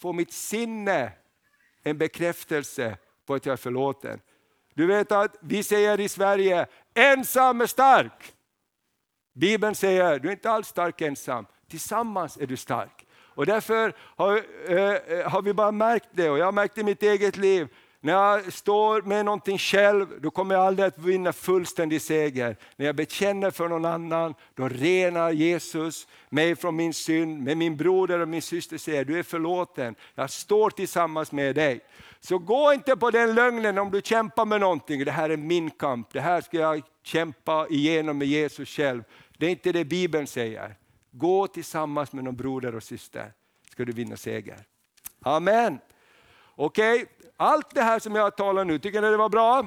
får 0.00 0.12
mitt 0.12 0.32
sinne 0.32 1.12
en 1.82 1.98
bekräftelse 1.98 2.98
på 3.26 3.34
att 3.34 3.46
jag 3.46 3.52
är 3.52 3.56
förlåten. 3.56 4.20
Du 4.74 4.86
vet 4.86 5.12
att 5.12 5.36
vi 5.40 5.62
säger 5.62 6.00
i 6.00 6.08
Sverige, 6.08 6.66
ensam 6.94 7.60
är 7.60 7.66
stark. 7.66 8.34
Bibeln 9.34 9.74
säger, 9.74 10.18
du 10.18 10.28
är 10.28 10.32
inte 10.32 10.50
alls 10.50 10.68
stark 10.68 11.00
ensam, 11.00 11.46
tillsammans 11.72 12.36
är 12.36 12.46
du 12.46 12.56
stark. 12.56 13.06
Och 13.34 13.46
därför 13.46 13.92
har, 13.98 14.42
eh, 14.68 14.78
eh, 14.78 15.30
har 15.30 15.42
vi 15.42 15.52
bara 15.54 15.72
märkt 15.72 16.08
det, 16.12 16.30
och 16.30 16.38
jag 16.38 16.44
har 16.44 16.52
märkt 16.52 16.74
det 16.74 16.80
i 16.80 16.84
mitt 16.84 17.02
eget 17.02 17.36
liv, 17.36 17.68
när 18.00 18.12
jag 18.12 18.52
står 18.52 19.02
med 19.02 19.24
någonting 19.24 19.58
själv, 19.58 20.06
då 20.20 20.30
kommer 20.30 20.54
jag 20.54 20.64
aldrig 20.64 20.86
att 20.86 20.98
vinna 20.98 21.32
fullständig 21.32 22.02
seger. 22.02 22.56
När 22.76 22.86
jag 22.86 22.96
bekänner 22.96 23.50
för 23.50 23.68
någon 23.68 23.84
annan, 23.84 24.34
då 24.54 24.68
renar 24.68 25.30
Jesus 25.30 26.06
mig 26.28 26.56
från 26.56 26.76
min 26.76 26.94
synd. 26.94 27.42
Med 27.42 27.56
min 27.56 27.76
broder 27.76 28.20
och 28.20 28.28
min 28.28 28.42
syster 28.42 28.78
säger, 28.78 29.04
du 29.04 29.18
är 29.18 29.22
förlåten, 29.22 29.94
jag 30.14 30.30
står 30.30 30.70
tillsammans 30.70 31.32
med 31.32 31.54
dig. 31.54 31.80
Så 32.20 32.38
gå 32.38 32.72
inte 32.72 32.96
på 32.96 33.10
den 33.10 33.34
lögnen 33.34 33.78
om 33.78 33.90
du 33.90 34.00
kämpar 34.04 34.44
med 34.44 34.60
någonting, 34.60 35.04
det 35.04 35.10
här 35.10 35.30
är 35.30 35.36
min 35.36 35.70
kamp, 35.70 36.12
det 36.12 36.20
här 36.20 36.40
ska 36.40 36.56
jag 36.56 36.82
kämpa 37.02 37.66
igenom 37.70 38.18
med 38.18 38.28
Jesus 38.28 38.68
själv. 38.68 39.02
Det 39.38 39.46
är 39.46 39.50
inte 39.50 39.72
det 39.72 39.84
Bibeln 39.84 40.26
säger. 40.26 40.76
Gå 41.14 41.46
tillsammans 41.46 42.12
med 42.12 42.24
någon 42.24 42.36
broder 42.36 42.74
och 42.74 42.82
syster, 42.82 43.32
ska 43.70 43.84
du 43.84 43.92
vinna 43.92 44.16
seger. 44.16 44.58
Amen. 45.22 45.78
Okej, 46.54 47.02
okay. 47.02 47.06
allt 47.36 47.74
det 47.74 47.82
här 47.82 47.98
som 47.98 48.14
jag 48.14 48.22
har 48.22 48.30
talat 48.30 48.66
nu, 48.66 48.78
tycker 48.78 49.02
ni 49.02 49.10
det 49.10 49.16
var 49.16 49.28
bra? 49.28 49.66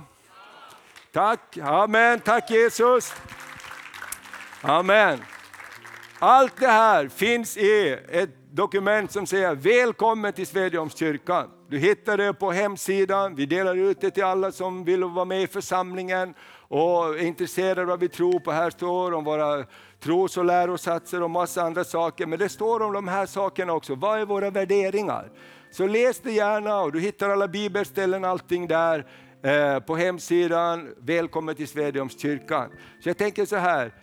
Tack, 1.11 1.57
amen, 1.57 2.19
tack 2.19 2.51
Jesus. 2.51 3.13
Amen. 4.61 5.19
Allt 6.19 6.59
det 6.59 6.67
här 6.67 7.07
finns 7.07 7.57
i 7.57 7.99
ett 8.09 8.29
dokument 8.51 9.11
som 9.11 9.27
säger 9.27 9.55
välkommen 9.55 10.33
till 10.33 10.47
Svedjeholmskyrkan. 10.47 11.49
Du 11.69 11.77
hittar 11.77 12.17
det 12.17 12.33
på 12.33 12.51
hemsidan, 12.51 13.35
vi 13.35 13.45
delar 13.45 13.75
ut 13.75 14.01
det 14.01 14.11
till 14.11 14.23
alla 14.23 14.51
som 14.51 14.83
vill 14.83 15.03
vara 15.03 15.25
med 15.25 15.41
i 15.41 15.47
församlingen 15.47 16.33
och 16.67 17.19
är 17.19 17.23
intresserade 17.23 17.81
av 17.81 17.87
vad 17.87 17.99
vi 17.99 18.09
tror 18.09 18.39
på. 18.39 18.51
Här 18.51 18.69
står 18.69 19.13
om 19.13 19.23
våra 19.23 19.65
tros 19.99 20.37
och 20.37 20.45
lärosatser 20.45 21.23
och 21.23 21.31
massa 21.31 21.61
andra 21.61 21.83
saker, 21.83 22.25
men 22.25 22.39
det 22.39 22.49
står 22.49 22.81
om 22.81 22.93
de 22.93 23.07
här 23.07 23.25
sakerna 23.25 23.73
också. 23.73 23.95
Vad 23.95 24.19
är 24.19 24.25
våra 24.25 24.49
värderingar? 24.49 25.31
Så 25.71 25.87
läs 25.87 26.19
det 26.19 26.31
gärna 26.31 26.81
och 26.81 26.91
du 26.91 26.99
hittar 26.99 27.29
alla 27.29 27.47
bibelställen, 27.47 28.25
allting 28.25 28.67
där 28.67 29.05
eh, 29.43 29.79
på 29.79 29.95
hemsidan. 29.95 30.95
Välkommen 30.97 31.55
till 31.55 31.67
Svedjeholmskyrkan. 31.67 32.69
Så 33.03 33.09
jag 33.09 33.17
tänker 33.17 33.45
så 33.45 33.55
här, 33.55 33.93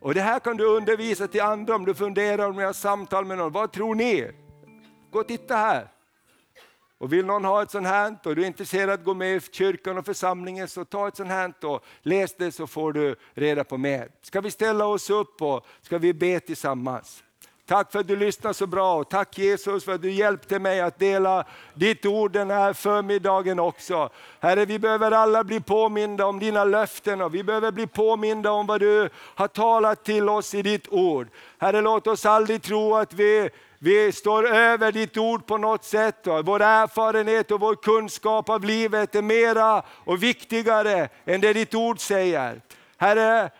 och 0.00 0.14
det 0.14 0.20
här 0.20 0.38
kan 0.38 0.56
du 0.56 0.64
undervisa 0.64 1.28
till 1.28 1.42
andra 1.42 1.74
om 1.74 1.84
du 1.84 1.94
funderar, 1.94 2.48
om 2.48 2.58
jag 2.58 2.68
har 2.68 2.72
samtal 2.72 3.24
med 3.24 3.38
någon. 3.38 3.52
Vad 3.52 3.72
tror 3.72 3.94
ni? 3.94 4.30
Gå 5.10 5.18
och 5.18 5.28
titta 5.28 5.56
här. 5.56 5.88
Och 7.02 7.12
vill 7.12 7.26
någon 7.26 7.44
ha 7.44 7.62
ett 7.62 7.70
sånt 7.70 7.86
här 7.86 8.16
och 8.24 8.36
du 8.36 8.42
är 8.42 8.46
intresserad 8.46 8.90
av 8.90 8.94
att 8.94 9.04
gå 9.04 9.14
med 9.14 9.36
i 9.36 9.40
kyrkan 9.40 9.98
och 9.98 10.04
församlingen 10.04 10.68
så 10.68 10.84
ta 10.84 11.08
ett 11.08 11.16
sånt 11.16 11.28
här 11.28 11.52
och 11.62 11.84
läs 12.02 12.34
det 12.34 12.52
så 12.52 12.66
får 12.66 12.92
du 12.92 13.16
reda 13.34 13.64
på 13.64 13.78
mer. 13.78 14.08
Ska 14.22 14.40
vi 14.40 14.50
ställa 14.50 14.86
oss 14.86 15.10
upp 15.10 15.42
och 15.42 15.66
ska 15.82 15.98
vi 15.98 16.12
be 16.14 16.40
tillsammans? 16.40 17.22
Tack 17.66 17.92
för 17.92 17.98
att 17.98 18.08
du 18.08 18.16
lyssnar 18.16 18.52
så 18.52 18.66
bra 18.66 18.94
och 18.94 19.10
tack 19.10 19.38
Jesus 19.38 19.84
för 19.84 19.94
att 19.94 20.02
du 20.02 20.10
hjälpte 20.10 20.58
mig 20.58 20.80
att 20.80 20.98
dela 20.98 21.44
ditt 21.74 22.06
ord 22.06 22.32
den 22.32 22.50
här 22.50 22.72
förmiddagen 22.72 23.58
också. 23.58 24.10
Herre, 24.40 24.64
vi 24.64 24.78
behöver 24.78 25.10
alla 25.10 25.44
bli 25.44 25.60
påminda 25.60 26.26
om 26.26 26.38
dina 26.38 26.64
löften 26.64 27.20
och 27.20 27.34
vi 27.34 27.44
behöver 27.44 27.72
bli 27.72 27.86
påminda 27.86 28.50
om 28.50 28.66
vad 28.66 28.80
du 28.80 29.08
har 29.14 29.48
talat 29.48 30.04
till 30.04 30.28
oss 30.28 30.54
i 30.54 30.62
ditt 30.62 30.88
ord. 30.88 31.28
Herre, 31.58 31.80
låt 31.80 32.06
oss 32.06 32.26
aldrig 32.26 32.62
tro 32.62 32.94
att 32.94 33.14
vi 33.14 33.50
vi 33.84 34.12
står 34.12 34.46
över 34.48 34.92
ditt 34.92 35.16
ord 35.16 35.46
på 35.46 35.58
något 35.58 35.84
sätt. 35.84 36.16
Vår 36.24 36.62
erfarenhet 36.62 37.50
och 37.50 37.60
vår 37.60 37.74
kunskap 37.74 38.48
av 38.48 38.64
livet 38.64 39.14
är 39.14 39.22
mera 39.22 39.82
och 39.88 40.22
viktigare 40.22 41.08
än 41.24 41.40
det 41.40 41.52
ditt 41.52 41.74
ord 41.74 42.00
säger. 42.00 42.60
Herre, 42.96 43.50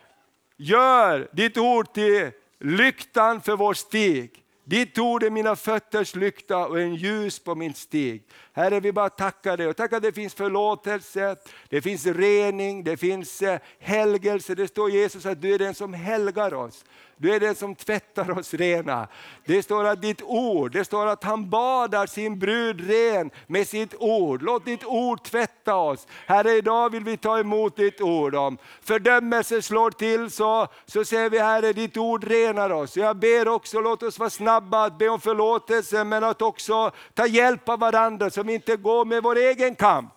gör 0.57 1.29
ditt 1.33 1.59
ord 1.59 1.93
till 1.93 2.31
lyktan 2.61 3.41
för 3.41 3.57
vår 3.57 3.75
stig. 3.75 4.43
Ditt 4.65 4.99
ord 4.99 5.23
är 5.23 5.31
mina 5.31 5.57
fötters 5.57 6.15
lykta 6.15 6.67
och 6.67 6.81
en 6.81 6.95
ljus 6.95 7.39
på 7.39 7.55
min 7.55 7.75
stig. 7.75 8.23
Herre, 8.53 8.81
vi 8.81 8.93
bara 8.93 9.11
tackar 9.11 9.57
dig 9.57 9.67
och 9.67 9.77
tackar 9.77 9.97
att 9.97 10.03
det 10.03 10.13
finns 10.13 10.35
förlåtelse, 10.35 11.37
det 11.69 11.83
finns 11.83 12.07
rening, 12.07 12.85
det 12.85 12.97
finns 12.97 13.43
eh, 13.43 13.59
helgelse. 13.79 14.55
Det 14.55 14.69
står 14.69 14.91
Jesus 14.91 15.27
att 15.27 15.43
du 15.43 15.55
är 15.55 15.59
den 15.59 15.75
som 15.75 15.95
helgar 15.95 16.55
oss. 16.55 16.85
Du 17.23 17.35
är 17.35 17.41
den 17.41 17.55
som 17.55 17.75
tvättar 17.75 18.39
oss 18.39 18.55
rena. 18.55 19.09
Det 19.45 19.63
står 19.63 19.85
att 19.85 20.03
ditt 20.03 20.23
ord, 20.23 20.73
det 20.73 20.85
står 20.85 21.07
att 21.07 21.25
han 21.25 21.51
badar 21.51 22.07
sin 22.07 22.39
brud 22.39 22.89
ren 22.91 23.31
med 23.47 23.69
sitt 23.69 23.95
ord. 23.99 24.43
Låt 24.43 24.65
ditt 24.65 24.85
ord 24.85 25.23
tvätta 25.23 25.77
oss. 25.77 26.07
Herre, 26.27 26.53
idag 26.53 26.91
vill 26.91 27.05
vi 27.05 27.17
ta 27.17 27.39
emot 27.39 27.77
ditt 27.77 28.01
ord. 28.01 28.35
Om 28.35 28.59
fördömelse 28.83 29.63
slår 29.63 29.91
till 29.91 30.31
så, 30.31 30.69
så 30.87 31.05
säger 31.05 31.31
vi 31.31 31.39
Herre, 31.39 31.73
ditt 31.73 31.97
ord 31.97 32.25
renar 32.25 32.71
oss. 32.71 32.97
Jag 32.97 33.17
ber 33.17 33.49
också, 33.49 33.81
låt 33.81 34.03
oss 34.03 34.19
vara 34.19 34.31
snabba 34.31 34.85
att 34.85 34.99
be 34.99 35.09
om 35.09 35.21
förlåtelse, 35.21 36.05
men 36.05 36.25
att 36.25 36.43
också 36.43 36.91
ta 37.15 37.27
hjälp 37.27 37.69
av 37.69 37.79
varandra 37.79 38.31
så 38.31 38.43
vi 38.43 38.55
inte 38.55 38.77
går 38.77 39.05
med 39.05 39.23
vår 39.23 39.37
egen 39.39 39.75
kamp. 39.75 40.13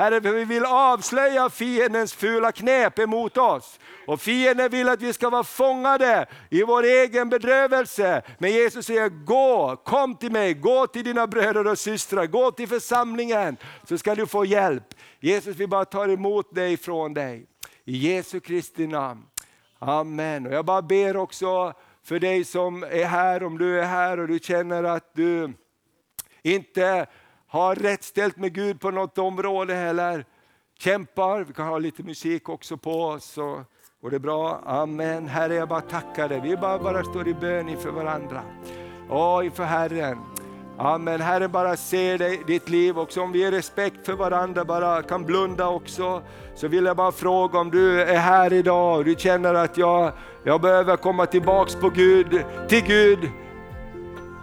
Herre, 0.00 0.20
vi 0.20 0.44
vill 0.44 0.64
avslöja 0.64 1.50
fiendens 1.50 2.14
fula 2.14 2.52
knep 2.52 2.98
emot 2.98 3.36
oss. 3.36 3.78
Och 4.10 4.20
fienden 4.20 4.70
vill 4.70 4.88
att 4.88 5.02
vi 5.02 5.12
ska 5.12 5.30
vara 5.30 5.44
fångade 5.44 6.26
i 6.48 6.62
vår 6.62 6.82
egen 6.82 7.28
bedrövelse. 7.28 8.22
Men 8.38 8.52
Jesus 8.52 8.86
säger, 8.86 9.08
gå, 9.08 9.76
kom 9.84 10.16
till 10.16 10.32
mig, 10.32 10.54
gå 10.54 10.86
till 10.86 11.04
dina 11.04 11.26
bröder 11.26 11.66
och 11.66 11.78
systrar, 11.78 12.26
gå 12.26 12.50
till 12.50 12.68
församlingen 12.68 13.56
så 13.84 13.98
ska 13.98 14.14
du 14.14 14.26
få 14.26 14.44
hjälp. 14.44 14.84
Jesus 15.20 15.56
vi 15.56 15.66
bara 15.66 15.84
tar 15.84 16.08
emot 16.08 16.54
dig 16.54 16.76
från 16.76 17.14
dig. 17.14 17.46
I 17.84 17.96
Jesu 17.96 18.40
Kristi 18.40 18.86
namn. 18.86 19.22
Amen. 19.78 20.46
Och 20.46 20.52
jag 20.52 20.64
bara 20.64 20.82
ber 20.82 21.16
också 21.16 21.72
för 22.04 22.18
dig 22.18 22.44
som 22.44 22.82
är 22.82 23.04
här, 23.04 23.42
om 23.42 23.58
du 23.58 23.80
är 23.80 23.86
här 23.86 24.20
och 24.20 24.28
du 24.28 24.38
känner 24.38 24.84
att 24.84 25.10
du 25.14 25.52
inte 26.42 27.06
har 27.46 27.74
rätt 27.74 28.04
ställt 28.04 28.36
med 28.36 28.54
Gud 28.54 28.80
på 28.80 28.90
något 28.90 29.18
område 29.18 29.76
eller 29.76 30.24
kämpar. 30.78 31.44
Vi 31.44 31.52
kan 31.52 31.66
ha 31.66 31.78
lite 31.78 32.02
musik 32.02 32.48
också 32.48 32.76
på 32.76 33.04
oss. 33.04 33.38
Och 33.38 33.60
går 34.02 34.10
det 34.10 34.18
bra? 34.18 34.60
Amen. 34.66 35.28
Herre, 35.28 35.54
jag 35.54 35.68
bara 35.68 35.80
tackar 35.80 36.28
dig. 36.28 36.40
Vi 36.40 36.56
bara, 36.56 36.78
bara 36.78 37.04
står 37.04 37.28
i 37.28 37.34
bön 37.34 37.68
inför 37.68 37.90
varandra. 37.90 38.42
Åh, 39.10 39.44
inför 39.44 39.64
Herren. 39.64 40.18
Amen. 40.78 41.20
Herren 41.20 41.50
bara 41.50 41.76
ser 41.76 42.18
dig, 42.18 42.40
ditt 42.46 42.68
liv 42.68 42.98
också. 42.98 43.20
Om 43.20 43.32
vi 43.32 43.38
ger 43.38 43.50
respekt 43.50 44.06
för 44.06 44.12
varandra, 44.12 44.64
bara 44.64 45.02
kan 45.02 45.24
blunda 45.24 45.68
också. 45.68 46.22
Så 46.54 46.68
vill 46.68 46.84
jag 46.84 46.96
bara 46.96 47.12
fråga 47.12 47.58
om 47.58 47.70
du 47.70 48.02
är 48.02 48.18
här 48.18 48.52
idag 48.52 48.98
och 48.98 49.04
du 49.04 49.14
känner 49.18 49.54
att 49.54 49.76
jag, 49.76 50.12
jag 50.44 50.60
behöver 50.60 50.96
komma 50.96 51.26
tillbaks 51.26 51.74
på 51.74 51.90
Gud, 51.90 52.44
till 52.68 52.84
Gud 52.84 53.30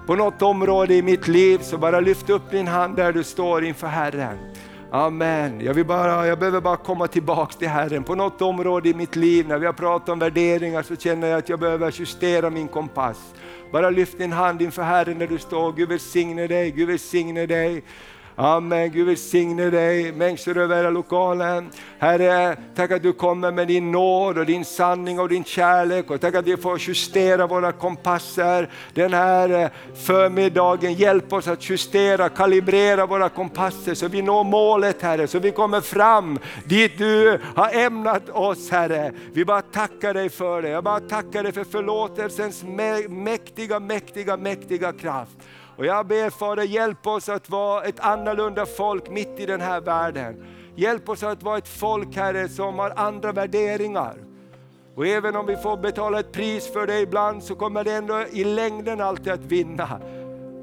på 0.07 0.15
något 0.15 0.41
område 0.41 0.95
i 0.95 1.01
mitt 1.01 1.27
liv 1.27 1.57
så 1.57 1.77
bara 1.77 1.99
lyft 1.99 2.29
upp 2.29 2.51
din 2.51 2.67
hand 2.67 2.95
där 2.95 3.13
du 3.13 3.23
står 3.23 3.63
inför 3.63 3.87
Herren. 3.87 4.37
Amen. 4.91 5.61
Jag, 5.61 5.73
vill 5.73 5.85
bara, 5.85 6.27
jag 6.27 6.39
behöver 6.39 6.61
bara 6.61 6.77
komma 6.77 7.07
tillbaks 7.07 7.55
till 7.55 7.67
Herren. 7.67 8.03
På 8.03 8.15
något 8.15 8.41
område 8.41 8.89
i 8.89 8.93
mitt 8.93 9.15
liv, 9.15 9.47
när 9.47 9.57
vi 9.57 9.65
har 9.65 9.73
pratat 9.73 10.09
om 10.09 10.19
värderingar, 10.19 10.83
så 10.83 10.95
känner 10.95 11.27
jag 11.27 11.37
att 11.37 11.49
jag 11.49 11.59
behöver 11.59 11.93
justera 11.99 12.49
min 12.49 12.67
kompass. 12.67 13.33
Bara 13.71 13.89
lyft 13.89 14.17
din 14.17 14.31
hand 14.31 14.61
inför 14.61 14.83
Herren 14.83 15.17
när 15.17 15.27
du 15.27 15.37
står. 15.37 15.73
Gud 15.73 15.89
välsigne 15.89 16.47
dig, 16.47 16.71
Gud 16.71 16.87
välsigne 16.87 17.45
dig. 17.45 17.83
Amen. 18.39 18.91
Gud 18.91 19.07
välsigne 19.07 19.69
dig, 19.69 20.11
människor 20.11 20.57
över 20.57 20.75
hela 20.75 20.89
lokalen. 20.89 21.69
Herre, 21.99 22.57
tack 22.75 22.91
att 22.91 23.03
du 23.03 23.13
kommer 23.13 23.51
med 23.51 23.67
din 23.67 23.91
nåd 23.91 24.37
och 24.37 24.45
din 24.45 24.65
sanning 24.65 25.19
och 25.19 25.29
din 25.29 25.43
kärlek. 25.43 26.11
Och 26.11 26.21
tack 26.21 26.35
att 26.35 26.47
vi 26.47 26.57
får 26.57 26.79
justera 26.79 27.47
våra 27.47 27.71
kompasser 27.71 28.69
den 28.93 29.13
här 29.13 29.49
eh, 29.49 29.69
förmiddagen. 30.05 30.93
Hjälp 30.93 31.33
oss 31.33 31.47
att 31.47 31.69
justera, 31.69 32.29
kalibrera 32.29 33.05
våra 33.05 33.29
kompasser 33.29 33.93
så 33.93 34.07
vi 34.07 34.21
når 34.21 34.43
målet 34.43 35.01
Herre, 35.01 35.27
så 35.27 35.39
vi 35.39 35.51
kommer 35.51 35.81
fram 35.81 36.39
dit 36.65 36.97
du 36.97 37.39
har 37.55 37.69
ämnat 37.73 38.29
oss 38.29 38.71
Herre. 38.71 39.11
Vi 39.33 39.45
bara 39.45 39.61
tackar 39.61 40.13
dig 40.13 40.29
för 40.29 40.61
det. 40.61 40.69
Jag 40.69 40.83
bara 40.83 40.99
tackar 40.99 41.43
dig 41.43 41.51
för 41.51 41.63
förlåtelsens 41.63 42.63
mäktiga, 43.09 43.79
mäktiga, 43.79 44.37
mäktiga 44.37 44.93
kraft. 44.93 45.37
Och 45.77 45.85
jag 45.85 46.07
ber 46.07 46.29
Fader, 46.29 46.63
hjälp 46.63 47.07
oss 47.07 47.29
att 47.29 47.49
vara 47.49 47.83
ett 47.83 47.99
annorlunda 47.99 48.65
folk 48.65 49.09
mitt 49.09 49.39
i 49.39 49.45
den 49.45 49.61
här 49.61 49.81
världen. 49.81 50.45
Hjälp 50.75 51.09
oss 51.09 51.23
att 51.23 51.43
vara 51.43 51.57
ett 51.57 51.67
folk 51.67 52.15
Herre 52.15 52.49
som 52.49 52.79
har 52.79 52.93
andra 52.95 53.31
värderingar. 53.31 54.15
Och 54.95 55.07
även 55.07 55.35
om 55.35 55.45
vi 55.45 55.57
får 55.57 55.77
betala 55.77 56.19
ett 56.19 56.31
pris 56.31 56.73
för 56.73 56.87
det 56.87 56.99
ibland 56.99 57.43
så 57.43 57.55
kommer 57.55 57.83
det 57.83 57.93
ändå 57.93 58.23
i 58.31 58.43
längden 58.43 59.01
alltid 59.01 59.33
att 59.33 59.39
vinna. 59.39 60.01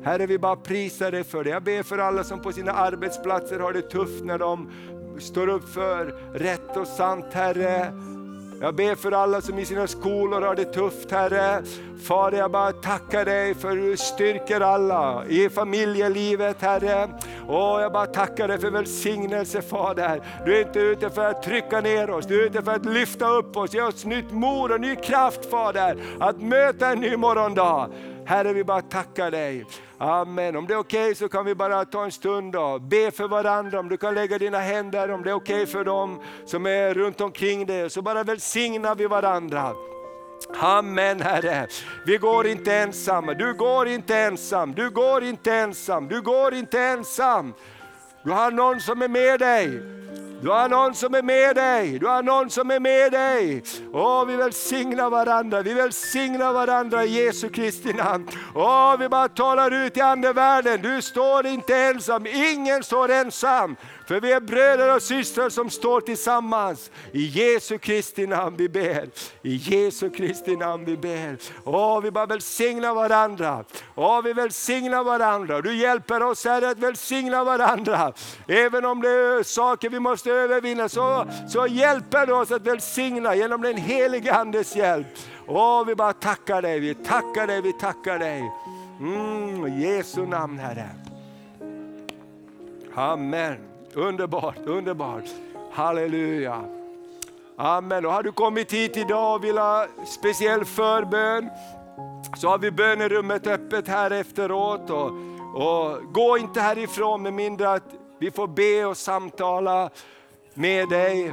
Herre 0.05 0.27
vi 0.27 0.39
bara 0.39 0.57
prisar 0.57 1.11
dig 1.11 1.25
för 1.25 1.45
det. 1.45 1.51
Jag 1.51 1.63
ber 1.63 1.83
för 1.83 1.99
alla 1.99 2.25
som 2.25 2.43
på 2.43 2.53
sina 2.53 2.73
arbetsplatser 2.73 3.61
har 3.61 3.73
det 3.73 3.83
tufft 3.83 4.25
när 4.25 4.39
de 4.39 4.71
står 5.19 5.49
upp 5.49 5.69
för 5.69 6.07
rätt 6.35 6.77
och 6.77 6.87
sant 6.87 7.27
Herre. 7.33 7.93
Jag 8.61 8.75
ber 8.75 8.95
för 8.95 9.13
alla 9.13 9.41
som 9.41 9.59
i 9.59 9.65
sina 9.65 9.87
skolor 9.87 10.43
har 10.43 10.55
det 10.55 10.65
tufft 10.65 11.11
Herre. 11.11 11.63
Fader 12.05 12.39
jag 12.39 12.51
bara 12.51 12.73
tackar 12.73 13.25
dig 13.25 13.55
för 13.55 13.77
du 13.77 13.97
styrker 13.97 14.61
alla 14.61 15.25
i 15.27 15.51
familjelivet 15.51 16.63
Herre. 16.63 17.09
Och 17.49 17.81
jag 17.81 17.93
bara 17.93 18.07
tackar 18.07 18.49
dig 18.49 18.59
för 18.61 18.71
välsignelse 18.71 19.63
Fader. 19.63 20.23
Du 20.47 20.57
är 20.57 20.67
inte 20.67 20.81
ute 20.81 21.11
för 21.11 21.25
att 21.25 21.43
trycka 21.43 21.81
ner 21.81 22.11
oss, 22.11 22.27
du 22.27 22.43
är 22.43 22.47
ute 22.47 22.63
för 22.63 22.73
att 22.73 22.85
lyfta 22.85 23.29
upp 23.29 23.57
oss, 23.57 23.75
ge 23.75 23.83
oss 23.83 24.05
nytt 24.05 24.33
mod 24.33 24.73
och 24.73 24.81
ny 24.81 24.97
kraft 24.97 25.51
Fader. 25.51 25.97
Att 26.21 26.43
möta 26.43 26.89
en 26.89 27.01
ny 27.01 27.17
morgondag. 27.17 27.89
Herre 28.27 28.53
vi 28.53 28.65
bara 28.65 28.83
tackar 28.83 29.31
dig. 29.31 29.67
Amen. 30.05 30.57
Om 30.57 30.67
det 30.67 30.75
är 30.75 30.79
okej 30.79 31.05
okay 31.05 31.15
så 31.15 31.29
kan 31.29 31.45
vi 31.45 31.55
bara 31.55 31.85
ta 31.85 32.05
en 32.05 32.13
stund 32.13 32.57
och 32.57 32.83
be 32.83 33.11
för 33.11 33.29
varandra. 33.29 33.81
Om 33.81 33.89
du 33.89 33.97
kan 33.97 34.15
lägga 34.15 34.39
dina 34.39 34.59
händer, 34.59 35.11
om 35.11 35.23
det 35.23 35.31
är 35.31 35.35
okej 35.35 35.55
okay 35.55 35.67
för 35.67 35.85
dem 35.85 36.21
som 36.47 36.67
är 36.67 36.95
runt 36.95 37.21
omkring 37.21 37.67
dig. 37.67 37.91
Så 37.91 38.03
bara 38.03 38.23
välsignar 38.23 38.95
vi 38.95 39.07
varandra. 39.07 39.73
Amen 40.61 41.21
Herre. 41.21 41.67
Vi 42.07 42.17
går 42.17 42.47
inte 42.47 42.75
ensamma, 42.75 43.35
du 43.35 43.55
går 43.55 43.89
inte 43.89 44.17
ensam, 44.17 44.75
du 44.75 44.91
går 44.91 45.23
inte 45.23 45.55
ensam, 45.55 46.09
du 46.09 46.21
går 46.23 46.55
inte 46.55 46.81
ensam. 46.81 47.55
Du 48.25 48.31
har 48.31 48.51
någon 48.51 48.81
som 48.81 49.03
är 49.03 49.09
med 49.09 49.41
dig. 49.41 49.83
Du 50.45 50.51
har 50.51 50.69
någon 50.69 50.95
som 50.95 51.15
är 51.15 51.23
med 51.23 51.57
dig, 51.57 51.99
du 51.99 52.07
har 52.07 52.23
någon 52.23 52.51
som 52.51 52.71
är 52.71 52.81
med 52.81 53.13
dig. 53.13 53.63
Åh, 53.93 54.25
vi 54.25 54.37
välsignar 54.37 55.11
varandra, 55.11 55.63
vi 55.63 55.75
välsignar 55.75 56.53
varandra 56.53 57.05
i 57.05 57.25
Jesu 57.25 57.49
Kristi 57.49 57.93
namn. 57.93 58.29
Åh, 58.55 58.97
vi 58.99 59.09
bara 59.09 59.29
talar 59.29 59.71
ut 59.87 59.97
i 59.97 60.01
andevärlden, 60.01 60.83
du 60.83 61.03
står 61.03 61.47
inte 61.47 61.77
ensam, 61.77 62.27
ingen 62.27 62.83
står 62.83 63.11
ensam. 63.11 63.77
För 64.07 64.21
vi 64.21 64.33
är 64.33 64.41
bröder 64.41 64.97
och 64.97 65.03
systrar 65.03 65.49
som 65.49 65.71
står 65.71 66.01
tillsammans. 66.01 66.91
I 67.13 67.27
Jesu 67.27 67.79
Kristi 67.79 68.27
namn 68.27 68.57
vi 68.57 68.69
ber. 68.69 69.09
I 69.43 69.57
Jesu 69.57 70.11
Kristi 70.11 70.57
namn 70.57 70.85
vi 70.85 70.97
ber. 70.97 71.37
Åh, 71.65 72.01
vi 72.01 72.11
bara 72.11 72.27
välsignar 72.27 72.95
varandra. 72.95 73.65
Åh, 73.95 74.23
vi 74.23 74.33
välsignar 74.33 75.05
varandra. 75.05 75.61
Du 75.61 75.77
hjälper 75.77 76.23
oss 76.23 76.45
Herre 76.45 76.71
att 76.71 76.79
välsigna 76.79 77.45
varandra. 77.45 78.13
Även 78.49 78.85
om 78.85 79.03
det 79.03 79.09
är 79.09 79.43
saker 79.43 79.91
vi 79.91 80.01
måste 80.01 80.31
övervinna 80.31 80.89
så, 80.89 81.27
så 81.49 81.67
hjälper 81.67 82.27
du 82.27 82.33
oss 82.33 82.51
att 82.51 82.67
välsigna 82.67 83.35
genom 83.35 83.63
den 83.63 83.77
helige 83.77 84.35
Andes 84.35 84.77
hjälp. 84.77 85.07
Åh, 85.47 85.85
vi 85.87 85.95
bara 85.95 86.13
tackar 86.13 86.63
dig, 86.63 86.81
vi 86.81 86.95
tackar 86.95 87.47
dig, 87.47 87.61
vi 87.61 87.73
tackar 87.73 88.19
dig. 88.19 88.53
Mm, 89.01 89.81
Jesu 89.81 90.27
namn 90.27 90.59
Herre. 90.59 90.89
Amen. 92.95 93.74
Underbart, 93.97 94.59
underbart. 94.67 95.25
Halleluja. 95.73 96.65
Amen. 97.57 98.07
Och 98.07 98.13
har 98.13 98.23
du 98.23 98.33
kommit 98.33 98.73
hit 98.73 98.97
idag 98.97 99.35
och 99.35 99.45
vill 99.45 99.59
ha 99.59 99.87
speciell 100.07 100.65
förbön 100.65 101.51
så 102.37 102.49
har 102.49 102.59
vi 102.59 102.71
bönerummet 102.71 103.47
öppet 103.47 103.89
här 103.89 104.11
efteråt. 104.11 104.91
Och, 104.91 105.11
och 105.55 106.13
gå 106.13 106.39
inte 106.39 106.61
härifrån 106.61 107.23
med 107.23 107.33
mindre 107.33 107.71
att 107.71 107.95
vi 108.19 108.31
får 108.31 108.47
be 108.47 108.85
och 108.85 108.97
samtala 108.97 109.91
med 110.55 110.89
dig. 110.89 111.33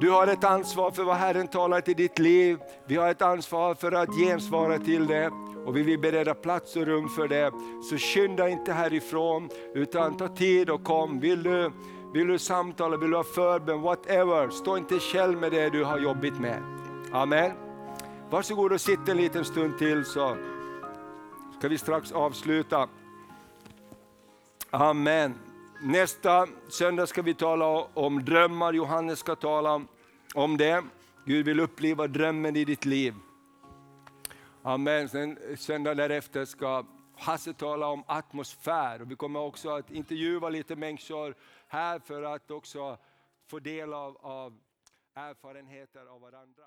Du 0.00 0.10
har 0.10 0.26
ett 0.26 0.44
ansvar 0.44 0.90
för 0.90 1.04
vad 1.04 1.16
Herren 1.16 1.48
talar 1.48 1.80
till 1.80 1.96
ditt 1.96 2.18
liv. 2.18 2.58
Vi 2.86 2.96
har 2.96 3.10
ett 3.10 3.22
ansvar 3.22 3.74
för 3.74 3.92
att 3.92 4.08
gensvara 4.16 4.78
till 4.78 5.06
det 5.06 5.30
och 5.66 5.76
vi 5.76 5.82
vill 5.82 5.98
bereda 5.98 6.34
plats 6.34 6.76
och 6.76 6.86
rum 6.86 7.08
för 7.08 7.28
det. 7.28 7.52
Så 7.90 7.98
skynda 7.98 8.48
inte 8.48 8.72
härifrån 8.72 9.48
utan 9.74 10.16
ta 10.16 10.28
tid 10.28 10.70
och 10.70 10.84
kom. 10.84 11.20
Vill 11.20 11.42
du, 11.42 11.72
vill 12.14 12.26
du 12.26 12.38
samtala, 12.38 12.96
vill 12.96 13.10
du 13.10 13.16
ha 13.16 13.24
förbön, 13.24 13.80
whatever. 13.80 14.50
Stå 14.50 14.76
inte 14.76 14.98
själv 14.98 15.38
med 15.38 15.52
det 15.52 15.70
du 15.70 15.84
har 15.84 15.98
jobbigt 15.98 16.40
med. 16.40 16.62
Amen. 17.12 17.52
Varsågod 18.30 18.72
och 18.72 18.80
sitt 18.80 19.08
en 19.08 19.16
liten 19.16 19.44
stund 19.44 19.78
till 19.78 20.04
så 20.04 20.36
ska 21.58 21.68
vi 21.68 21.78
strax 21.78 22.12
avsluta. 22.12 22.88
Amen. 24.70 25.49
Nästa 25.82 26.46
söndag 26.68 27.06
ska 27.06 27.22
vi 27.22 27.34
tala 27.34 27.66
om 27.94 28.24
drömmar. 28.24 28.72
Johannes 28.72 29.18
ska 29.18 29.36
tala 29.36 29.82
om 30.34 30.56
det. 30.56 30.84
Gud 31.26 31.46
vill 31.46 31.60
uppliva 31.60 32.06
drömmen 32.06 32.56
i 32.56 32.64
ditt 32.64 32.84
liv. 32.84 33.14
Amen. 34.62 35.08
Sen 35.08 35.38
söndag 35.56 35.94
därefter 35.94 36.44
ska 36.44 36.84
Hasse 37.16 37.52
tala 37.52 37.86
om 37.86 38.04
atmosfär. 38.06 39.02
Och 39.02 39.10
vi 39.10 39.16
kommer 39.16 39.40
också 39.40 39.70
att 39.70 39.90
intervjua 39.90 40.48
lite 40.48 40.76
människor 40.76 41.34
här 41.68 41.98
för 41.98 42.22
att 42.22 42.50
också 42.50 42.98
få 43.46 43.58
del 43.58 43.92
av, 43.92 44.16
av 44.20 44.58
erfarenheter 45.14 46.06
av 46.06 46.20
varandra. 46.20 46.64